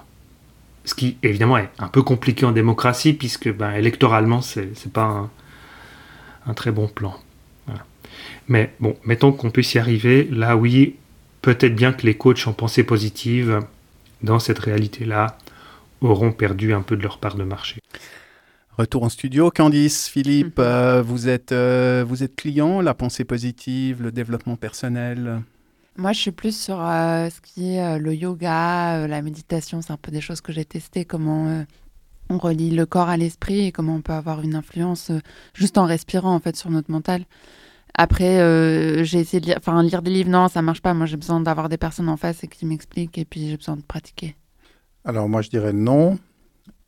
Ce 0.84 0.94
qui 0.94 1.16
évidemment 1.22 1.56
est 1.56 1.70
un 1.78 1.88
peu 1.88 2.02
compliqué 2.02 2.44
en 2.44 2.52
démocratie 2.52 3.14
puisque 3.14 3.50
ben, 3.50 3.72
électoralement 3.72 4.42
c'est 4.42 4.92
pas 4.92 5.30
un 6.46 6.54
très 6.54 6.72
bon 6.72 6.88
plan. 6.88 7.18
Mais 8.48 8.72
bon, 8.80 8.96
mettons 9.04 9.32
qu'on 9.32 9.50
puisse 9.50 9.74
y 9.74 9.78
arriver. 9.78 10.28
Là, 10.30 10.56
oui, 10.56 10.96
peut-être 11.42 11.74
bien 11.74 11.92
que 11.92 12.06
les 12.06 12.16
coachs 12.16 12.46
en 12.46 12.52
pensée 12.52 12.84
positive, 12.84 13.60
dans 14.22 14.38
cette 14.38 14.58
réalité-là, 14.58 15.38
auront 16.00 16.32
perdu 16.32 16.72
un 16.72 16.82
peu 16.82 16.96
de 16.96 17.02
leur 17.02 17.18
part 17.18 17.36
de 17.36 17.44
marché. 17.44 17.80
Retour 18.76 19.04
en 19.04 19.08
studio, 19.08 19.50
Candice, 19.50 20.08
Philippe, 20.08 20.58
mhm. 20.58 20.64
euh, 20.64 21.02
vous, 21.02 21.28
êtes, 21.28 21.52
euh, 21.52 22.04
vous 22.06 22.24
êtes 22.24 22.34
client, 22.34 22.80
la 22.80 22.92
pensée 22.92 23.24
positive, 23.24 24.02
le 24.02 24.10
développement 24.10 24.56
personnel? 24.56 25.42
Moi, 25.96 26.12
je 26.12 26.20
suis 26.20 26.32
plus 26.32 26.58
sur 26.58 26.80
euh, 26.80 27.28
ce 27.30 27.40
qui 27.40 27.74
est 27.74 28.00
le 28.00 28.12
yoga, 28.12 29.06
la 29.06 29.22
méditation, 29.22 29.80
c'est 29.80 29.92
un 29.92 29.96
peu 29.96 30.10
des 30.10 30.20
choses 30.20 30.40
que 30.40 30.52
j'ai 30.52 30.64
testées, 30.64 31.04
comment 31.04 31.64
on 32.28 32.38
relie 32.38 32.70
le 32.70 32.84
corps 32.84 33.08
à 33.08 33.16
l'esprit 33.16 33.66
et 33.66 33.72
comment 33.72 33.94
on 33.94 34.00
peut 34.00 34.12
avoir 34.12 34.40
une 34.40 34.56
influence 34.56 35.12
juste 35.52 35.78
en 35.78 35.84
respirant 35.84 36.34
en 36.34 36.40
fait 36.40 36.56
sur 36.56 36.70
notre 36.70 36.90
mental. 36.90 37.26
Après, 37.96 38.40
euh, 38.40 39.04
j'ai 39.04 39.20
essayé 39.20 39.40
de 39.40 39.46
lire, 39.46 40.02
des 40.02 40.10
livres, 40.10 40.30
non, 40.30 40.48
ça 40.48 40.62
marche 40.62 40.82
pas. 40.82 40.94
Moi, 40.94 41.06
j'ai 41.06 41.16
besoin 41.16 41.40
d'avoir 41.40 41.68
des 41.68 41.76
personnes 41.76 42.08
en 42.08 42.16
face 42.16 42.42
et 42.42 42.48
qui 42.48 42.66
m'expliquent, 42.66 43.18
et 43.18 43.24
puis 43.24 43.48
j'ai 43.48 43.56
besoin 43.56 43.76
de 43.76 43.82
pratiquer. 43.82 44.34
Alors, 45.04 45.28
moi, 45.28 45.42
je 45.42 45.50
dirais 45.50 45.72
non, 45.72 46.18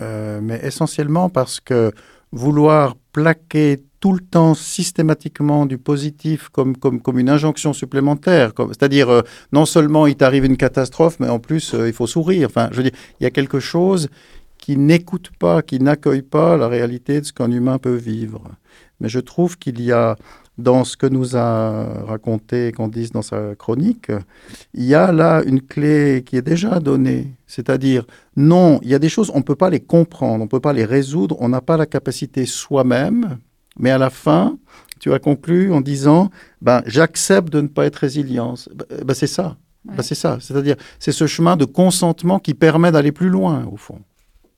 euh, 0.03 0.40
mais 0.42 0.59
essentiellement 0.64 1.29
parce 1.29 1.61
que 1.61 1.92
vouloir 2.33 2.97
plaquer 3.12 3.85
tout 4.01 4.12
le 4.12 4.21
temps 4.21 4.55
systématiquement 4.55 5.64
du 5.64 5.79
positif 5.79 6.49
comme, 6.49 6.77
comme, 6.77 7.01
comme 7.01 7.19
une 7.19 7.31
injonction 7.31 7.73
supplémentaire, 7.73 8.53
c'est-à-dire 8.69 9.09
euh, 9.09 9.23
non 9.53 9.64
seulement 9.64 10.07
il 10.07 10.16
t'arrive 10.16 10.45
une 10.45 10.57
catastrophe, 10.57 11.19
mais 11.21 11.29
en 11.29 11.38
plus 11.38 11.75
il 11.87 11.92
faut 11.92 12.07
sourire. 12.07 12.49
Enfin, 12.51 12.69
je 12.73 12.79
veux 12.79 12.83
dire, 12.83 12.99
il 13.21 13.25
y 13.25 13.27
a 13.27 13.31
quelque 13.31 13.61
chose 13.61 14.09
qui 14.59 14.77
n'écoute 14.77 15.31
pas, 15.38 15.62
qui 15.62 15.79
n'accueille 15.79 16.23
pas 16.23 16.57
la 16.57 16.69
réalité 16.69 17.21
de 17.21 17.27
ce 17.27 17.33
qu'un 17.33 17.51
humain 17.51 17.79
peut 17.79 17.95
vivre. 17.95 18.42
Mais 19.01 19.09
je 19.09 19.21
trouve 19.21 19.59
qu'il 19.59 19.81
y 19.81 19.93
a 19.93 20.16
dans 20.59 20.84
ce 20.84 20.96
que 20.96 21.07
nous 21.07 21.36
a 21.36 22.04
raconté 22.07 22.72
Candice 22.72 23.12
dans 23.12 23.22
sa 23.22 23.54
chronique, 23.54 24.11
il 24.74 24.84
y 24.84 24.94
a 24.94 25.12
là 25.12 25.42
une 25.44 25.61
clé 25.61 26.22
qui 26.24 26.36
est 26.36 26.42
déjà 26.42 26.80
donnée. 26.80 27.34
C'est-à-dire, 27.46 28.04
non, 28.36 28.80
il 28.82 28.88
y 28.88 28.94
a 28.94 28.98
des 28.98 29.09
choses, 29.09 29.30
on 29.34 29.38
ne 29.38 29.42
peut 29.42 29.54
pas 29.54 29.70
les 29.70 29.80
comprendre, 29.80 30.40
on 30.40 30.46
ne 30.46 30.48
peut 30.48 30.61
pas 30.61 30.72
les 30.72 30.84
résoudre, 30.84 31.36
on 31.40 31.48
n'a 31.48 31.61
pas 31.61 31.76
la 31.76 31.86
capacité 31.86 32.46
soi-même, 32.46 33.38
mais 33.78 33.90
à 33.90 33.98
la 33.98 34.11
fin, 34.11 34.59
tu 34.98 35.12
as 35.12 35.18
conclu 35.18 35.72
en 35.72 35.80
disant, 35.80 36.30
ben, 36.62 36.82
j'accepte 36.86 37.52
de 37.52 37.61
ne 37.61 37.68
pas 37.68 37.84
être 37.84 37.96
résilient. 37.96 38.54
Ben, 38.74 39.04
ben 39.04 39.14
c'est 39.14 39.26
ça. 39.26 39.57
Ben, 39.84 40.02
c'est 40.02 40.14
ça. 40.14 40.38
C'est-à-dire, 40.40 40.76
c'est 40.98 41.12
ce 41.12 41.26
chemin 41.26 41.57
de 41.57 41.64
consentement 41.64 42.38
qui 42.38 42.54
permet 42.54 42.90
d'aller 42.90 43.12
plus 43.12 43.28
loin, 43.28 43.66
au 43.70 43.76
fond. 43.76 44.00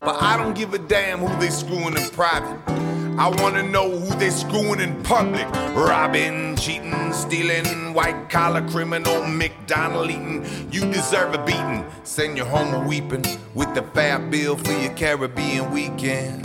But 0.01 0.15
I 0.21 0.37
don't 0.39 0.55
give 0.55 0.75
a 0.75 0.79
damn 0.79 1.21
who 1.21 1.29
they 1.41 1.51
screwing 1.51 1.97
in 1.97 2.09
private. 2.11 3.08
I 3.19 3.27
wanna 3.43 3.65
know 3.65 3.91
who 3.91 4.17
they 4.17 4.31
screwing 4.31 4.79
in 4.79 5.03
public. 5.03 5.45
Robbing, 5.75 6.55
cheating, 6.55 7.13
stealing, 7.13 7.93
white 7.93 8.31
collar 8.31 8.65
criminal, 8.69 9.27
McDonald 9.27 10.09
eating. 10.09 10.47
You 10.71 10.83
deserve 10.83 11.35
a 11.35 11.45
beating. 11.45 11.85
Send 12.05 12.37
you 12.37 12.45
home 12.45 12.73
a 12.73 12.87
weeping 12.87 13.25
with 13.55 13.75
the 13.75 13.83
fat 13.83 14.31
bill 14.31 14.57
for 14.57 14.71
your 14.71 14.93
Caribbean 14.93 15.73
weekend. 15.73 16.45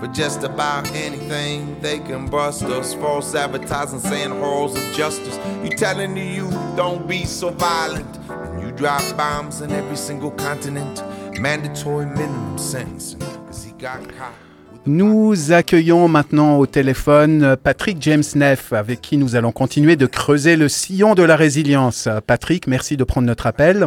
For 0.00 0.06
just 0.14 0.44
about 0.44 0.90
anything, 0.92 1.78
they 1.82 1.98
can 1.98 2.26
bust 2.30 2.62
us. 2.62 2.94
False 2.94 3.34
advertising 3.34 4.00
saying 4.00 4.30
horrors 4.30 4.74
of 4.74 4.94
justice. 4.94 5.38
You 5.62 5.76
telling 5.76 6.14
the 6.14 6.22
youth, 6.22 6.54
don't 6.74 7.06
be 7.06 7.26
so 7.26 7.50
violent. 7.50 8.18
And 8.30 8.62
you 8.62 8.72
drop 8.72 9.02
bombs 9.18 9.60
in 9.60 9.70
every 9.72 9.96
single 9.98 10.30
continent. 10.30 11.02
Mandatory 11.38 12.06
minimum 12.06 12.56
sentence. 12.56 13.14
Cause 13.20 13.62
he 13.62 13.72
got 13.72 14.08
caught. 14.16 14.43
Nous 14.86 15.50
accueillons 15.50 16.08
maintenant 16.08 16.58
au 16.58 16.66
téléphone 16.66 17.56
Patrick 17.56 17.96
James 18.02 18.22
Neff, 18.34 18.74
avec 18.74 19.00
qui 19.00 19.16
nous 19.16 19.34
allons 19.34 19.50
continuer 19.50 19.96
de 19.96 20.04
creuser 20.04 20.56
le 20.56 20.68
sillon 20.68 21.14
de 21.14 21.22
la 21.22 21.36
résilience. 21.36 22.06
Patrick, 22.26 22.66
merci 22.66 22.98
de 22.98 23.04
prendre 23.04 23.26
notre 23.26 23.46
appel. 23.46 23.86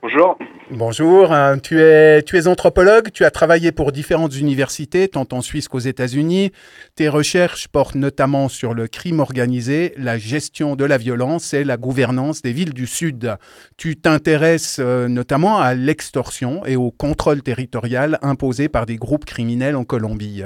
Bonjour. 0.00 0.38
Bonjour, 0.72 1.32
euh, 1.32 1.56
tu 1.56 1.80
es, 1.80 2.22
tu 2.22 2.38
es 2.38 2.46
anthropologue, 2.46 3.10
tu 3.12 3.24
as 3.24 3.32
travaillé 3.32 3.72
pour 3.72 3.90
différentes 3.90 4.36
universités, 4.36 5.08
tant 5.08 5.26
en 5.32 5.42
Suisse 5.42 5.66
qu'aux 5.66 5.80
États-Unis. 5.80 6.52
Tes 6.94 7.08
recherches 7.08 7.66
portent 7.66 7.96
notamment 7.96 8.48
sur 8.48 8.72
le 8.72 8.86
crime 8.86 9.18
organisé, 9.18 9.92
la 9.96 10.16
gestion 10.16 10.76
de 10.76 10.84
la 10.84 10.96
violence 10.96 11.54
et 11.54 11.64
la 11.64 11.76
gouvernance 11.76 12.40
des 12.42 12.52
villes 12.52 12.72
du 12.72 12.86
Sud. 12.86 13.36
Tu 13.78 13.96
t'intéresses 13.96 14.76
euh, 14.78 15.08
notamment 15.08 15.58
à 15.58 15.74
l'extorsion 15.74 16.64
et 16.64 16.76
au 16.76 16.92
contrôle 16.92 17.42
territorial 17.42 18.20
imposé 18.22 18.68
par 18.68 18.86
des 18.86 18.96
groupes 18.96 19.24
criminels 19.24 19.74
en 19.74 19.82
Colombie. 19.82 20.44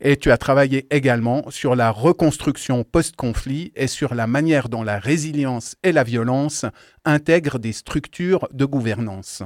Et 0.00 0.16
tu 0.16 0.30
as 0.30 0.38
travaillé 0.38 0.86
également 0.92 1.50
sur 1.50 1.74
la 1.74 1.90
reconstruction 1.90 2.84
post-conflit 2.84 3.72
et 3.74 3.88
sur 3.88 4.14
la 4.14 4.28
manière 4.28 4.68
dont 4.68 4.84
la 4.84 5.00
résilience 5.00 5.74
et 5.82 5.90
la 5.90 6.04
violence 6.04 6.64
intègrent 7.04 7.58
des 7.58 7.72
structures 7.72 8.46
de 8.52 8.66
gouvernance. 8.66 9.42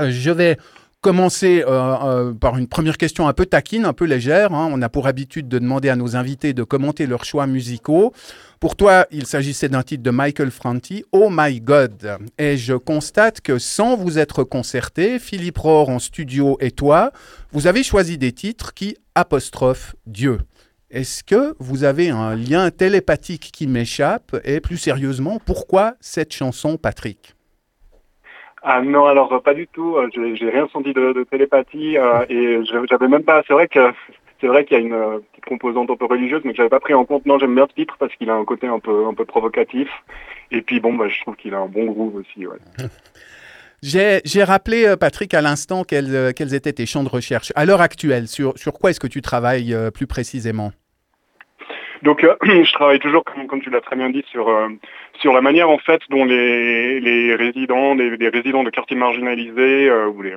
Euh, 0.00 0.10
je 0.10 0.30
vais 0.30 0.56
commencer 1.00 1.62
euh, 1.66 1.70
euh, 1.70 2.34
par 2.34 2.58
une 2.58 2.66
première 2.66 2.98
question 2.98 3.28
un 3.28 3.32
peu 3.32 3.46
taquine, 3.46 3.84
un 3.84 3.92
peu 3.92 4.06
légère. 4.06 4.52
hein. 4.52 4.68
On 4.72 4.82
a 4.82 4.88
pour 4.88 5.06
habitude 5.06 5.46
de 5.46 5.58
demander 5.58 5.88
à 5.88 5.96
nos 5.96 6.16
invités 6.16 6.52
de 6.52 6.64
commenter 6.64 7.06
leurs 7.06 7.24
choix 7.24 7.46
musicaux. 7.46 8.12
Pour 8.58 8.74
toi, 8.74 9.06
il 9.12 9.26
s'agissait 9.26 9.68
d'un 9.68 9.82
titre 9.82 10.02
de 10.02 10.10
Michael 10.10 10.50
Franti, 10.50 11.04
Oh 11.12 11.28
My 11.30 11.60
God. 11.60 12.18
Et 12.38 12.56
je 12.56 12.74
constate 12.74 13.40
que 13.40 13.58
sans 13.58 13.96
vous 13.96 14.18
être 14.18 14.42
concerté, 14.42 15.18
Philippe 15.18 15.58
Rohr 15.58 15.90
en 15.90 15.98
studio 15.98 16.56
et 16.60 16.72
toi, 16.72 17.12
vous 17.52 17.68
avez 17.68 17.84
choisi 17.84 18.18
des 18.18 18.32
titres 18.32 18.74
qui 18.74 18.96
apostrophent 19.14 19.94
Dieu. 20.06 20.40
Est-ce 20.90 21.22
que 21.22 21.54
vous 21.60 21.84
avez 21.84 22.10
un 22.10 22.34
lien 22.34 22.70
télépathique 22.70 23.50
qui 23.52 23.66
m'échappe? 23.66 24.36
Et 24.44 24.60
plus 24.60 24.78
sérieusement, 24.78 25.40
pourquoi 25.44 25.94
cette 26.00 26.32
chanson, 26.32 26.78
Patrick? 26.78 27.35
Ah 28.68 28.82
non, 28.82 29.06
alors 29.06 29.32
euh, 29.32 29.38
pas 29.38 29.54
du 29.54 29.68
tout. 29.68 29.96
Euh, 29.96 30.08
J'ai 30.12 30.50
rien 30.50 30.66
senti 30.72 30.92
de, 30.92 31.12
de 31.12 31.22
télépathie 31.22 31.96
euh, 31.96 32.24
et 32.28 32.64
je- 32.64 32.84
j'avais 32.90 33.06
même 33.06 33.22
pas. 33.22 33.42
C'est 33.46 33.52
vrai 33.52 33.68
que 33.68 33.78
c'est 34.40 34.48
vrai 34.48 34.64
qu'il 34.64 34.76
y 34.76 34.80
a 34.80 34.82
une 34.82 35.20
petite 35.30 35.44
composante 35.46 35.88
un 35.88 35.94
peu 35.96 36.06
religieuse, 36.06 36.42
mais 36.44 36.50
que 36.50 36.56
j'avais 36.56 36.68
pas 36.68 36.80
pris 36.80 36.92
en 36.92 37.04
compte. 37.04 37.24
Non, 37.26 37.38
j'aime 37.38 37.54
bien 37.54 37.66
ce 37.70 37.74
titre 37.74 37.94
parce 37.98 38.12
qu'il 38.16 38.28
a 38.28 38.34
un 38.34 38.44
côté 38.44 38.66
un 38.66 38.80
peu 38.80 39.06
un 39.06 39.14
peu 39.14 39.24
provocatif. 39.24 39.88
Et 40.50 40.62
puis 40.62 40.80
bon, 40.80 40.94
bah, 40.94 41.06
je 41.08 41.20
trouve 41.20 41.36
qu'il 41.36 41.54
a 41.54 41.58
un 41.58 41.66
bon 41.66 41.84
groove 41.86 42.16
aussi. 42.16 42.44
Ouais. 42.46 42.56
J'ai 43.82 44.42
rappelé, 44.42 44.94
Patrick, 44.98 45.32
à 45.34 45.42
l'instant 45.42 45.84
quels, 45.84 46.32
quels 46.34 46.54
étaient 46.54 46.72
tes 46.72 46.86
champs 46.86 47.04
de 47.04 47.08
recherche. 47.08 47.52
À 47.54 47.64
l'heure 47.66 47.82
actuelle, 47.82 48.26
sur, 48.26 48.58
sur 48.58 48.72
quoi 48.72 48.90
est-ce 48.90 48.98
que 48.98 49.06
tu 49.06 49.20
travailles 49.22 49.72
euh, 49.74 49.90
plus 49.92 50.08
précisément? 50.08 50.72
Donc 52.02 52.24
euh, 52.24 52.34
je 52.42 52.72
travaille 52.72 52.98
toujours, 52.98 53.22
comme, 53.24 53.46
comme 53.46 53.60
tu 53.60 53.70
l'as 53.70 53.80
très 53.80 53.94
bien 53.96 54.10
dit, 54.10 54.24
sur 54.30 54.48
euh, 54.48 54.68
sur 55.20 55.32
la 55.32 55.40
manière 55.40 55.70
en 55.70 55.78
fait 55.78 56.00
dont 56.10 56.24
les, 56.24 57.34
résidents, 57.34 57.94
les 57.94 58.28
résidents 58.28 58.64
de 58.64 58.70
quartiers 58.70 58.96
marginalisés 58.96 59.88
euh, 59.88 60.08
ou 60.08 60.22
les, 60.22 60.36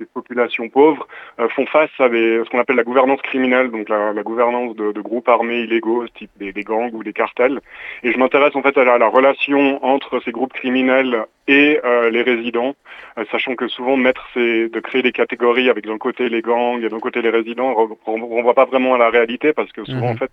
les 0.00 0.06
populations 0.06 0.68
pauvres 0.68 1.06
euh, 1.38 1.48
font 1.50 1.66
face 1.66 1.90
à 1.98 2.08
des, 2.08 2.40
ce 2.44 2.50
qu'on 2.50 2.58
appelle 2.58 2.76
la 2.76 2.82
gouvernance 2.84 3.22
criminelle, 3.22 3.70
donc 3.70 3.88
la, 3.88 4.12
la 4.12 4.22
gouvernance 4.22 4.74
de, 4.76 4.92
de 4.92 5.00
groupes 5.00 5.28
armés 5.28 5.60
illégaux, 5.60 6.06
type 6.08 6.30
des, 6.36 6.52
des 6.52 6.62
gangs 6.64 6.92
ou 6.92 7.02
des 7.04 7.12
cartels. 7.12 7.60
Et 8.02 8.12
je 8.12 8.18
m'intéresse 8.18 8.56
en 8.56 8.62
fait 8.62 8.76
à 8.76 8.84
la, 8.84 8.98
la 8.98 9.08
relation 9.08 9.84
entre 9.84 10.20
ces 10.24 10.32
groupes 10.32 10.52
criminels 10.52 11.24
et 11.46 11.78
euh, 11.84 12.08
les 12.10 12.22
résidents, 12.22 12.74
euh, 13.18 13.24
sachant 13.30 13.54
que 13.54 13.68
souvent 13.68 13.96
mettre 13.98 14.26
ces, 14.32 14.68
de 14.70 14.80
créer 14.80 15.02
des 15.02 15.12
catégories 15.12 15.68
avec 15.68 15.86
d'un 15.86 15.98
côté 15.98 16.28
les 16.30 16.40
gangs 16.40 16.82
et 16.82 16.88
d'un 16.88 17.00
côté 17.00 17.20
les 17.20 17.28
résidents 17.28 17.72
re- 17.72 17.98
ren- 18.06 18.24
renvoie 18.26 18.54
pas 18.54 18.64
vraiment 18.64 18.94
à 18.94 18.98
la 18.98 19.10
réalité 19.10 19.52
parce 19.52 19.70
que 19.70 19.84
souvent 19.84 20.06
Mhm. 20.06 20.12
en 20.12 20.16
fait 20.16 20.30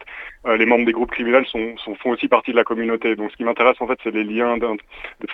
les 0.58 0.66
membres 0.66 0.86
des 0.86 0.94
groupes 0.94 1.12
criminels 1.12 1.46
sont, 1.46 1.76
sont- 1.78 1.96
font 1.96 2.12
aussi 2.12 2.28
partie 2.30 2.52
de 2.52 2.56
la 2.56 2.64
communauté. 2.64 3.16
Donc 3.18 3.30
ce 3.32 3.36
qui 3.36 3.44
m'intéresse 3.44 3.76
en 3.82 3.88
fait 3.88 4.00
c'est 4.04 4.12
les 4.12 4.24
liens 4.24 4.58
de 4.58 4.68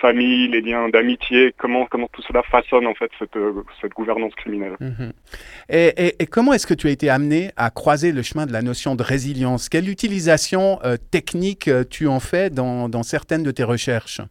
famille, 0.01 0.47
les 0.47 0.61
liens 0.61 0.89
d'amitié, 0.89 1.53
comment 1.57 1.85
comment 1.85 2.07
tout 2.11 2.23
cela 2.23 2.41
façonne 2.43 2.87
en 2.87 2.95
fait 2.95 3.11
cette, 3.19 3.37
cette 3.79 3.93
gouvernance 3.93 4.26
criminelle. 4.35 4.75
Mhm. 4.79 5.11
et, 5.69 5.87
et- 6.07 6.15
et 6.23 6.25
comment 6.27 6.53
est-ce 6.53 6.67
que 6.67 6.73
tu 6.73 6.87
as 6.87 6.91
été 6.91 7.09
amené 7.09 7.51
à 7.57 7.69
croiser 7.69 8.11
le 8.11 8.21
chemin 8.21 8.45
de 8.45 8.53
la 8.53 8.61
notion 8.61 8.95
de 8.95 9.03
résilience? 9.03 9.69
Quelle 9.69 9.89
utilisation 9.89 10.79
euh, 10.83 10.97
technique 11.11 11.67
euh, 11.67 11.83
tu 11.89 12.07
en 12.07 12.19
fais 12.19 12.49
dans, 12.49 12.89
dans 12.89 13.03
certaines 13.03 13.43
de 13.43 13.51
tes 13.51 13.63
recherches? 13.63 14.21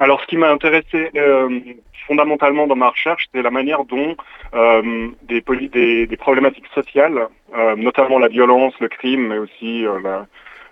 Alors, 0.00 0.20
ce 0.20 0.26
qui 0.26 0.36
m'a 0.36 0.50
intéressé 0.50 1.10
euh, 1.16 1.60
fondamentalement 2.06 2.66
dans 2.66 2.74
ma 2.76 2.88
recherche, 2.90 3.28
c'est 3.32 3.42
la 3.42 3.50
manière 3.52 3.84
dont 3.84 4.16
euh, 4.54 5.08
des, 5.28 5.44
des, 5.68 6.06
des 6.06 6.16
problématiques 6.16 6.66
sociales, 6.74 7.28
notamment 7.76 8.18
la 8.18 8.28
violence, 8.28 8.74
le 8.80 8.88
crime, 8.88 9.28
mais 9.28 9.38
aussi 9.38 9.84
la, 10.02 10.26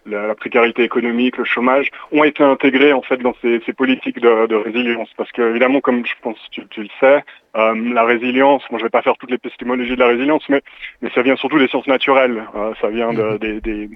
la, 0.06 0.26
la 0.26 0.34
précarité 0.34 0.82
économique, 0.82 1.36
le 1.36 1.44
chômage, 1.44 1.90
ont 2.12 2.24
été 2.24 2.42
intégrés 2.42 2.92
en 2.92 3.02
fait 3.02 3.18
dans 3.18 3.34
ces, 3.42 3.60
ces 3.66 3.72
politiques 3.72 4.20
de, 4.20 4.46
de 4.46 4.54
résilience. 4.54 5.08
Parce 5.16 5.30
que 5.32 5.42
évidemment, 5.42 5.80
comme 5.80 6.04
je 6.06 6.14
pense 6.22 6.36
que 6.36 6.60
tu, 6.60 6.66
tu 6.68 6.82
le 6.82 6.88
sais, 7.00 7.24
euh, 7.56 7.74
la 7.92 8.04
résilience, 8.04 8.62
moi 8.70 8.78
je 8.78 8.84
vais 8.84 8.90
pas 8.90 9.02
faire 9.02 9.16
toutes 9.18 9.30
les 9.30 9.36
épistémologies 9.36 9.94
de 9.94 10.00
la 10.00 10.08
résilience, 10.08 10.48
mais, 10.48 10.62
mais 11.02 11.10
ça 11.14 11.22
vient 11.22 11.36
surtout 11.36 11.58
des 11.58 11.68
sciences 11.68 11.86
naturelles. 11.86 12.44
Euh, 12.54 12.72
ça 12.80 12.88
vient 12.88 13.12
de, 13.12 13.38
des, 13.38 13.60
des, 13.60 13.88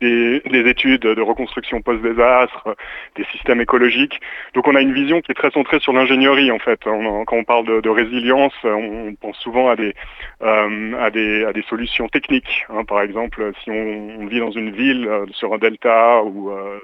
des, 0.00 0.40
des 0.40 0.68
études 0.68 1.02
de 1.02 1.20
reconstruction 1.20 1.80
post-désastre, 1.82 2.76
des 3.16 3.24
systèmes 3.32 3.60
écologiques. 3.60 4.20
Donc 4.54 4.66
on 4.66 4.74
a 4.74 4.80
une 4.80 4.92
vision 4.92 5.20
qui 5.20 5.32
est 5.32 5.34
très 5.34 5.50
centrée 5.50 5.80
sur 5.80 5.92
l'ingénierie 5.92 6.50
en 6.50 6.58
fait. 6.58 6.80
Quand 6.84 7.36
on 7.36 7.44
parle 7.44 7.82
de, 7.82 7.88
résilience, 7.88 8.54
on 8.64 9.14
pense 9.20 9.36
souvent 9.38 9.68
à 9.68 9.76
des, 9.76 9.94
euh, 10.42 10.92
à 11.00 11.10
des, 11.10 11.44
à 11.44 11.52
des 11.52 11.62
solutions 11.62 12.08
techniques. 12.08 12.66
hein. 12.70 12.84
Par 12.84 13.02
exemple, 13.02 13.52
si 13.62 13.70
on, 13.70 14.26
vit 14.26 14.40
dans 14.40 14.50
une 14.50 14.70
ville 14.70 15.06
euh, 15.08 15.26
sur 15.32 15.52
un 15.52 15.58
delta 15.58 16.22
ou 16.22 16.50
euh, 16.50 16.78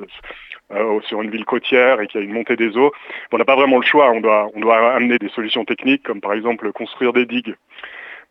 sur 1.03 1.23
une 1.23 1.31
ville 1.31 1.45
côtière 1.45 2.01
et 2.01 2.07
qu'il 2.07 2.21
y 2.21 2.25
a 2.25 2.27
une 2.27 2.33
montée 2.33 2.57
des 2.57 2.77
eaux, 2.77 2.93
on 3.33 3.39
n'a 3.39 3.45
pas 3.45 3.57
vraiment 3.57 3.77
le 3.77 3.85
choix. 3.85 4.11
On 4.11 4.21
doit, 4.21 4.51
on 4.55 4.61
doit 4.61 4.93
amener 4.93 5.19
des 5.19 5.29
solutions 5.29 5.65
techniques 5.65 6.03
comme 6.03 6.21
par 6.21 6.33
exemple 6.33 6.71
construire 6.73 7.13
des 7.13 7.27
digues. 7.27 7.55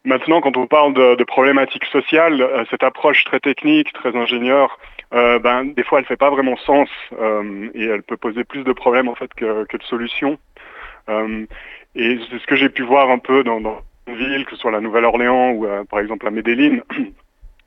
Maintenant, 0.06 0.40
quand 0.40 0.56
on 0.56 0.68
parle 0.68 0.94
de, 0.94 1.24
problématiques 1.24 1.86
sociales, 1.86 2.40
euh, 2.40 2.64
cette 2.70 2.84
approche 2.84 3.24
très 3.24 3.40
technique, 3.40 3.92
très 3.92 4.16
ingénieure, 4.16 4.78
euh, 5.14 5.40
ben, 5.40 5.66
des 5.66 5.84
fois, 5.84 5.98
elle 6.00 6.06
fait 6.06 6.16
pas 6.16 6.30
vraiment 6.30 6.56
sens 6.58 6.90
euh, 7.20 7.70
et 7.74 7.86
elle 7.86 8.04
peut 8.04 8.18
poser 8.18 8.44
plus 8.44 8.64
de 8.64 8.72
problèmes 8.72 9.08
en 9.08 9.16
fait 9.16 9.34
que, 9.34 9.66
de 9.66 9.84
solutions. 9.84 10.38
Et 11.98 12.20
c'est 12.30 12.40
ce 12.40 12.48
que 12.48 12.56
j'ai 12.56 12.70
pu 12.70 12.84
voir 12.84 13.10
un 13.10 13.20
peu 13.20 13.44
dans, 13.44 13.62
dans 13.62 13.80
une 14.08 14.16
ville, 14.16 14.46
que 14.46 14.52
ce 14.52 14.58
soit 14.58 14.72
la 14.72 14.82
Nouvelle-Orléans 14.82 15.52
ou 15.52 15.68
par 15.90 16.00
exemple 16.00 16.28
à 16.28 16.32
Medellin. 16.32 16.80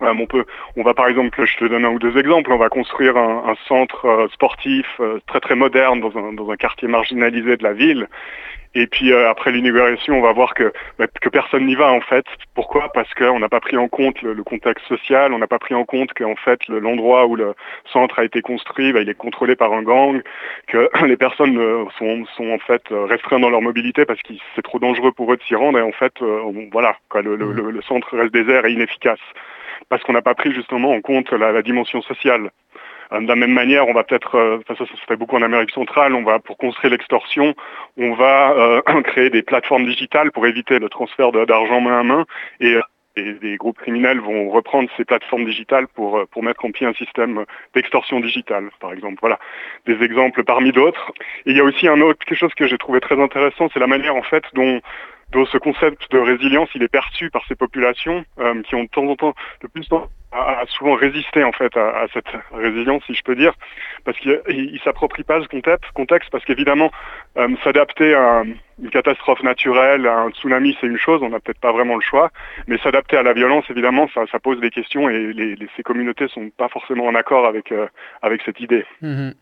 Euh, 0.03 0.15
on 0.19 0.27
peut, 0.27 0.45
on 0.77 0.83
va 0.83 0.95
par 0.95 1.09
exemple, 1.09 1.45
je 1.45 1.57
te 1.57 1.65
donne 1.65 1.85
un 1.85 1.91
ou 1.91 1.99
deux 1.99 2.17
exemples. 2.19 2.53
On 2.53 2.57
va 2.59 2.69
construire 2.69 3.17
un, 3.17 3.45
un 3.51 3.55
centre 3.67 4.05
euh, 4.07 4.29
sportif 4.29 4.87
euh, 5.01 5.19
très 5.27 5.41
très 5.41 5.57
moderne 5.57 6.01
dans 6.01 6.17
un, 6.17 6.33
dans 6.33 6.51
un 6.51 6.57
quartier 6.57 6.89
marginalisé 6.89 7.57
de 7.57 7.63
la 7.65 7.73
ville. 7.73 8.07
Et 8.75 8.87
puis 8.87 9.13
euh, 9.13 9.29
après 9.31 9.51
l'inauguration, 9.51 10.19
on 10.19 10.21
va 10.23 10.33
voir 10.33 10.53
que, 10.55 10.73
bah, 10.99 11.07
que 11.21 11.29
personne 11.31 11.65
n'y 11.67 11.75
va 11.75 11.91
en 11.91 12.03
fait. 12.03 12.27
Pourquoi? 12.55 12.91
Parce 12.93 13.13
qu'on 13.15 13.41
n'a 13.41 13.49
pas 13.49 13.61
pris 13.61 13.77
en 13.79 13.89
compte 13.89 14.21
le, 14.23 14.35
le 14.35 14.45
contexte 14.45 14.87
social, 14.87 15.33
on 15.33 15.39
n'a 15.39 15.47
pas 15.47 15.59
pris 15.59 15.75
en 15.75 15.85
compte 15.85 16.13
qu'en 16.13 16.37
fait 16.37 16.61
le- 16.69 16.79
l'endroit 16.79 17.27
où 17.27 17.35
le 17.35 17.55
centre 17.91 18.19
a 18.21 18.25
été 18.25 18.41
construit, 18.43 18.93
bah, 18.93 19.01
il 19.01 19.09
est 19.09 19.15
contrôlé 19.17 19.57
par 19.57 19.73
un 19.73 19.83
gang, 19.83 20.23
que 20.69 20.91
les 21.07 21.17
personnes 21.17 21.59
sont, 21.99 22.25
sont 22.37 22.51
en 22.51 22.59
fait 22.59 22.83
restreintes 22.91 23.41
dans 23.41 23.51
leur 23.51 23.63
mobilité 23.63 24.05
parce 24.05 24.21
que 24.23 24.35
c'est 24.55 24.63
trop 24.63 24.79
dangereux 24.79 25.13
pour 25.13 25.33
eux 25.33 25.39
de 25.39 25.43
s'y 25.43 25.55
rendre. 25.57 25.79
Et 25.79 25.83
en 25.83 25.93
fait, 25.93 26.13
euh, 26.23 26.41
on- 26.45 26.69
voilà, 26.71 26.97
quoi, 27.09 27.23
le- 27.23 27.37
le- 27.37 27.71
le 27.73 27.83
centre 27.83 28.15
reste 28.17 28.35
désert 28.35 28.67
et 28.67 28.73
inefficace 28.73 29.19
parce 29.89 30.03
qu'on 30.03 30.13
n'a 30.13 30.23
pas 30.23 30.35
pris 30.35 30.53
justement 30.53 30.93
en 30.93 31.01
compte 31.01 31.33
la, 31.33 31.63
dimension 31.63 32.03
sociale. 32.03 32.51
Euh, 33.13 33.21
De 33.21 33.27
la 33.27 33.37
même 33.37 33.53
manière, 33.53 33.89
on 33.89 33.95
va 33.95 34.05
peut-être, 34.05 34.37
euh, 34.37 34.59
ça, 34.69 34.75
se 34.77 34.85
fait 35.07 35.17
beaucoup 35.17 35.37
en 35.37 35.43
Amérique 35.43 35.71
centrale, 35.71 36.15
on 36.15 36.25
va 36.25 36.39
pour 36.39 36.59
construire 36.59 36.93
l'extorsion, 36.93 37.55
on 37.97 38.15
va 38.15 38.53
euh, 38.53 38.83
créer 39.03 39.31
des 39.31 39.43
plateformes 39.43 39.87
digitales 39.87 40.31
pour 40.33 40.47
éviter 40.47 40.79
le 40.79 40.89
transfert 40.89 41.33
d'argent 41.33 41.81
main 41.81 42.01
à 42.01 42.03
main 42.03 42.27
et 42.61 42.75
euh, 42.75 42.83
et 43.19 43.33
des 43.35 43.57
groupes 43.57 43.79
criminels 43.79 44.21
vont 44.21 44.51
reprendre 44.51 44.89
ces 44.97 45.05
plateformes 45.05 45.45
digitales 45.45 45.89
pour, 45.89 46.19
euh, 46.19 46.27
pour 46.31 46.43
mettre 46.43 46.65
en 46.65 46.71
pied 46.71 46.87
un 46.87 46.95
système 46.95 47.45
d'extorsion 47.75 48.21
digitale, 48.21 48.71
par 48.81 48.93
exemple. 48.93 49.19
Voilà, 49.21 49.39
des 49.87 50.03
exemples 50.03 50.45
parmi 50.45 50.73
d'autres. 50.73 51.13
Et 51.47 51.51
il 51.51 51.57
y 51.57 51.61
a 51.61 51.65
aussi 51.65 51.89
un 51.89 52.01
autre, 52.01 52.25
quelque 52.25 52.39
chose 52.39 52.55
que 52.55 52.67
j'ai 52.67 52.79
trouvé 52.79 53.01
très 53.01 53.21
intéressant, 53.21 53.69
c'est 53.73 53.81
la 53.81 53.87
manière 53.87 54.17
en 54.17 54.23
fait 54.23 54.45
dont 54.55 54.81
dont 55.33 55.47
ce 55.47 55.59
concept 55.59 56.11
de 56.11 56.19
résilience, 56.19 56.69
il 56.75 56.83
est 56.83 56.89
perçu 56.89 57.31
par 57.31 57.45
ces 57.47 57.55
populations 57.55 58.25
qui 58.65 58.75
ont 58.75 58.85
de 58.85 58.89
temps 58.89 59.07
en 59.07 59.17
temps, 59.17 59.35
de 59.63 59.69
plus 59.69 59.87
en 59.93 60.09
a, 60.33 60.65
souvent 60.69 60.95
résisté 60.95 61.45
en 61.45 61.53
fait 61.53 61.77
à, 61.77 62.07
cette 62.13 62.29
résilience, 62.53 63.03
si 63.07 63.15
je 63.15 63.23
peux 63.23 63.35
dire, 63.35 63.53
parce 64.05 64.19
qu'il 64.19 64.41
ne 64.49 64.79
s'approprie 64.79 65.23
pas 65.23 65.41
ce 65.41 65.93
contexte, 65.95 66.31
parce 66.31 66.45
qu'évidemment, 66.45 66.91
euh, 67.37 67.49
s'adapter 67.65 68.15
à 68.15 68.43
une 68.83 68.91
catastrophe 68.91 69.43
naturelle, 69.43 70.07
un 70.07 70.31
tsunami, 70.31 70.77
c'est 70.81 70.87
une 70.87 70.99
chose, 70.99 71.21
on 71.23 71.31
n'a 71.31 71.41
peut-être 71.41 71.61
pas 71.61 71.73
vraiment 71.73 71.95
le 71.95 72.01
choix, 72.01 72.31
mais 72.67 72.79
s'adapter 72.79 73.17
à 73.17 73.23
la 73.23 73.33
violence, 73.33 73.65
évidemment, 73.71 74.09
ça, 74.15 74.39
pose 74.39 74.61
des 74.61 74.71
questions 74.71 75.11
et 75.11 75.57
ces 75.77 75.83
communautés 75.83 76.29
sont 76.29 76.51
pas 76.57 76.69
forcément 76.69 77.07
en 77.07 77.15
accord 77.15 77.47
avec, 77.47 77.73
euh, 77.73 77.87
cette 78.45 78.61
idée. 78.61 78.85
Mhm. 79.03 79.35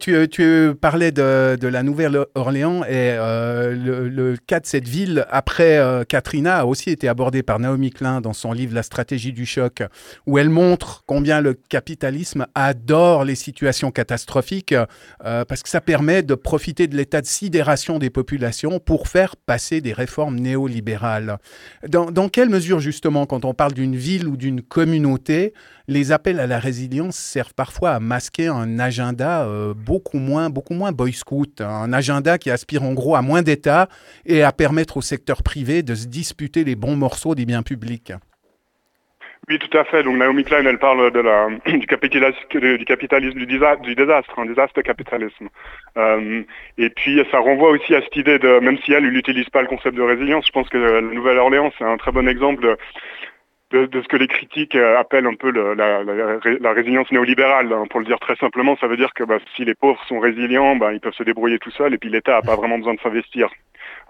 Tu, 0.00 0.28
tu, 0.28 0.72
parlais 0.80 1.12
de, 1.12 1.66
la 1.66 1.82
Nouvelle-Orléans 1.82 2.84
et 2.84 3.16
euh, 3.18 3.74
le, 3.74 4.36
cas 4.46 4.60
de 4.60 4.66
cette 4.66 4.86
ville 4.86 5.26
après 5.30 5.80
Katrina 6.08 6.58
a 6.58 6.64
aussi 6.64 6.90
été 6.90 7.08
abordé 7.08 7.42
par 7.42 7.58
Naomi 7.58 7.90
Klein 7.90 8.20
dans 8.20 8.32
son 8.32 8.52
livre 8.52 8.74
La 8.74 8.82
stratégie 8.82 9.32
du 9.32 9.46
choc 9.46 9.82
où 10.26 10.38
elle 10.38 10.50
montre 10.50 11.02
combien 11.06 11.40
le 11.40 11.54
capitalisme 11.54 12.46
adore 12.54 13.24
les 13.24 13.34
situations 13.34 13.90
catastrophiques 13.90 14.72
euh, 14.72 15.44
parce 15.44 15.62
que 15.62 15.68
ça 15.68 15.80
permet 15.80 16.22
de 16.22 16.34
profiter 16.34 16.86
de 16.86 16.96
l'état 16.96 17.20
de 17.20 17.26
sidération 17.26 17.98
des 17.98 18.10
populations 18.10 18.57
pour 18.84 19.08
faire 19.08 19.36
passer 19.36 19.80
des 19.80 19.92
réformes 19.92 20.36
néolibérales. 20.36 21.38
Dans, 21.88 22.28
quelle 22.28 22.48
mesure, 22.48 22.80
justement, 22.80 23.26
quand 23.26 23.44
on 23.44 23.54
parle 23.54 23.72
d'une 23.72 23.96
ville 23.96 24.26
ou 24.26 24.36
d'une 24.36 24.62
communauté, 24.62 25.52
les 25.86 26.12
appels 26.12 26.40
à 26.40 26.46
la 26.46 26.58
résilience 26.58 27.16
servent 27.16 27.54
parfois 27.54 27.92
à 27.92 28.00
masquer 28.00 28.48
un 28.48 28.78
agenda 28.78 29.44
euh, 29.44 29.74
beaucoup 29.74 30.18
moins, 30.18 30.50
beaucoup 30.50 30.74
moins 30.74 30.92
boy 30.92 31.12
scout, 31.12 31.60
un 31.60 31.92
agenda 31.92 32.36
qui 32.38 32.50
aspire 32.50 32.82
en 32.82 32.92
gros 32.92 33.14
à 33.14 33.22
moins 33.22 33.42
d'État 33.42 33.88
et 34.26 34.42
à 34.42 34.52
permettre 34.52 34.98
au 34.98 35.02
secteur 35.02 35.42
privé 35.42 35.82
de 35.82 35.94
se 35.94 36.06
disputer 36.06 36.64
les 36.64 36.76
bons 36.76 36.96
morceaux 36.96 37.34
des 37.34 37.46
biens 37.46 37.62
publics. 37.62 38.12
Oui, 39.48 39.58
tout 39.58 39.78
à 39.78 39.84
fait. 39.84 40.02
Donc 40.02 40.16
Naomi 40.16 40.44
Klein, 40.44 40.64
elle 40.66 40.78
parle 40.78 41.10
du, 41.66 41.86
capitalisme, 41.86 42.38
du, 42.50 42.84
capitalisme 42.84 43.38
du, 43.38 43.46
désastre, 43.46 44.38
un 44.38 44.46
désastre 44.46 44.82
capitalisme. 44.82 45.48
Euh, 45.96 46.42
et 46.76 46.90
puis 46.90 47.22
ça 47.30 47.38
renvoie 47.38 47.70
aussi 47.70 47.94
à 47.94 48.02
cette 48.02 48.16
idée 48.16 48.38
de, 48.38 48.58
même 48.60 48.78
si 48.78 48.92
elle, 48.92 49.10
n'utilise 49.10 49.48
pas 49.48 49.62
le 49.62 49.68
concept 49.68 49.96
de 49.96 50.02
résilience, 50.02 50.46
je 50.46 50.52
pense 50.52 50.68
que 50.68 50.78
la 50.78 51.00
Nouvelle-Orléans, 51.00 51.72
c'est 51.78 51.84
un 51.84 51.96
très 51.96 52.12
bon 52.12 52.28
exemple 52.28 52.76
de, 53.70 53.88
ce 53.92 54.08
que 54.08 54.16
les 54.16 54.28
critiques 54.28 54.74
euh, 54.74 54.98
appellent 54.98 55.26
un 55.26 55.34
peu 55.34 55.50
la, 55.50 56.72
résilience 56.72 57.10
néolibérale. 57.10 57.72
Hein. 57.72 57.84
Pour 57.90 58.00
le 58.00 58.06
dire 58.06 58.18
très 58.18 58.36
simplement, 58.36 58.76
ça 58.80 58.86
veut 58.86 58.96
dire 58.96 59.14
que 59.14 59.24
bah, 59.24 59.38
si 59.56 59.64
les 59.64 59.74
pauvres 59.74 60.02
sont 60.08 60.20
résilients, 60.20 60.76
bah, 60.76 60.92
ils 60.92 61.00
peuvent 61.00 61.14
se 61.14 61.22
débrouiller 61.22 61.58
tout 61.58 61.70
seuls 61.70 61.94
et 61.94 61.98
puis 61.98 62.10
l'État 62.10 62.32
n'a 62.32 62.42
pas 62.42 62.56
vraiment 62.56 62.78
besoin 62.78 62.94
de 62.94 63.00
s'investir. 63.00 63.50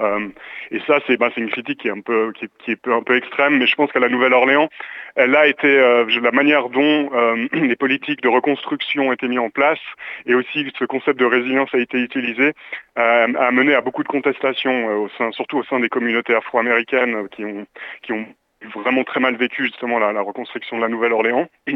Euh, 0.01 0.29
et 0.71 0.81
ça, 0.87 1.01
c'est 1.07 1.17
bah, 1.17 1.31
une 1.37 1.51
critique 1.51 1.81
qui 1.81 1.89
est 1.89 1.93
un 1.93 2.01
peu 2.01 2.33
qui, 2.33 2.71
est 2.71 2.89
un 2.89 3.03
peu 3.03 3.17
extrême, 3.17 3.59
mais 3.59 3.67
je 3.67 3.75
pense 3.75 3.91
qu'à 3.93 4.01
la 4.01 4.09
Nouvelle-Orléans, 4.09 4.69
elle 5.17 5.35
a 5.35 5.47
été 5.47 5.67
euh, 5.67 6.05
la 6.23 6.31
manière 6.31 6.69
dont 6.69 7.11
euh, 7.13 7.49
les 7.53 7.77
politiques 7.77 8.23
de 8.23 8.29
reconstruction 8.29 9.09
ont 9.09 9.13
été 9.13 9.29
mises 9.29 9.39
en 9.39 9.51
place 9.51 9.81
et 10.27 10.35
aussi 10.35 10.71
ce 10.79 10.85
concept 10.85 11.19
de 11.19 11.25
résilience 11.25 11.75
a 11.75 11.79
été 11.79 11.99
utilisé, 11.99 12.53
a 12.97 13.51
mené 13.53 13.75
à 13.75 13.81
beaucoup 13.81 14.03
de 14.03 14.09
contestations, 14.09 15.03
au 15.03 15.09
sein, 15.11 15.31
surtout 15.33 15.59
au 15.59 15.65
sein 15.65 15.79
des 15.79 15.89
communautés 15.89 16.35
afro-américaines 16.35 17.29
qui 17.29 17.45
ont 17.45 17.67
qui 18.03 18.13
ont 18.13 18.27
vraiment 18.75 19.05
très 19.05 19.21
mal 19.21 19.37
vécu 19.37 19.65
justement 19.67 20.01
la 20.01 20.21
reconstruction 20.21 20.79
de 20.79 20.83
la 20.83 20.89
Nouvelle-Orléans. 20.89 21.49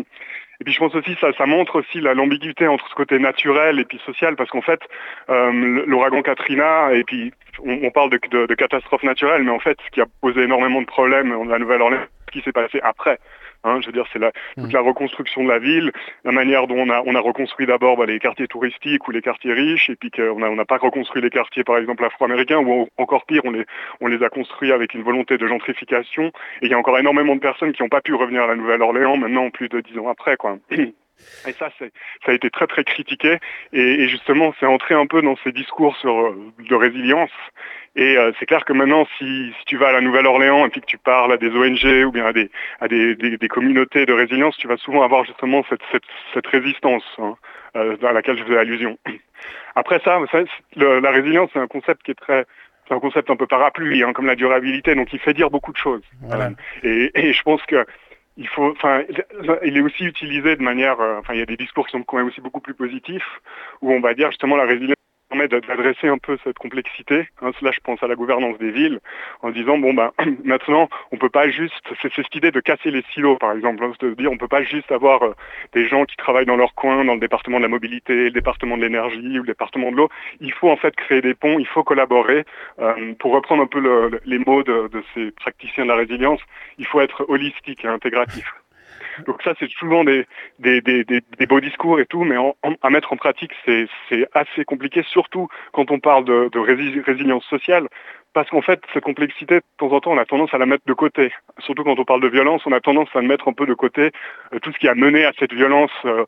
Et 0.63 0.65
puis 0.65 0.73
je 0.73 0.79
pense 0.79 0.95
aussi 0.95 1.17
ça, 1.21 1.33
ça 1.37 1.45
montre 1.45 1.81
aussi 1.81 2.01
l'ambiguïté 2.01 2.69
entre 2.69 2.89
ce 2.89 2.95
côté 2.95 3.19
naturel 3.19 3.81
et 3.81 3.85
puis 3.85 4.01
social, 4.07 4.37
parce 4.37 4.49
qu'en 4.49 4.63
fait, 4.63 4.79
euh, 5.29 5.51
l'ouragan 5.89 6.23
Katrina, 6.23 6.93
et 6.93 7.03
puis 7.03 7.33
on, 7.65 7.91
parle 7.91 8.11
de, 8.11 8.55
catastrophe 8.55 9.03
naturelle, 9.03 9.43
mais 9.43 9.51
en 9.51 9.59
fait, 9.59 9.77
ce 9.85 9.91
qui 9.91 10.01
a 10.01 10.05
posé 10.21 10.43
énormément 10.43 10.81
de 10.81 10.87
problèmes 10.87 11.31
dans 11.31 11.47
la 11.47 11.59
Nouvelle-Orléans, 11.59 12.05
ce 12.29 12.39
qui 12.39 12.45
s'est 12.45 12.53
passé 12.53 12.79
après. 12.85 13.19
Hein, 13.65 13.81
je 13.81 13.87
veux 13.87 13.93
dire, 13.93 14.07
c'est 14.13 14.19
la, 14.19 14.33
toute 14.57 14.69
mm. 14.69 14.73
la 14.73 14.81
reconstruction 14.81 15.45
de 15.45 15.49
la 15.49 15.59
ville, 15.59 15.93
la 16.25 16.33
manière 16.33 16.67
dont 16.67 16.79
on 16.79 16.91
a, 16.91 17.03
on 17.07 17.15
a 17.15 17.21
reconstruit 17.21 17.67
d'abord 17.67 17.97
bah, 17.97 18.07
les 18.07 18.19
quartiers 18.19 18.49
touristiques 18.49 19.07
ou 19.07 19.11
les 19.11 19.23
quartiers 19.23 19.53
riches, 19.53 19.89
et 19.91 19.97
puis 19.97 20.11
qu'on 20.11 20.39
n'a 20.39 20.51
on 20.51 20.65
pas 20.65 20.79
reconstruit 20.79 21.23
les 21.23 21.31
quartiers, 21.31 21.65
par 21.65 21.79
exemple, 21.79 22.05
afro-américains, 22.05 22.59
ou 22.59 22.89
encore 22.97 23.25
pire, 23.25 23.43
on 23.45 23.51
les, 23.51 23.65
on 24.01 24.09
les 24.09 24.23
a 24.23 24.29
construits 24.29 24.73
avec 24.73 24.95
une 24.95 25.03
volonté 25.03 25.39
de 25.39 25.47
gentrification. 25.47 26.27
Et 26.61 26.67
il 26.67 26.71
y 26.71 26.75
a 26.75 26.79
encore 26.79 26.99
énormément 26.99 27.35
de 27.35 27.41
personnes 27.41 27.73
qui 27.73 27.83
n'ont 27.83 27.89
pas 27.89 28.01
pu 28.01 28.15
revenir 28.15 28.43
à 28.43 28.47
la 28.49 28.57
Nouvelle-Orléans 28.57 29.17
maintenant, 29.17 29.51
plus 29.51 29.69
de 29.69 29.81
dix 29.81 29.99
ans 29.99 30.09
après. 30.09 30.37
quoi. 30.37 30.59
Et 31.47 31.53
ça, 31.53 31.71
ça 31.79 31.85
a 32.27 32.33
été 32.33 32.51
très 32.51 32.67
très 32.67 32.85
critiqué. 32.85 33.39
Et, 33.73 34.09
justement, 34.09 34.55
c'est 34.59 34.67
entré 34.67 34.95
un 34.95 35.07
peu 35.07 35.23
dans 35.23 35.37
ces 35.45 35.53
discours 35.53 35.97
sur, 35.97 36.19
euh, 36.19 36.53
de 36.59 36.75
résilience. 36.75 37.31
Et 37.95 38.17
euh, 38.17 38.33
c'est 38.39 38.47
clair 38.47 38.65
que 38.65 38.73
maintenant, 38.73 39.07
si, 39.19 39.53
si, 39.59 39.65
tu 39.67 39.77
vas 39.77 39.89
à 39.89 39.93
la 39.93 40.01
Nouvelle-Orléans 40.01 40.65
et 40.65 40.71
puis 40.71 40.81
que 40.81 40.87
tu 40.87 40.97
parles 40.97 41.33
à 41.33 41.37
des 41.37 41.51
ONG 41.51 42.07
ou 42.07 42.11
bien 42.11 42.25
à 42.25 42.33
des, 42.33 42.51
à 42.81 42.89
des, 42.89 43.15
des, 43.17 43.49
communautés 43.49 44.07
de 44.07 44.15
résilience, 44.15 44.57
tu 44.57 44.67
vas 44.67 44.79
souvent 44.79 45.03
avoir 45.03 45.25
justement 45.25 45.63
cette, 45.69 45.83
cette, 45.91 46.05
cette 46.33 46.47
résistance 46.47 47.05
hein, 47.19 47.37
euh, 47.77 47.97
à 48.03 48.13
laquelle 48.13 48.39
je 48.39 48.45
faisais 48.45 48.59
allusion. 48.59 48.99
Après 49.75 50.01
ça, 50.05 50.19
la 50.77 51.11
résilience, 51.11 51.51
c'est 51.53 51.59
un 51.59 51.67
concept 51.67 52.03
qui 52.03 52.13
est 52.13 52.21
très 52.21 52.47
c'est 52.89 52.95
un 52.95 53.01
concept 53.01 53.31
un 53.31 53.37
peu 53.37 53.47
parapluie, 53.47 54.03
hein, 54.03 54.13
comme 54.13 54.27
la 54.27 54.35
durabilité, 54.35 54.97
donc 54.97 55.13
il 55.13 55.21
fait 55.21 55.35
dire 55.35 55.51
beaucoup 55.51 55.73
de 55.73 55.77
choses. 55.77 56.03
Euh, 56.33 56.51
et, 56.83 57.13
et, 57.15 57.33
je 57.33 57.43
pense 57.43 57.63
que 57.63 57.87
il 58.37 58.49
faut, 58.49 58.73
enfin, 58.73 59.05
il 59.63 59.77
est 59.77 59.81
aussi 59.81 60.05
utilisé 60.05 60.57
de 60.57 60.63
manière, 60.63 60.99
enfin, 60.99 61.35
il 61.35 61.39
y 61.39 61.43
a 61.43 61.47
des 61.47 61.57
discours 61.57 61.87
qui 61.87 61.93
sont 61.93 62.03
quand 62.03 62.17
même 62.17 62.27
aussi 62.27 62.41
beaucoup 62.41 62.61
plus 62.61 62.75
positifs, 62.75 63.41
où 63.83 63.93
on 63.93 64.01
va 64.01 64.15
dire 64.15 64.31
justement 64.31 64.57
la 64.57 64.65
résilience 64.65 64.97
permet 65.33 65.49
d'adresser 65.49 66.09
un 66.09 66.19
peu 66.19 66.37
cette 66.45 66.59
complexité. 66.59 67.29
Hein, 67.41 67.53
là, 67.63 67.71
je 67.73 67.81
pense 67.83 68.03
à 68.03 68.07
la 68.07 68.15
gouvernance 68.15 68.59
des 68.59 68.71
villes, 68.71 69.01
en 69.41 69.51
disant 69.51 69.79
bon 69.79 69.95
ben 69.95 70.13
maintenant, 70.45 70.89
on 71.11 71.17
peut 71.17 71.31
pas 71.31 71.49
juste, 71.49 71.83
c'est 72.01 72.13
cette 72.13 72.35
idée 72.35 72.51
de 72.51 72.61
casser 72.61 72.91
les 72.91 73.03
silos, 73.15 73.37
par 73.37 73.53
exemple, 73.53 73.83
hein, 73.83 73.93
de 74.01 74.15
dire 74.15 74.31
on 74.31 74.37
peut 74.37 74.49
pas 74.49 74.63
juste 74.63 74.93
avoir 74.93 75.23
euh, 75.23 75.35
des 75.73 75.89
gens 75.89 76.05
qui 76.05 76.17
travaillent 76.17 76.47
dans 76.47 76.57
leur 76.57 76.75
coin, 76.75 77.05
dans 77.05 77.15
le 77.15 77.21
département 77.21 77.59
de 77.59 77.63
la 77.63 77.69
mobilité, 77.69 78.25
le 78.25 78.31
département 78.31 78.77
de 78.77 78.83
l'énergie 78.83 79.39
ou 79.39 79.43
le 79.43 79.47
département 79.47 79.91
de 79.91 79.97
l'eau. 79.97 80.09
Il 80.41 80.53
faut 80.53 80.71
en 80.71 80.77
fait 80.77 80.95
créer 80.97 81.23
des 81.23 81.35
ponts, 81.35 81.59
il 81.59 81.67
faut 81.67 81.83
collaborer. 81.83 82.45
Euh, 82.81 83.15
pour 83.19 83.33
reprendre 83.33 83.63
un 83.63 83.67
peu 83.67 83.81
le, 83.81 84.21
les 84.27 84.39
mots 84.39 84.63
de, 84.63 84.89
de 84.89 85.03
ces 85.15 85.31
praticiens 85.31 85.85
de 85.85 85.89
la 85.89 85.97
résilience, 85.97 86.41
il 86.79 86.87
faut 86.87 87.01
être 87.01 87.25
holistique 87.29 87.85
et 87.85 87.89
intégratif. 87.89 88.45
Donc 89.27 89.43
ça, 89.43 89.55
c'est 89.59 89.71
souvent 89.71 90.05
des, 90.05 90.27
beaux 91.49 91.61
discours 91.61 92.01
et 92.01 92.07
tout, 92.07 92.25
mais 92.25 92.37
à 92.83 92.91
mettre 92.91 93.13
en 93.13 93.17
pratique, 93.17 93.53
c'est 93.65 93.89
assez 94.35 94.65
compliqué, 94.65 95.03
surtout 95.03 95.49
quand 95.73 95.91
on 95.91 95.99
parle 95.99 96.25
de, 96.25 96.59
résilience 96.59 97.45
sociale, 97.47 97.89
parce 98.33 98.49
qu'en 98.49 98.63
fait, 98.63 98.81
cette 98.95 99.05
complexité, 99.05 99.57
de 99.57 99.63
temps 99.77 99.93
en 99.93 100.01
temps, 100.01 100.13
on 100.13 100.19
a 100.19 100.25
tendance 100.25 100.55
à 100.55 100.59
la 100.59 100.67
mettre 100.67 100.85
de 100.87 100.95
côté. 100.95 101.33
Surtout 101.59 101.85
quand 101.85 101.99
on 101.99 102.05
parle 102.05 102.23
de 102.23 102.29
violence, 102.29 102.63
on 102.65 102.73
a 102.73 102.81
tendance 102.81 103.09
à 103.15 103.21
mettre 103.21 103.49
un 103.49 103.53
peu 103.53 103.67
de 103.67 103.75
côté 103.75 104.11
euh, 104.55 104.59
tout 104.61 104.73
ce 104.73 104.79
qui 104.79 104.89
a 104.89 104.95
mené 104.95 105.25
à 105.25 105.33
cette 105.39 105.53
violence 105.53 105.91
euh, 106.07 106.25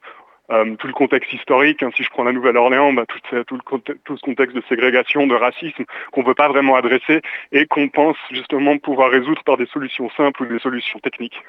euh, 0.50 0.76
tout 0.76 0.86
le 0.86 0.92
contexte 0.92 1.32
historique, 1.32 1.82
hein, 1.82 1.90
si 1.96 2.02
je 2.02 2.10
prends 2.10 2.24
la 2.24 2.32
Nouvelle-Orléans, 2.32 2.92
bah, 2.92 3.04
tout, 3.06 3.18
tout, 3.46 4.16
ce 4.16 4.20
contexte 4.20 4.54
de 4.54 4.62
ségrégation, 4.68 5.26
de 5.26 5.34
racisme 5.34 5.84
qu'on 6.12 6.20
ne 6.20 6.26
veut 6.26 6.34
pas 6.34 6.48
vraiment 6.48 6.76
adresser 6.76 7.22
et 7.50 7.64
qu'on 7.66 7.88
pense 7.88 8.18
justement 8.30 8.76
pouvoir 8.76 9.10
résoudre 9.10 9.42
par 9.44 9.56
des 9.56 9.66
solutions 9.66 10.10
simples 10.10 10.42
ou 10.42 10.46
des 10.46 10.58
solutions 10.58 10.98
techniques. 10.98 11.40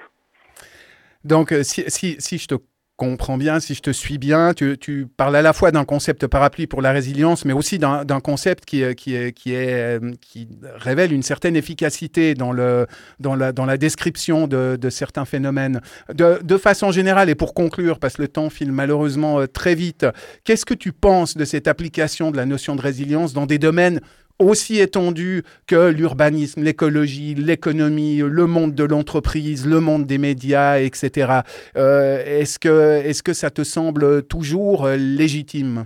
Donc, 1.25 1.51
euh, 1.51 1.63
si, 1.63 1.85
je 1.89 2.45
te 2.45 2.55
comprends 2.97 3.37
bien, 3.37 3.59
si 3.59 3.73
je 3.73 3.81
te 3.81 3.89
suis 3.89 4.19
bien, 4.19 4.53
tu, 4.53 5.07
parles 5.17 5.35
à 5.35 5.41
la 5.41 5.53
fois 5.53 5.71
d'un 5.71 5.83
concept 5.83 6.27
parapluie 6.27 6.67
pour 6.67 6.83
la 6.83 6.91
résilience, 6.91 7.43
mais 7.43 7.51
aussi 7.51 7.79
d'un 7.79 8.19
concept 8.23 8.63
qui, 8.63 8.83
qui, 8.95 9.15
est, 9.15 9.33
qui, 9.33 10.47
révèle 10.75 11.11
une 11.11 11.23
certaine 11.23 11.55
efficacité 11.55 12.35
dans, 12.35 12.53
la, 12.53 13.77
description 13.77 14.47
de, 14.47 14.89
certains 14.89 15.25
phénomènes. 15.25 15.81
De, 16.13 16.39
de, 16.43 16.57
façon 16.57 16.91
générale, 16.91 17.29
et 17.29 17.35
pour 17.35 17.55
conclure, 17.55 17.99
parce 17.99 18.17
que 18.17 18.21
le 18.21 18.27
temps 18.27 18.51
file 18.51 18.71
malheureusement 18.71 19.41
euh, 19.41 19.47
très 19.47 19.73
vite, 19.73 20.05
qu'est-ce 20.43 20.65
que 20.65 20.75
tu 20.75 20.93
penses 20.93 21.35
de 21.35 21.43
cette 21.43 21.67
application 21.67 22.29
de 22.29 22.37
la 22.37 22.45
notion 22.45 22.75
de 22.75 22.81
résilience 22.81 23.33
dans 23.33 23.47
des 23.47 23.57
domaines 23.57 23.99
aussi 24.39 24.79
étendu 24.79 25.43
que 25.67 25.89
l'urbanisme, 25.89 26.63
l'écologie, 26.63 27.35
l'économie, 27.35 28.17
le 28.17 28.45
monde 28.47 28.75
de 28.75 28.83
l'entreprise, 28.83 29.67
le 29.67 29.79
monde 29.79 30.05
des 30.05 30.17
médias, 30.17 30.79
etc. 30.79 31.41
Euh, 31.77 32.23
est-ce 32.25 32.59
que, 32.59 33.01
est 33.05 33.21
que 33.21 33.33
ça 33.33 33.49
te 33.49 33.63
semble 33.63 34.23
toujours 34.23 34.87
légitime? 34.89 35.85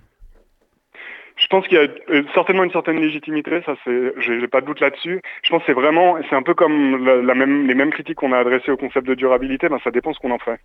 Je 1.39 1.47
pense 1.47 1.65
qu'il 1.67 1.77
y 1.77 1.81
a 1.81 1.87
euh, 2.09 2.23
certainement 2.33 2.65
une 2.65 2.71
certaine 2.71 2.99
légitimité, 2.99 3.61
ça 3.65 3.75
c'est, 3.85 4.13
j'ai 4.19 4.47
pas 4.47 4.59
de 4.59 4.65
doute 4.65 4.81
là-dessus. 4.81 5.21
Je 5.41 5.49
pense 5.49 5.61
que 5.61 5.67
c'est 5.67 5.73
vraiment, 5.73 6.17
c'est 6.29 6.35
un 6.35 6.43
peu 6.43 6.53
comme 6.53 7.07
les 7.07 7.75
mêmes 7.75 7.91
critiques 7.91 8.17
qu'on 8.17 8.33
a 8.33 8.39
adressées 8.39 8.71
au 8.71 8.77
concept 8.77 9.07
de 9.07 9.15
durabilité, 9.15 9.69
ben 9.69 9.79
ça 9.83 9.89
dépend 9.89 10.13
ce 10.13 10.19
qu'on 10.19 10.31
en 10.31 10.39
fait. 10.39 10.59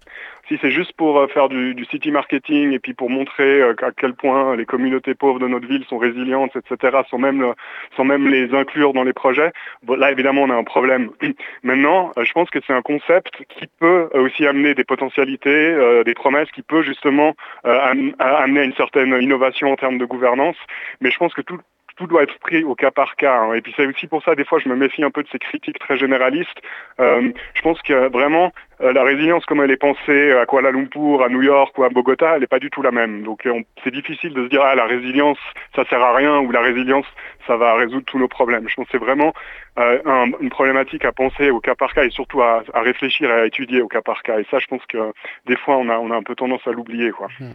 Si 0.48 0.58
c'est 0.60 0.70
juste 0.70 0.92
pour 0.92 1.18
euh, 1.18 1.26
faire 1.28 1.48
du, 1.48 1.74
du, 1.74 1.84
city 1.86 2.10
marketing 2.10 2.72
et 2.72 2.78
puis 2.78 2.94
pour 2.94 3.10
montrer 3.10 3.62
euh, 3.62 3.74
à 3.82 3.90
quel 3.92 4.14
point 4.14 4.56
les 4.56 4.66
communautés 4.66 5.14
pauvres 5.14 5.38
de 5.38 5.48
notre 5.48 5.66
ville 5.66 5.84
sont 5.88 5.98
résilientes, 5.98 6.52
etc., 6.56 6.98
sans 7.10 7.18
même, 7.18 7.54
sans 7.96 8.04
même 8.04 8.28
les 8.28 8.54
inclure 8.54 8.92
dans 8.92 9.04
les 9.04 9.12
projets, 9.12 9.52
là 9.88 10.10
évidemment 10.10 10.42
on 10.42 10.50
a 10.50 10.54
un 10.54 10.64
problème. 10.64 11.10
Maintenant, 11.62 12.12
je 12.20 12.32
pense 12.32 12.50
que 12.50 12.58
c'est 12.66 12.72
un 12.72 12.82
concept 12.82 13.30
qui 13.48 13.66
peut 13.78 14.08
aussi 14.14 14.46
amener 14.46 14.74
des 14.74 14.84
potentialités, 14.84 16.02
des 16.04 16.14
promesses, 16.14 16.50
qui 16.50 16.62
peut 16.62 16.82
justement 16.82 17.34
amener 17.64 18.60
à 18.60 18.64
une 18.64 18.74
certaine 18.74 19.16
innovation 19.20 19.72
en 19.72 19.76
termes 19.76 19.98
de 19.98 20.04
gouvernance 20.04 20.56
mais 21.00 21.10
je 21.10 21.18
pense 21.18 21.34
que 21.34 21.42
tout, 21.42 21.58
tout 21.96 22.06
doit 22.06 22.22
être 22.22 22.38
pris 22.38 22.64
au 22.64 22.74
cas 22.74 22.90
par 22.90 23.16
cas. 23.16 23.36
Hein. 23.36 23.54
Et 23.54 23.60
puis 23.60 23.72
c'est 23.76 23.86
aussi 23.86 24.06
pour 24.06 24.22
ça, 24.22 24.34
des 24.34 24.44
fois, 24.44 24.58
je 24.58 24.68
me 24.68 24.76
méfie 24.76 25.04
un 25.04 25.10
peu 25.10 25.22
de 25.22 25.28
ces 25.30 25.38
critiques 25.38 25.78
très 25.78 25.96
généralistes. 25.96 26.60
Euh, 27.00 27.30
je 27.54 27.62
pense 27.62 27.80
que 27.82 28.08
vraiment, 28.08 28.52
euh, 28.80 28.92
la 28.92 29.02
résilience 29.02 29.44
comme 29.46 29.62
elle 29.62 29.70
est 29.70 29.76
pensée 29.76 30.32
à 30.32 30.46
Kuala 30.46 30.70
Lumpur, 30.70 31.22
à 31.22 31.28
New 31.28 31.42
York 31.42 31.76
ou 31.78 31.84
à 31.84 31.88
Bogota, 31.88 32.34
elle 32.34 32.40
n'est 32.40 32.46
pas 32.46 32.58
du 32.58 32.70
tout 32.70 32.82
la 32.82 32.90
même. 32.90 33.22
Donc 33.22 33.48
c'est 33.82 33.92
difficile 33.92 34.34
de 34.34 34.44
se 34.44 34.48
dire, 34.48 34.62
ah, 34.62 34.74
la 34.74 34.86
résilience, 34.86 35.38
ça 35.74 35.84
sert 35.84 36.02
à 36.02 36.14
rien, 36.14 36.38
ou 36.40 36.50
la 36.50 36.60
résilience, 36.60 37.06
ça 37.46 37.56
va 37.56 37.74
résoudre 37.74 38.04
tous 38.06 38.18
nos 38.18 38.28
problèmes. 38.28 38.68
Je 38.68 38.74
pense 38.74 38.86
que 38.86 38.92
c'est 38.92 39.04
vraiment 39.04 39.32
une 39.76 40.50
problématique 40.50 41.04
à 41.04 41.12
penser 41.12 41.50
au 41.50 41.60
cas 41.60 41.74
par 41.74 41.92
cas 41.94 42.04
et 42.04 42.10
surtout 42.10 42.42
à, 42.42 42.62
réfléchir 42.74 43.30
et 43.30 43.32
à 43.32 43.46
étudier 43.46 43.82
au 43.82 43.88
cas 43.88 44.02
par 44.02 44.22
cas. 44.22 44.38
Et 44.38 44.46
ça, 44.50 44.58
je 44.58 44.66
pense 44.66 44.84
que 44.86 45.12
des 45.46 45.56
fois, 45.56 45.76
on 45.76 45.88
a, 45.88 45.98
on 45.98 46.10
a 46.10 46.16
un 46.16 46.22
peu 46.22 46.34
tendance 46.34 46.66
à 46.66 46.70
l'oublier. 46.72 47.10
quoi. 47.10 47.28
Hmm 47.40 47.52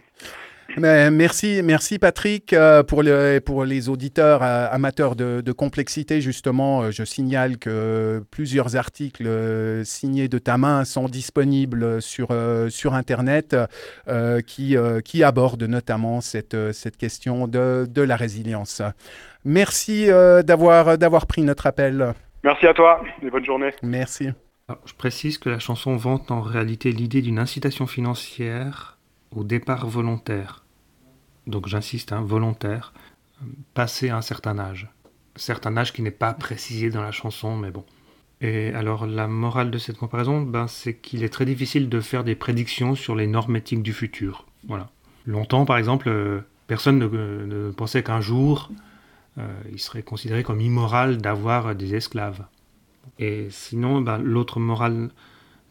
merci, 0.78 1.62
merci 1.64 2.00
Patrick. 2.00 2.54
Euh, 2.54 2.84
pour, 2.84 3.04
pour 3.46 3.66
les 3.66 3.90
auditeurs 3.90 4.44
euh, 4.44 4.68
amateurs 4.72 5.16
de, 5.16 5.52
complexité, 5.52 6.22
justement, 6.22 6.82
euh, 6.84 6.92
je 6.92 7.04
signale 7.04 7.58
que 7.58 8.24
plusieurs 8.32 8.76
articles 8.76 9.28
signés 9.84 10.28
de 10.28 10.38
ta 10.38 10.58
main 10.58 10.86
sont 10.86 11.06
disponibles 11.06 12.02
sur, 12.02 12.30
sur 12.70 12.94
Internet 12.94 13.56
qui, 14.46 14.76
qui 15.04 15.24
abordent 15.24 15.64
notamment 15.64 16.22
cette, 16.22 16.72
cette 16.72 16.98
question 16.98 17.48
de, 17.48 17.88
de 17.90 18.02
la 18.02 18.16
résilience. 18.16 18.82
Merci 19.46 20.08
d'avoir, 20.08 20.98
d'avoir 20.98 21.26
pris 21.26 21.42
notre 21.42 21.68
appel. 21.68 22.14
Merci 22.44 22.68
à 22.68 22.74
toi 22.74 23.02
et 23.22 23.30
bonne 23.30 23.46
journée. 23.46 23.72
Merci. 23.84 24.30
je 24.86 24.94
précise 24.94 25.38
que 25.38 25.50
la 25.50 25.60
chanson 25.60 25.96
vante 25.96 26.32
en 26.32 26.42
réalité 26.42 26.92
l'idée 26.92 27.22
d'une 27.22 27.40
incitation 27.40 27.88
financière 27.88 28.99
au 29.36 29.44
départ 29.44 29.88
volontaire. 29.88 30.64
Donc 31.48 31.68
j'insiste, 31.68 32.12
hein, 32.12 32.22
volontaire, 32.22 32.94
passé 33.74 34.10
un 34.10 34.22
certain 34.22 34.60
âge. 34.60 34.90
Certain 35.36 35.76
âge 35.78 35.94
qui 35.94 36.02
n'est 36.02 36.12
pas 36.12 36.34
précisé 36.34 36.90
dans 36.90 37.02
la 37.02 37.12
chanson, 37.12 37.56
mais 37.56 37.72
bon. 37.72 37.86
Et 38.42 38.74
alors 38.74 39.06
la 39.06 39.28
morale 39.28 39.72
de 39.72 39.78
cette 39.78 39.98
comparaison, 39.98 40.42
ben, 40.42 40.68
c'est 40.68 40.96
qu'il 40.96 41.24
est 41.24 41.30
très 41.30 41.46
difficile 41.46 41.90
de 41.90 42.00
faire 42.00 42.24
des 42.24 42.36
prédictions 42.36 42.96
sur 42.96 43.16
les 43.16 43.28
normes 43.28 43.56
éthiques 43.56 43.84
du 43.84 43.94
futur. 43.94 44.46
Voilà. 44.68 44.90
Longtemps, 45.26 45.66
par 45.66 45.78
exemple, 45.78 46.10
euh, 46.10 46.42
personne 46.68 47.00
ne, 47.00 47.72
pensait 47.72 48.04
qu'un 48.04 48.22
jour, 48.22 48.72
euh, 49.38 49.48
il 49.72 49.80
serait 49.80 50.04
considéré 50.04 50.44
comme 50.44 50.62
immoral 50.62 51.18
d'avoir 51.18 51.76
des 51.76 51.96
esclaves. 51.96 52.46
Et 53.18 53.48
sinon, 53.50 54.02
ben, 54.02 54.18
l'autre 54.18 54.60
morale 54.60 55.10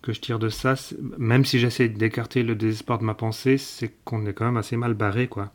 que 0.03 0.13
je 0.13 0.21
tire 0.21 0.39
de 0.39 0.49
ça, 0.49 0.75
même 1.19 1.45
si 1.45 1.59
j'essaie 1.59 1.89
d'écarter 1.89 2.43
le 2.43 2.55
désespoir 2.55 2.99
de 2.99 3.05
ma 3.05 3.15
pensée, 3.15 3.59
c'est 3.59 3.93
qu'on 4.05 4.27
est 4.27 4.33
quand 4.33 4.45
même 4.45 4.57
assez 4.57 4.77
mal 4.77 4.95
barré, 4.95 5.29
quoi. 5.29 5.51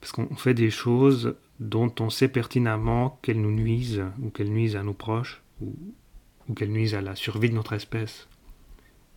Parce 0.00 0.12
qu'on 0.12 0.36
fait 0.36 0.54
des 0.54 0.70
choses 0.70 1.36
dont 1.58 1.92
on 2.00 2.10
sait 2.10 2.28
pertinemment 2.28 3.18
qu'elles 3.22 3.40
nous 3.40 3.52
nuisent, 3.52 4.04
ou 4.20 4.30
qu'elles 4.30 4.52
nuisent 4.52 4.76
à 4.76 4.82
nos 4.82 4.92
proches, 4.92 5.42
ou, 5.60 5.74
qu'elles 6.54 6.70
nuisent 6.70 6.94
à 6.94 7.00
la 7.00 7.16
survie 7.16 7.50
de 7.50 7.54
notre 7.54 7.72
espèce. 7.72 8.28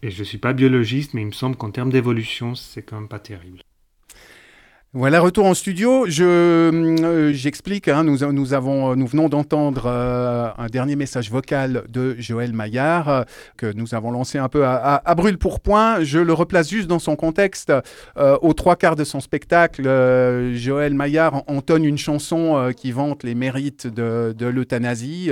Et 0.02 0.10
je 0.10 0.20
ne 0.20 0.24
suis 0.24 0.38
pas 0.38 0.54
biologiste, 0.54 1.14
mais 1.14 1.22
il 1.22 1.28
me 1.28 1.32
semble 1.32 1.58
qu'en 1.58 1.72
termes 1.72 1.92
d'évolution, 1.92 2.56
c'est 2.56 2.82
quand 2.82 3.00
même 3.00 3.10
pas 3.10 3.20
terrible. 3.20 3.60
Voilà, 4.94 5.20
retour 5.20 5.46
en 5.46 5.54
studio. 5.54 6.06
Je, 6.08 6.24
euh, 6.24 7.32
j'explique, 7.32 7.88
hein, 7.88 8.04
nous, 8.04 8.26
nous, 8.34 8.54
avons, 8.56 8.96
nous 8.96 9.06
venons 9.06 9.30
d'entendre 9.30 9.84
euh, 9.86 10.50
un 10.58 10.66
dernier 10.66 10.96
message 10.96 11.30
vocal 11.30 11.84
de 11.90 12.16
Joël 12.18 12.54
Maillard 12.54 13.08
euh, 13.08 13.24
que 13.56 13.72
nous 13.72 13.94
avons 13.94 14.10
lancé 14.10 14.40
un 14.40 14.50
peu 14.50 14.66
à, 14.66 15.00
à, 15.06 15.14
brûle 15.14 15.38
pour 15.38 15.60
point. 15.60 16.04
Je 16.04 16.18
le 16.18 16.34
replace 16.34 16.72
juste 16.72 16.88
dans 16.88 16.98
son 16.98 17.16
contexte. 17.16 17.72
aux 18.18 18.54
trois 18.54 18.76
quarts 18.76 18.96
de 18.96 19.04
son 19.04 19.20
spectacle, 19.20 19.84
Joël 20.56 20.96
Maillard 20.96 21.44
entonne 21.46 21.86
une 21.86 22.00
chanson 22.00 22.72
qui 22.76 22.92
vante 22.92 23.24
les 23.24 23.36
mérites 23.36 23.86
de, 23.86 24.34
de 24.36 24.46
l'euthanasie, 24.48 25.30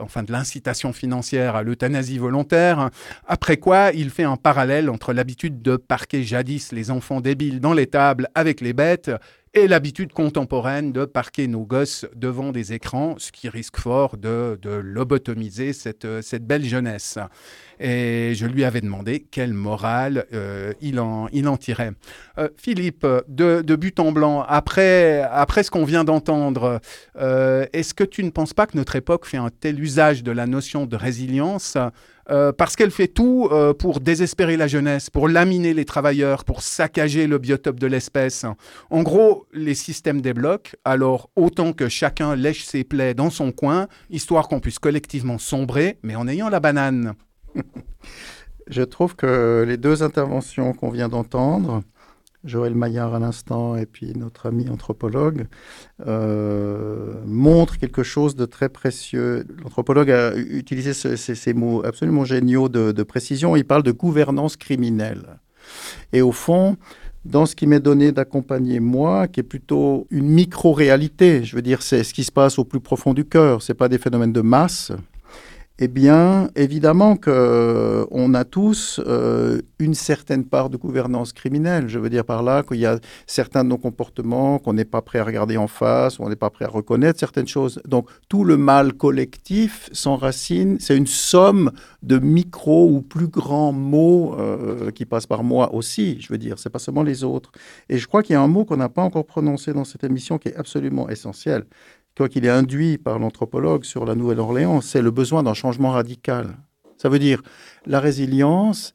enfin 0.00 0.24
de 0.24 0.32
l'incitation 0.32 0.92
financière 0.92 1.54
à 1.54 1.62
l'euthanasie 1.62 2.18
volontaire. 2.18 2.90
Après 3.28 3.56
quoi, 3.56 3.92
il 3.94 4.10
fait 4.10 4.24
un 4.24 4.36
parallèle 4.36 4.90
entre 4.90 5.12
l'habitude 5.12 5.62
de 5.62 5.76
parquer 5.76 6.24
jadis 6.24 6.72
les 6.72 6.90
enfants 6.90 7.20
débiles 7.20 7.60
dans 7.60 7.72
les 7.72 7.86
tables 7.86 8.28
avec 8.34 8.60
les 8.60 8.72
bêtes 8.72 8.95
et 9.56 9.68
l'habitude 9.68 10.12
contemporaine 10.12 10.92
de 10.92 11.06
parquer 11.06 11.48
nos 11.48 11.64
gosses 11.64 12.04
devant 12.14 12.52
des 12.52 12.74
écrans, 12.74 13.14
ce 13.16 13.32
qui 13.32 13.48
risque 13.48 13.78
fort 13.78 14.18
de, 14.18 14.58
lobotomiser 14.62 15.72
cette, 15.72 16.06
cette 16.20 16.46
belle 16.46 16.64
jeunesse. 16.64 17.18
Et 17.80 18.32
je 18.34 18.44
lui 18.46 18.64
avais 18.64 18.82
demandé 18.82 19.20
quelle 19.30 19.54
morale 19.54 20.26
euh, 20.34 20.74
il, 20.82 21.00
en, 21.00 21.56
tirait. 21.56 21.92
Euh, 22.36 22.48
Philippe, 22.58 23.06
de, 23.28 23.76
but 23.76 23.98
en 23.98 24.12
blanc, 24.12 24.44
après, 24.46 25.26
ce 25.62 25.70
qu'on 25.70 25.84
vient 25.86 26.04
d'entendre, 26.04 26.80
euh, 27.18 27.64
est-ce 27.72 27.94
que 27.94 28.04
tu 28.04 28.24
ne 28.24 28.30
penses 28.30 28.52
pas 28.52 28.66
que 28.66 28.76
notre 28.76 28.96
époque 28.96 29.24
fait 29.24 29.38
un 29.38 29.50
tel 29.50 29.80
usage 29.80 30.22
de 30.22 30.32
la 30.32 30.46
notion 30.46 30.84
de 30.84 30.96
résilience 30.96 31.78
parce 32.28 32.76
qu'elle 32.76 32.90
fait 32.90 33.08
tout 33.08 33.48
pour 33.78 34.00
désespérer 34.00 34.56
la 34.56 34.66
jeunesse, 34.66 35.10
pour 35.10 35.28
laminer 35.28 35.74
les 35.74 35.84
travailleurs, 35.84 36.44
pour 36.44 36.62
saccager 36.62 37.26
le 37.26 37.38
biotope 37.38 37.78
de 37.78 37.86
l'espèce. 37.86 38.44
En 38.90 39.02
gros, 39.02 39.46
les 39.52 39.74
systèmes 39.74 40.20
débloquent, 40.20 40.72
alors 40.84 41.30
autant 41.36 41.72
que 41.72 41.88
chacun 41.88 42.34
lèche 42.34 42.64
ses 42.64 42.84
plaies 42.84 43.14
dans 43.14 43.30
son 43.30 43.52
coin, 43.52 43.88
histoire 44.10 44.48
qu'on 44.48 44.60
puisse 44.60 44.78
collectivement 44.78 45.38
sombrer, 45.38 45.98
mais 46.02 46.16
en 46.16 46.28
ayant 46.28 46.48
la 46.48 46.60
banane. 46.60 47.14
Je 48.68 48.82
trouve 48.82 49.14
que 49.14 49.64
les 49.66 49.76
deux 49.76 50.02
interventions 50.02 50.72
qu'on 50.72 50.90
vient 50.90 51.08
d'entendre, 51.08 51.82
Joël 52.46 52.74
Maillard 52.74 53.14
à 53.14 53.18
l'instant 53.18 53.76
et 53.76 53.86
puis 53.86 54.12
notre 54.14 54.46
ami 54.46 54.68
anthropologue, 54.68 55.46
euh, 56.06 57.14
montrent 57.26 57.78
quelque 57.78 58.02
chose 58.02 58.36
de 58.36 58.46
très 58.46 58.68
précieux. 58.68 59.46
L'anthropologue 59.62 60.10
a 60.10 60.34
utilisé 60.36 60.94
ces, 60.94 61.54
mots 61.54 61.84
absolument 61.84 62.24
géniaux 62.24 62.68
de, 62.68 62.92
de, 62.92 63.02
précision. 63.02 63.56
Il 63.56 63.64
parle 63.64 63.82
de 63.82 63.92
gouvernance 63.92 64.56
criminelle. 64.56 65.40
Et 66.12 66.22
au 66.22 66.32
fond, 66.32 66.76
dans 67.24 67.44
ce 67.44 67.56
qui 67.56 67.66
m'est 67.66 67.80
donné 67.80 68.12
d'accompagner 68.12 68.80
moi, 68.80 69.26
qui 69.26 69.40
est 69.40 69.42
plutôt 69.42 70.06
une 70.10 70.28
micro-réalité, 70.28 71.44
je 71.44 71.56
veux 71.56 71.62
dire, 71.62 71.82
c'est 71.82 72.04
ce 72.04 72.14
qui 72.14 72.24
se 72.24 72.32
passe 72.32 72.58
au 72.58 72.64
plus 72.64 72.80
profond 72.80 73.14
du 73.14 73.24
cœur. 73.24 73.62
C'est 73.62 73.74
pas 73.74 73.88
des 73.88 73.98
phénomènes 73.98 74.32
de 74.32 74.40
masse, 74.40 74.92
eh 75.78 75.88
bien, 75.88 76.48
évidemment 76.56 77.16
qu'on 77.16 77.30
euh, 77.30 78.34
a 78.34 78.44
tous 78.44 78.98
euh, 79.06 79.60
une 79.78 79.92
certaine 79.92 80.46
part 80.46 80.70
de 80.70 80.78
gouvernance 80.78 81.34
criminelle. 81.34 81.88
Je 81.88 81.98
veux 81.98 82.08
dire 82.08 82.24
par 82.24 82.42
là 82.42 82.62
qu'il 82.62 82.78
y 82.78 82.86
a 82.86 82.98
certains 83.26 83.62
de 83.62 83.68
nos 83.68 83.76
comportements 83.76 84.58
qu'on 84.58 84.72
n'est 84.72 84.86
pas 84.86 85.02
prêt 85.02 85.18
à 85.18 85.24
regarder 85.24 85.58
en 85.58 85.66
face, 85.66 86.18
on 86.18 86.30
n'est 86.30 86.36
pas 86.36 86.48
prêt 86.48 86.64
à 86.64 86.68
reconnaître 86.68 87.20
certaines 87.20 87.46
choses. 87.46 87.78
Donc, 87.86 88.08
tout 88.30 88.42
le 88.42 88.56
mal 88.56 88.94
collectif 88.94 89.90
s'enracine, 89.92 90.78
c'est 90.80 90.96
une 90.96 91.06
somme 91.06 91.70
de 92.02 92.18
micro 92.18 92.88
ou 92.88 93.02
plus 93.02 93.28
grands 93.28 93.72
mots 93.72 94.34
euh, 94.38 94.90
qui 94.92 95.04
passent 95.04 95.26
par 95.26 95.44
moi 95.44 95.74
aussi. 95.74 96.18
Je 96.22 96.32
veux 96.32 96.38
dire, 96.38 96.58
c'est 96.58 96.70
pas 96.70 96.78
seulement 96.78 97.02
les 97.02 97.22
autres. 97.22 97.52
Et 97.90 97.98
je 97.98 98.06
crois 98.06 98.22
qu'il 98.22 98.32
y 98.32 98.36
a 98.36 98.40
un 98.40 98.48
mot 98.48 98.64
qu'on 98.64 98.78
n'a 98.78 98.88
pas 98.88 99.02
encore 99.02 99.26
prononcé 99.26 99.74
dans 99.74 99.84
cette 99.84 100.04
émission 100.04 100.38
qui 100.38 100.48
est 100.48 100.56
absolument 100.56 101.10
essentiel 101.10 101.66
quoi 102.16 102.28
qu'il 102.28 102.46
est 102.46 102.50
induit 102.50 102.98
par 102.98 103.18
l'anthropologue 103.18 103.84
sur 103.84 104.04
la 104.04 104.14
Nouvelle-Orléans, 104.14 104.80
c'est 104.80 105.02
le 105.02 105.10
besoin 105.10 105.42
d'un 105.42 105.54
changement 105.54 105.90
radical. 105.90 106.56
Ça 106.96 107.08
veut 107.08 107.18
dire 107.18 107.42
la 107.84 108.00
résilience, 108.00 108.94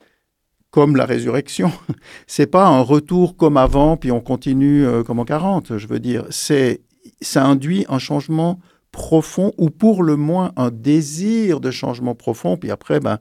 comme 0.71 0.95
la 0.95 1.05
résurrection, 1.05 1.71
c'est 2.27 2.47
pas 2.47 2.65
un 2.65 2.81
retour 2.81 3.37
comme 3.37 3.57
avant 3.57 3.97
puis 3.97 4.11
on 4.11 4.21
continue 4.21 4.85
euh, 4.85 5.03
comme 5.03 5.19
en 5.19 5.25
40. 5.25 5.77
Je 5.77 5.87
veux 5.87 5.99
dire, 5.99 6.25
c'est 6.29 6.81
ça 7.21 7.45
induit 7.45 7.85
un 7.89 7.99
changement 7.99 8.59
profond 8.91 9.53
ou 9.57 9.69
pour 9.69 10.03
le 10.03 10.15
moins 10.15 10.51
un 10.55 10.71
désir 10.71 11.59
de 11.59 11.71
changement 11.71 12.15
profond. 12.15 12.57
Puis 12.57 12.71
après, 12.71 12.99
ben, 12.99 13.19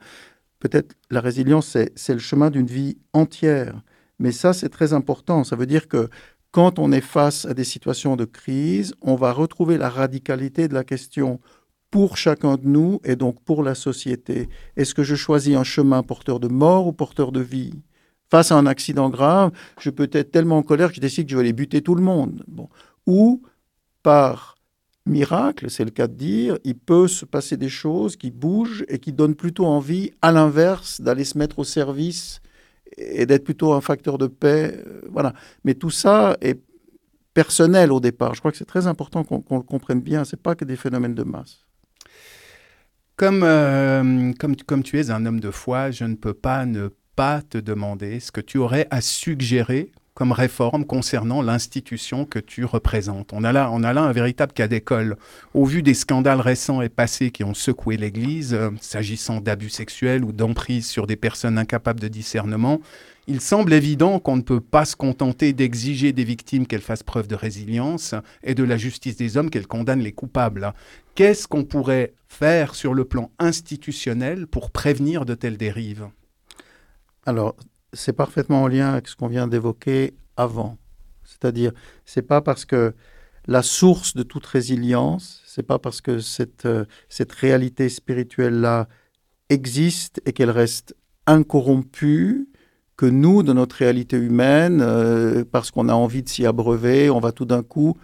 peut-être 0.60 0.94
la 1.10 1.20
résilience, 1.20 1.76
c'est 1.94 2.12
le 2.12 2.18
chemin 2.18 2.50
d'une 2.50 2.66
vie 2.66 2.98
entière. 3.12 3.82
Mais 4.18 4.32
ça, 4.32 4.52
c'est 4.52 4.68
très 4.68 4.92
important. 4.92 5.44
Ça 5.44 5.56
veut 5.56 5.66
dire 5.66 5.88
que 5.88 6.08
quand 6.52 6.78
on 6.78 6.92
est 6.92 7.00
face 7.00 7.44
à 7.44 7.54
des 7.54 7.64
situations 7.64 8.16
de 8.16 8.24
crise, 8.24 8.94
on 9.02 9.14
va 9.14 9.32
retrouver 9.32 9.78
la 9.78 9.88
radicalité 9.88 10.68
de 10.68 10.74
la 10.74 10.84
question 10.84 11.40
pour 11.90 12.16
chacun 12.16 12.56
de 12.56 12.66
nous 12.66 13.00
et 13.04 13.16
donc 13.16 13.42
pour 13.42 13.62
la 13.62 13.74
société. 13.74 14.48
Est-ce 14.76 14.94
que 14.94 15.02
je 15.02 15.14
choisis 15.14 15.56
un 15.56 15.64
chemin 15.64 16.02
porteur 16.02 16.40
de 16.40 16.48
mort 16.48 16.86
ou 16.86 16.92
porteur 16.92 17.32
de 17.32 17.40
vie? 17.40 17.74
Face 18.30 18.52
à 18.52 18.56
un 18.56 18.66
accident 18.66 19.10
grave, 19.10 19.50
je 19.80 19.90
peux 19.90 20.08
être 20.12 20.30
tellement 20.30 20.58
en 20.58 20.62
colère 20.62 20.90
que 20.90 20.96
je 20.96 21.00
décide 21.00 21.26
que 21.26 21.32
je 21.32 21.36
vais 21.36 21.42
aller 21.42 21.52
buter 21.52 21.82
tout 21.82 21.96
le 21.96 22.02
monde. 22.02 22.44
Bon. 22.46 22.68
Ou 23.06 23.42
par 24.02 24.56
miracle, 25.06 25.68
c'est 25.68 25.84
le 25.84 25.90
cas 25.90 26.06
de 26.06 26.14
dire, 26.14 26.58
il 26.62 26.78
peut 26.78 27.08
se 27.08 27.24
passer 27.24 27.56
des 27.56 27.68
choses 27.68 28.16
qui 28.16 28.30
bougent 28.30 28.84
et 28.88 28.98
qui 28.98 29.12
donnent 29.12 29.34
plutôt 29.34 29.66
envie, 29.66 30.12
à 30.22 30.30
l'inverse, 30.30 31.00
d'aller 31.00 31.24
se 31.24 31.38
mettre 31.38 31.58
au 31.58 31.64
service 31.64 32.40
et 32.96 33.26
d'être 33.26 33.44
plutôt 33.44 33.72
un 33.72 33.80
facteur 33.80 34.18
de 34.18 34.26
paix. 34.26 34.74
Euh, 34.86 35.02
voilà. 35.10 35.32
Mais 35.64 35.74
tout 35.74 35.90
ça 35.90 36.36
est 36.40 36.60
personnel 37.34 37.92
au 37.92 38.00
départ. 38.00 38.34
Je 38.34 38.40
crois 38.40 38.50
que 38.50 38.58
c'est 38.58 38.64
très 38.64 38.86
important 38.86 39.24
qu'on 39.24 39.56
le 39.56 39.62
comprenne 39.62 40.00
bien. 40.00 40.24
Ce 40.24 40.34
n'est 40.34 40.42
pas 40.42 40.54
que 40.54 40.64
des 40.64 40.76
phénomènes 40.76 41.14
de 41.14 41.22
masse. 41.22 41.66
Comme, 43.16 43.42
euh, 43.42 44.32
comme, 44.38 44.56
comme 44.56 44.82
tu 44.82 44.98
es 44.98 45.10
un 45.10 45.26
homme 45.26 45.40
de 45.40 45.50
foi, 45.50 45.90
je 45.90 46.04
ne 46.04 46.14
peux 46.14 46.34
pas 46.34 46.64
ne 46.64 46.88
pas 47.16 47.42
te 47.42 47.58
demander 47.58 48.18
ce 48.18 48.32
que 48.32 48.40
tu 48.40 48.58
aurais 48.58 48.86
à 48.90 49.00
suggérer 49.00 49.92
comme 50.14 50.32
réforme 50.32 50.84
concernant 50.84 51.42
l'institution 51.42 52.24
que 52.24 52.38
tu 52.38 52.64
représentes 52.64 53.30
on 53.32 53.44
a, 53.44 53.52
là, 53.52 53.70
on 53.72 53.82
a 53.82 53.92
là 53.92 54.02
un 54.02 54.12
véritable 54.12 54.52
cas 54.52 54.68
d'école. 54.68 55.16
Au 55.54 55.64
vu 55.64 55.82
des 55.82 55.94
scandales 55.94 56.40
récents 56.40 56.82
et 56.82 56.88
passés 56.88 57.30
qui 57.30 57.44
ont 57.44 57.54
secoué 57.54 57.96
l'Église, 57.96 58.54
euh, 58.54 58.70
s'agissant 58.80 59.40
d'abus 59.40 59.70
sexuels 59.70 60.24
ou 60.24 60.32
d'emprise 60.32 60.86
sur 60.86 61.06
des 61.06 61.16
personnes 61.16 61.58
incapables 61.58 62.00
de 62.00 62.08
discernement, 62.08 62.80
il 63.26 63.40
semble 63.40 63.72
évident 63.72 64.18
qu'on 64.18 64.36
ne 64.36 64.42
peut 64.42 64.60
pas 64.60 64.84
se 64.84 64.96
contenter 64.96 65.52
d'exiger 65.52 66.12
des 66.12 66.24
victimes 66.24 66.66
qu'elles 66.66 66.80
fassent 66.80 67.02
preuve 67.02 67.28
de 67.28 67.34
résilience 67.34 68.14
et 68.42 68.54
de 68.54 68.64
la 68.64 68.76
justice 68.76 69.16
des 69.16 69.36
hommes 69.36 69.50
qu'elles 69.50 69.66
condamnent 69.66 70.00
les 70.00 70.12
coupables. 70.12 70.72
Qu'est-ce 71.14 71.46
qu'on 71.46 71.64
pourrait 71.64 72.14
faire 72.28 72.74
sur 72.74 72.94
le 72.94 73.04
plan 73.04 73.30
institutionnel 73.38 74.46
pour 74.46 74.70
prévenir 74.70 75.24
de 75.24 75.34
telles 75.34 75.58
dérives? 75.58 76.08
Alors, 77.26 77.56
c'est 77.92 78.12
parfaitement 78.12 78.62
en 78.62 78.68
lien 78.68 78.92
avec 78.92 79.08
ce 79.08 79.16
qu'on 79.16 79.28
vient 79.28 79.48
d'évoquer 79.48 80.14
avant. 80.36 80.78
C'est-à-dire, 81.24 81.72
c'est 82.04 82.22
pas 82.22 82.40
parce 82.40 82.64
que 82.64 82.94
la 83.46 83.62
source 83.62 84.14
de 84.14 84.22
toute 84.22 84.46
résilience, 84.46 85.42
c'est 85.46 85.62
pas 85.62 85.78
parce 85.78 86.00
que 86.00 86.18
cette, 86.18 86.66
euh, 86.66 86.84
cette 87.08 87.32
réalité 87.32 87.88
spirituelle-là 87.88 88.88
existe 89.48 90.20
et 90.26 90.32
qu'elle 90.32 90.50
reste 90.50 90.94
incorrompue 91.26 92.48
que 92.96 93.06
nous, 93.06 93.42
de 93.42 93.52
notre 93.52 93.76
réalité 93.76 94.16
humaine, 94.16 94.82
euh, 94.82 95.44
parce 95.50 95.70
qu'on 95.70 95.88
a 95.88 95.94
envie 95.94 96.22
de 96.22 96.28
s'y 96.28 96.44
abreuver, 96.44 97.08
on 97.08 97.18
va 97.18 97.32
tout 97.32 97.46
d'un 97.46 97.62
coup 97.62 97.96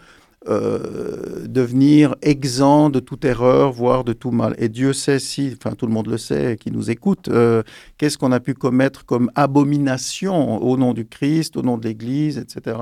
euh, 0.48 1.46
devenir 1.46 2.14
exempt 2.22 2.90
de 2.90 3.00
toute 3.00 3.24
erreur, 3.24 3.72
voire 3.72 4.04
de 4.04 4.12
tout 4.12 4.30
mal. 4.30 4.54
Et 4.58 4.68
Dieu 4.68 4.92
sait 4.92 5.18
si, 5.18 5.54
enfin 5.56 5.74
tout 5.74 5.86
le 5.86 5.92
monde 5.92 6.06
le 6.06 6.18
sait, 6.18 6.56
qui 6.60 6.70
nous 6.70 6.90
écoute, 6.90 7.28
euh, 7.28 7.62
qu'est-ce 7.98 8.18
qu'on 8.18 8.32
a 8.32 8.40
pu 8.40 8.54
commettre 8.54 9.04
comme 9.04 9.30
abomination 9.34 10.62
au 10.62 10.76
nom 10.76 10.94
du 10.94 11.06
Christ, 11.06 11.56
au 11.56 11.62
nom 11.62 11.78
de 11.78 11.86
l'Église, 11.86 12.38
etc., 12.38 12.76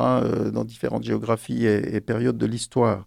dans 0.53 0.65
différentes 0.65 1.05
géographies 1.05 1.67
et 1.67 2.01
périodes 2.01 2.39
de 2.39 2.47
l'histoire. 2.47 3.05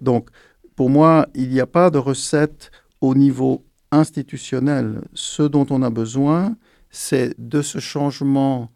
Donc, 0.00 0.28
pour 0.76 0.90
moi, 0.90 1.26
il 1.34 1.50
n'y 1.50 1.60
a 1.60 1.66
pas 1.66 1.90
de 1.90 1.98
recette 1.98 2.70
au 3.00 3.14
niveau 3.14 3.64
institutionnel. 3.92 5.02
Ce 5.14 5.42
dont 5.42 5.66
on 5.70 5.82
a 5.82 5.90
besoin, 5.90 6.56
c'est 6.90 7.34
de 7.38 7.62
ce 7.62 7.78
changement 7.78 8.70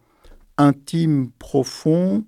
intime, 0.59 1.31
profond, 1.39 2.25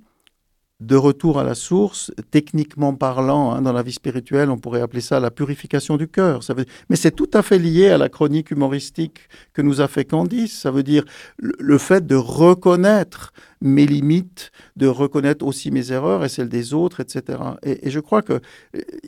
de 0.80 0.96
retour 0.96 1.38
à 1.38 1.44
la 1.44 1.54
source, 1.54 2.10
techniquement 2.30 2.94
parlant, 2.94 3.52
hein, 3.52 3.62
dans 3.62 3.72
la 3.72 3.82
vie 3.82 3.92
spirituelle, 3.92 4.50
on 4.50 4.56
pourrait 4.56 4.80
appeler 4.80 5.02
ça 5.02 5.20
la 5.20 5.30
purification 5.30 5.98
du 5.98 6.08
cœur. 6.08 6.40
Mais 6.88 6.96
c'est 6.96 7.10
tout 7.10 7.30
à 7.34 7.42
fait 7.42 7.58
lié 7.58 7.88
à 7.88 7.98
la 7.98 8.08
chronique 8.08 8.50
humoristique 8.50 9.28
que 9.52 9.60
nous 9.60 9.80
a 9.82 9.88
fait 9.88 10.06
Candice. 10.06 10.58
Ça 10.58 10.70
veut 10.70 10.82
dire 10.82 11.04
le 11.38 11.78
fait 11.78 12.06
de 12.06 12.16
reconnaître 12.16 13.32
mes 13.60 13.86
limites, 13.86 14.52
de 14.76 14.86
reconnaître 14.86 15.44
aussi 15.44 15.70
mes 15.70 15.92
erreurs 15.92 16.24
et 16.24 16.30
celles 16.30 16.48
des 16.48 16.72
autres, 16.72 17.00
etc. 17.00 17.38
Et, 17.62 17.90
je 17.90 18.00
crois 18.00 18.22
qu'il 18.22 18.40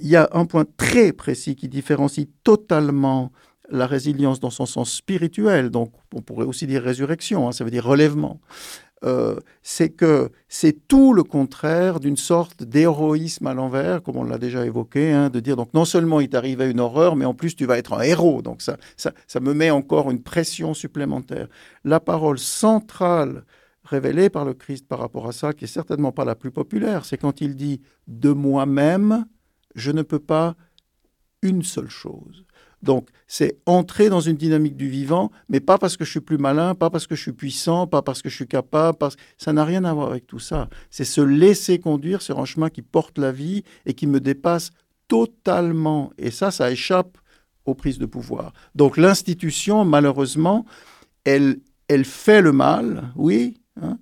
y 0.02 0.16
a 0.16 0.28
un 0.32 0.44
point 0.44 0.66
très 0.76 1.12
précis 1.12 1.56
qui 1.56 1.68
différencie 1.68 2.26
totalement 2.44 3.32
la 3.70 3.86
résilience 3.86 4.40
dans 4.40 4.50
son 4.50 4.66
sens 4.66 4.92
spirituel, 4.92 5.70
donc 5.70 5.92
on 6.14 6.20
pourrait 6.20 6.44
aussi 6.44 6.66
dire 6.66 6.82
résurrection, 6.82 7.48
hein, 7.48 7.52
ça 7.52 7.64
veut 7.64 7.70
dire 7.70 7.86
relèvement, 7.86 8.38
euh, 9.05 9.36
c'est 9.62 9.90
que 9.90 10.30
c'est 10.48 10.86
tout 10.86 11.12
le 11.12 11.24
contraire 11.24 11.98
d'une 11.98 12.16
sorte 12.16 12.62
d'héroïsme 12.62 13.46
à 13.46 13.55
l'envers, 13.55 14.03
comme 14.03 14.16
on 14.16 14.24
l'a 14.24 14.38
déjà 14.38 14.64
évoqué, 14.64 15.12
hein, 15.12 15.30
de 15.30 15.40
dire 15.40 15.57
donc 15.57 15.74
non 15.74 15.84
seulement 15.84 16.20
il 16.20 16.28
t'arrive 16.28 16.61
à 16.61 16.66
une 16.66 16.80
horreur, 16.80 17.16
mais 17.16 17.24
en 17.24 17.34
plus 17.34 17.57
tu 17.57 17.66
vas 17.66 17.78
être 17.78 17.94
un 17.94 18.03
héros. 18.03 18.42
Donc 18.42 18.62
ça, 18.62 18.76
ça, 18.96 19.12
ça 19.26 19.40
me 19.40 19.55
met 19.55 19.70
encore 19.70 20.11
une 20.11 20.22
pression 20.22 20.74
supplémentaire. 20.74 21.48
La 21.84 22.00
parole 22.00 22.38
centrale 22.38 23.44
révélée 23.84 24.30
par 24.30 24.44
le 24.44 24.55
Christ 24.55 24.86
par 24.86 25.00
rapport 25.00 25.26
à 25.26 25.32
ça, 25.32 25.53
qui 25.53 25.64
est 25.64 25.68
certainement 25.68 26.12
pas 26.12 26.24
la 26.24 26.34
plus 26.34 26.50
populaire, 26.50 27.05
c'est 27.05 27.18
quand 27.18 27.40
il 27.40 27.57
dit 27.57 27.80
de 28.07 28.30
moi-même, 28.30 29.26
je 29.74 29.90
ne 29.90 30.03
peux 30.03 30.20
pas 30.20 30.55
une 31.42 31.62
seule 31.62 31.90
chose. 31.90 32.44
Donc, 32.83 33.09
c'est 33.28 33.59
entrer 33.66 34.09
dans 34.09 34.20
une 34.20 34.37
dynamique 34.37 34.76
du 34.76 34.89
vivant, 34.89 35.30
mais 35.49 35.61
pas 35.61 35.78
parce 35.78 35.97
que 35.97 36.05
je 36.05 36.11
suis 36.11 36.20
plus 36.20 36.39
malin, 36.39 36.74
pas 36.74 36.91
parce 36.91 37.07
que 37.07 37.14
je 37.14 37.22
suis 37.22 37.33
puissant, 37.33 37.87
pas 37.87 38.03
parce 38.03 38.22
que 38.22 38.28
je 38.28 38.35
suis 38.35 38.49
capable, 38.49 38.99
parce... 38.99 39.16
ça 39.39 39.53
n'a 39.53 39.64
rien 39.64 39.85
à 39.85 39.95
voir 39.95 40.11
avec 40.11 40.26
tout 40.26 40.41
ça. 40.41 40.68
C'est 40.91 41.05
se 41.05 41.20
laisser 41.20 41.78
conduire 41.78 42.22
sur 42.22 42.41
un 42.41 42.45
chemin 42.45 42.70
qui 42.70 42.83
porte 42.83 43.18
la 43.18 43.30
vie 43.33 43.62
et 43.87 43.95
qui 43.95 44.07
me 44.07 44.20
dépasse 44.20 44.70
totalement. 45.07 46.11
Et 46.18 46.30
ça, 46.30 46.51
ça 46.51 46.70
échappe 46.70 47.18
aux 47.64 47.74
prises 47.74 47.99
de 47.99 48.07
pouvoir. 48.07 48.53
Donc, 48.74 48.97
l'institution, 48.97 49.85
malheureusement, 49.85 50.66
elle, 51.24 51.61
elle 51.87 52.05
fait 52.05 52.43
le 52.43 52.53
mal, 52.53 53.12
oui, 53.14 53.59
hein, 53.80 53.99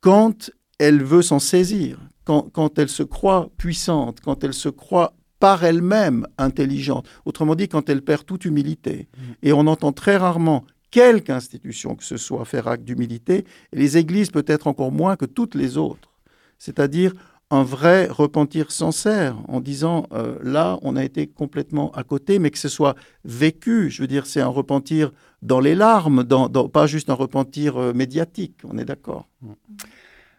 quand 0.00 0.50
elle 0.78 1.02
veut 1.02 1.22
s'en 1.22 1.38
saisir, 1.38 1.98
quand, 2.24 2.50
quand 2.52 2.78
elle 2.78 2.88
se 2.88 3.04
croit 3.04 3.50
puissante, 3.56 4.20
quand 4.20 4.42
elle 4.42 4.52
se 4.52 4.68
croit 4.68 5.14
par 5.38 5.64
elle-même 5.64 6.26
intelligente. 6.38 7.06
Autrement 7.24 7.54
dit, 7.54 7.68
quand 7.68 7.88
elle 7.88 8.02
perd 8.02 8.24
toute 8.24 8.44
humilité. 8.44 9.08
Mm. 9.16 9.22
Et 9.42 9.52
on 9.52 9.66
entend 9.66 9.92
très 9.92 10.16
rarement 10.16 10.64
quelque 10.90 11.30
institution 11.30 11.94
que 11.94 12.04
ce 12.04 12.16
soit 12.16 12.44
faire 12.44 12.68
acte 12.68 12.84
d'humilité, 12.84 13.44
et 13.72 13.76
les 13.76 13.98
églises 13.98 14.30
peut-être 14.30 14.66
encore 14.66 14.92
moins 14.92 15.16
que 15.16 15.26
toutes 15.26 15.54
les 15.54 15.76
autres. 15.76 16.10
C'est-à-dire 16.58 17.12
un 17.50 17.62
vrai 17.62 18.08
repentir 18.08 18.72
sincère 18.72 19.36
en 19.46 19.60
disant 19.60 20.06
euh, 20.12 20.36
là, 20.42 20.78
on 20.82 20.96
a 20.96 21.04
été 21.04 21.26
complètement 21.26 21.92
à 21.92 22.02
côté, 22.02 22.38
mais 22.38 22.50
que 22.50 22.58
ce 22.58 22.68
soit 22.68 22.96
vécu. 23.24 23.90
Je 23.90 24.02
veux 24.02 24.08
dire, 24.08 24.26
c'est 24.26 24.40
un 24.40 24.48
repentir 24.48 25.12
dans 25.42 25.60
les 25.60 25.74
larmes, 25.74 26.24
dans, 26.24 26.48
pas 26.68 26.86
juste 26.86 27.08
un 27.08 27.14
repentir 27.14 27.76
euh, 27.76 27.92
médiatique. 27.92 28.56
On 28.64 28.78
est 28.78 28.84
d'accord. 28.84 29.28
Mm. 29.42 29.52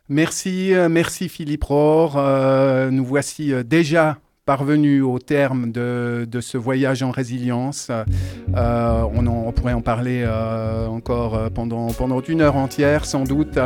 Merci, 0.09 0.73
euh, 0.73 0.89
merci 0.89 1.29
Philippe 1.29 1.65
Rohr. 1.65 2.17
nous 2.91 3.05
voici 3.05 3.51
déjà 3.65 4.17
parvenu 4.47 5.01
au 5.01 5.19
terme 5.19 5.71
de, 5.73 6.25
ce 6.39 6.57
voyage 6.57 7.03
en 7.03 7.11
résilience. 7.11 7.89
Euh, 8.55 9.03
on, 9.13 9.27
on, 9.27 9.51
pourrait 9.51 9.73
en 9.73 9.81
parler 9.81 10.23
euh, 10.25 10.87
encore 10.87 11.35
euh, 11.35 11.49
pendant, 11.53 11.87
pendant 11.87 12.21
une 12.21 12.39
heure 12.39 12.55
entière, 12.55 13.03
sans 13.05 13.25
doute. 13.25 13.59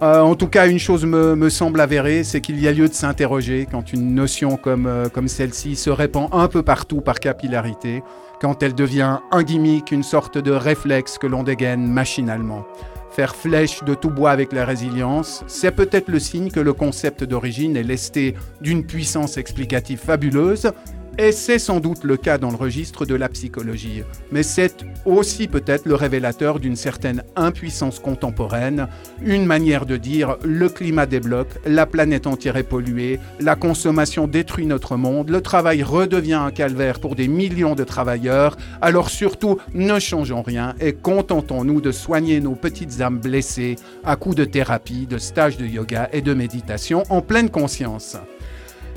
En 0.00 0.34
tout 0.34 0.48
cas, 0.48 0.66
une 0.66 0.80
chose 0.80 1.06
me, 1.06 1.36
me 1.36 1.48
semble 1.48 1.80
avérée, 1.80 2.24
c'est 2.24 2.40
qu'il 2.40 2.60
y 2.60 2.66
a 2.66 2.72
lieu 2.72 2.88
de 2.88 2.92
s'interroger 2.92 3.68
quand 3.70 3.92
une 3.92 4.14
notion 4.14 4.56
comme, 4.56 4.90
comme 5.14 5.28
celle-ci 5.28 5.76
se 5.76 5.90
répand 5.90 6.28
un 6.32 6.48
peu 6.48 6.62
partout 6.62 7.00
par 7.00 7.20
capillarité, 7.20 8.02
quand 8.40 8.64
elle 8.64 8.74
devient 8.74 9.18
un 9.30 9.42
gimmick, 9.44 9.92
une 9.92 10.02
sorte 10.02 10.38
de 10.38 10.50
réflexe 10.50 11.18
que 11.18 11.28
l'on 11.28 11.44
dégaine 11.44 11.86
machinalement. 11.86 12.66
Faire 13.16 13.34
flèche 13.34 13.82
de 13.82 13.94
tout 13.94 14.10
bois 14.10 14.30
avec 14.30 14.52
la 14.52 14.66
résilience, 14.66 15.42
c'est 15.46 15.70
peut-être 15.70 16.08
le 16.10 16.18
signe 16.18 16.50
que 16.50 16.60
le 16.60 16.74
concept 16.74 17.24
d'origine 17.24 17.74
est 17.74 17.82
lesté 17.82 18.34
d'une 18.60 18.84
puissance 18.84 19.38
explicative 19.38 19.98
fabuleuse 19.98 20.70
et 21.18 21.32
c'est 21.32 21.58
sans 21.58 21.80
doute 21.80 22.04
le 22.04 22.16
cas 22.16 22.38
dans 22.38 22.50
le 22.50 22.56
registre 22.56 23.06
de 23.06 23.14
la 23.14 23.28
psychologie. 23.28 24.02
Mais 24.30 24.42
c'est 24.42 24.84
aussi 25.04 25.48
peut-être 25.48 25.86
le 25.86 25.94
révélateur 25.94 26.60
d'une 26.60 26.76
certaine 26.76 27.22
impuissance 27.36 27.98
contemporaine, 27.98 28.88
une 29.22 29.46
manière 29.46 29.86
de 29.86 29.96
dire 29.96 30.36
le 30.44 30.68
climat 30.68 31.06
débloque, 31.06 31.58
la 31.64 31.86
planète 31.86 32.26
entière 32.26 32.56
est 32.56 32.62
polluée, 32.62 33.18
la 33.40 33.56
consommation 33.56 34.26
détruit 34.26 34.66
notre 34.66 34.96
monde, 34.96 35.30
le 35.30 35.40
travail 35.40 35.82
redevient 35.82 36.34
un 36.34 36.50
calvaire 36.50 37.00
pour 37.00 37.14
des 37.14 37.28
millions 37.28 37.74
de 37.74 37.84
travailleurs, 37.84 38.56
alors 38.82 39.10
surtout 39.10 39.58
ne 39.74 39.98
changeons 39.98 40.42
rien 40.42 40.74
et 40.80 40.92
contentons-nous 40.92 41.80
de 41.80 41.92
soigner 41.92 42.40
nos 42.40 42.54
petites 42.54 43.00
âmes 43.00 43.18
blessées 43.18 43.76
à 44.04 44.16
coups 44.16 44.36
de 44.36 44.44
thérapie, 44.44 45.06
de 45.06 45.18
stages 45.18 45.56
de 45.56 45.66
yoga 45.66 46.08
et 46.12 46.20
de 46.20 46.34
méditation 46.34 47.02
en 47.08 47.22
pleine 47.22 47.50
conscience. 47.50 48.16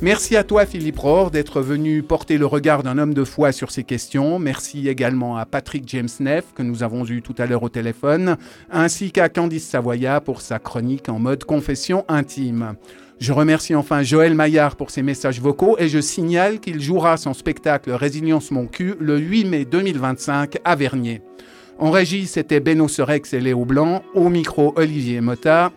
Merci 0.02 0.38
à 0.38 0.46
toi 0.46 0.66
Philippe 0.66 1.00
Rohr 1.00 1.30
d'être 1.30 1.60
venu 1.60 2.04
porter 2.04 2.38
le 2.38 2.46
regard 2.46 2.84
d'un 2.84 2.98
homme 2.98 3.14
de 3.14 3.26
foi 3.26 3.52
sur 3.52 3.70
ces 3.70 3.84
questions. 3.84 4.40
Merci 4.40 4.88
également 4.88 5.36
à 5.36 5.46
Patrick 5.46 5.84
James 5.88 6.08
Neff 6.22 6.54
que 6.56 6.64
nous 6.64 6.84
avons 6.84 7.06
eu 7.06 7.22
tout 7.22 7.36
à 7.38 7.46
l'heure 7.46 7.64
au 7.64 7.70
téléphone, 7.70 8.38
ainsi 8.72 9.12
qu'à 9.12 9.28
Candice 9.28 9.68
Savoya 9.68 10.22
pour 10.22 10.40
sa 10.40 10.58
chronique 10.58 11.10
en 11.10 11.20
mode 11.20 11.44
confession 11.44 12.06
intime. 12.08 12.76
Je 13.20 13.34
remercie 13.34 13.76
enfin 13.76 14.02
Joël 14.02 14.36
Maillard 14.36 14.78
pour 14.78 14.90
ses 14.90 15.02
messages 15.02 15.42
vocaux 15.42 15.76
et 15.80 15.90
je 15.90 16.00
signale 16.00 16.62
qu'il 16.62 16.80
jouera 16.80 17.18
son 17.18 17.34
spectacle 17.34 17.92
Résilience 17.92 18.52
mon 18.52 18.68
cul 18.68 18.96
le 19.02 19.18
8 19.18 19.46
mai 19.46 19.66
2025 19.66 20.60
à 20.64 20.76
Vernier. 20.78 21.22
En 21.78 21.92
régie, 21.92 22.26
c'était 22.26 22.62
Beno 22.62 22.88
Serex 22.88 23.34
et 23.34 23.42
Léo 23.42 23.66
Blanc. 23.66 24.02
Au 24.14 24.30
micro, 24.30 24.74
Olivier 24.78 25.20
Mota. 25.20 25.74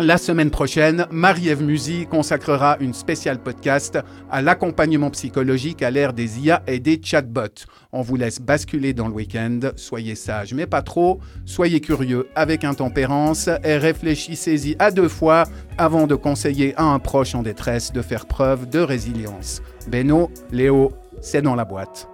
La 0.00 0.16
semaine 0.16 0.52
prochaine, 0.52 1.06
Marie-Ève 1.10 1.60
Musy 1.60 2.06
consacrera 2.06 2.76
une 2.78 2.94
spéciale 2.94 3.42
podcast 3.42 3.98
à 4.30 4.40
l'accompagnement 4.42 5.10
psychologique 5.10 5.82
à 5.82 5.90
l'ère 5.90 6.12
des 6.12 6.38
IA 6.38 6.62
et 6.68 6.78
des 6.78 7.00
chatbots. 7.02 7.66
On 7.90 8.02
vous 8.02 8.14
laisse 8.14 8.40
basculer 8.40 8.92
dans 8.94 9.08
le 9.08 9.14
week-end. 9.14 9.58
Soyez 9.74 10.14
sages, 10.14 10.54
mais 10.54 10.66
pas 10.68 10.82
trop. 10.82 11.18
Soyez 11.44 11.80
curieux 11.80 12.28
avec 12.36 12.62
intempérance 12.62 13.50
et 13.64 13.76
réfléchissez-y 13.76 14.76
à 14.78 14.92
deux 14.92 15.08
fois 15.08 15.46
avant 15.78 16.06
de 16.06 16.14
conseiller 16.14 16.74
à 16.76 16.84
un 16.84 17.00
proche 17.00 17.34
en 17.34 17.42
détresse 17.42 17.92
de 17.92 18.00
faire 18.00 18.26
preuve 18.26 18.68
de 18.68 18.78
résilience. 18.78 19.62
Beno, 19.88 20.30
Léo, 20.52 20.92
c'est 21.20 21.42
dans 21.42 21.56
la 21.56 21.64
boîte. 21.64 22.08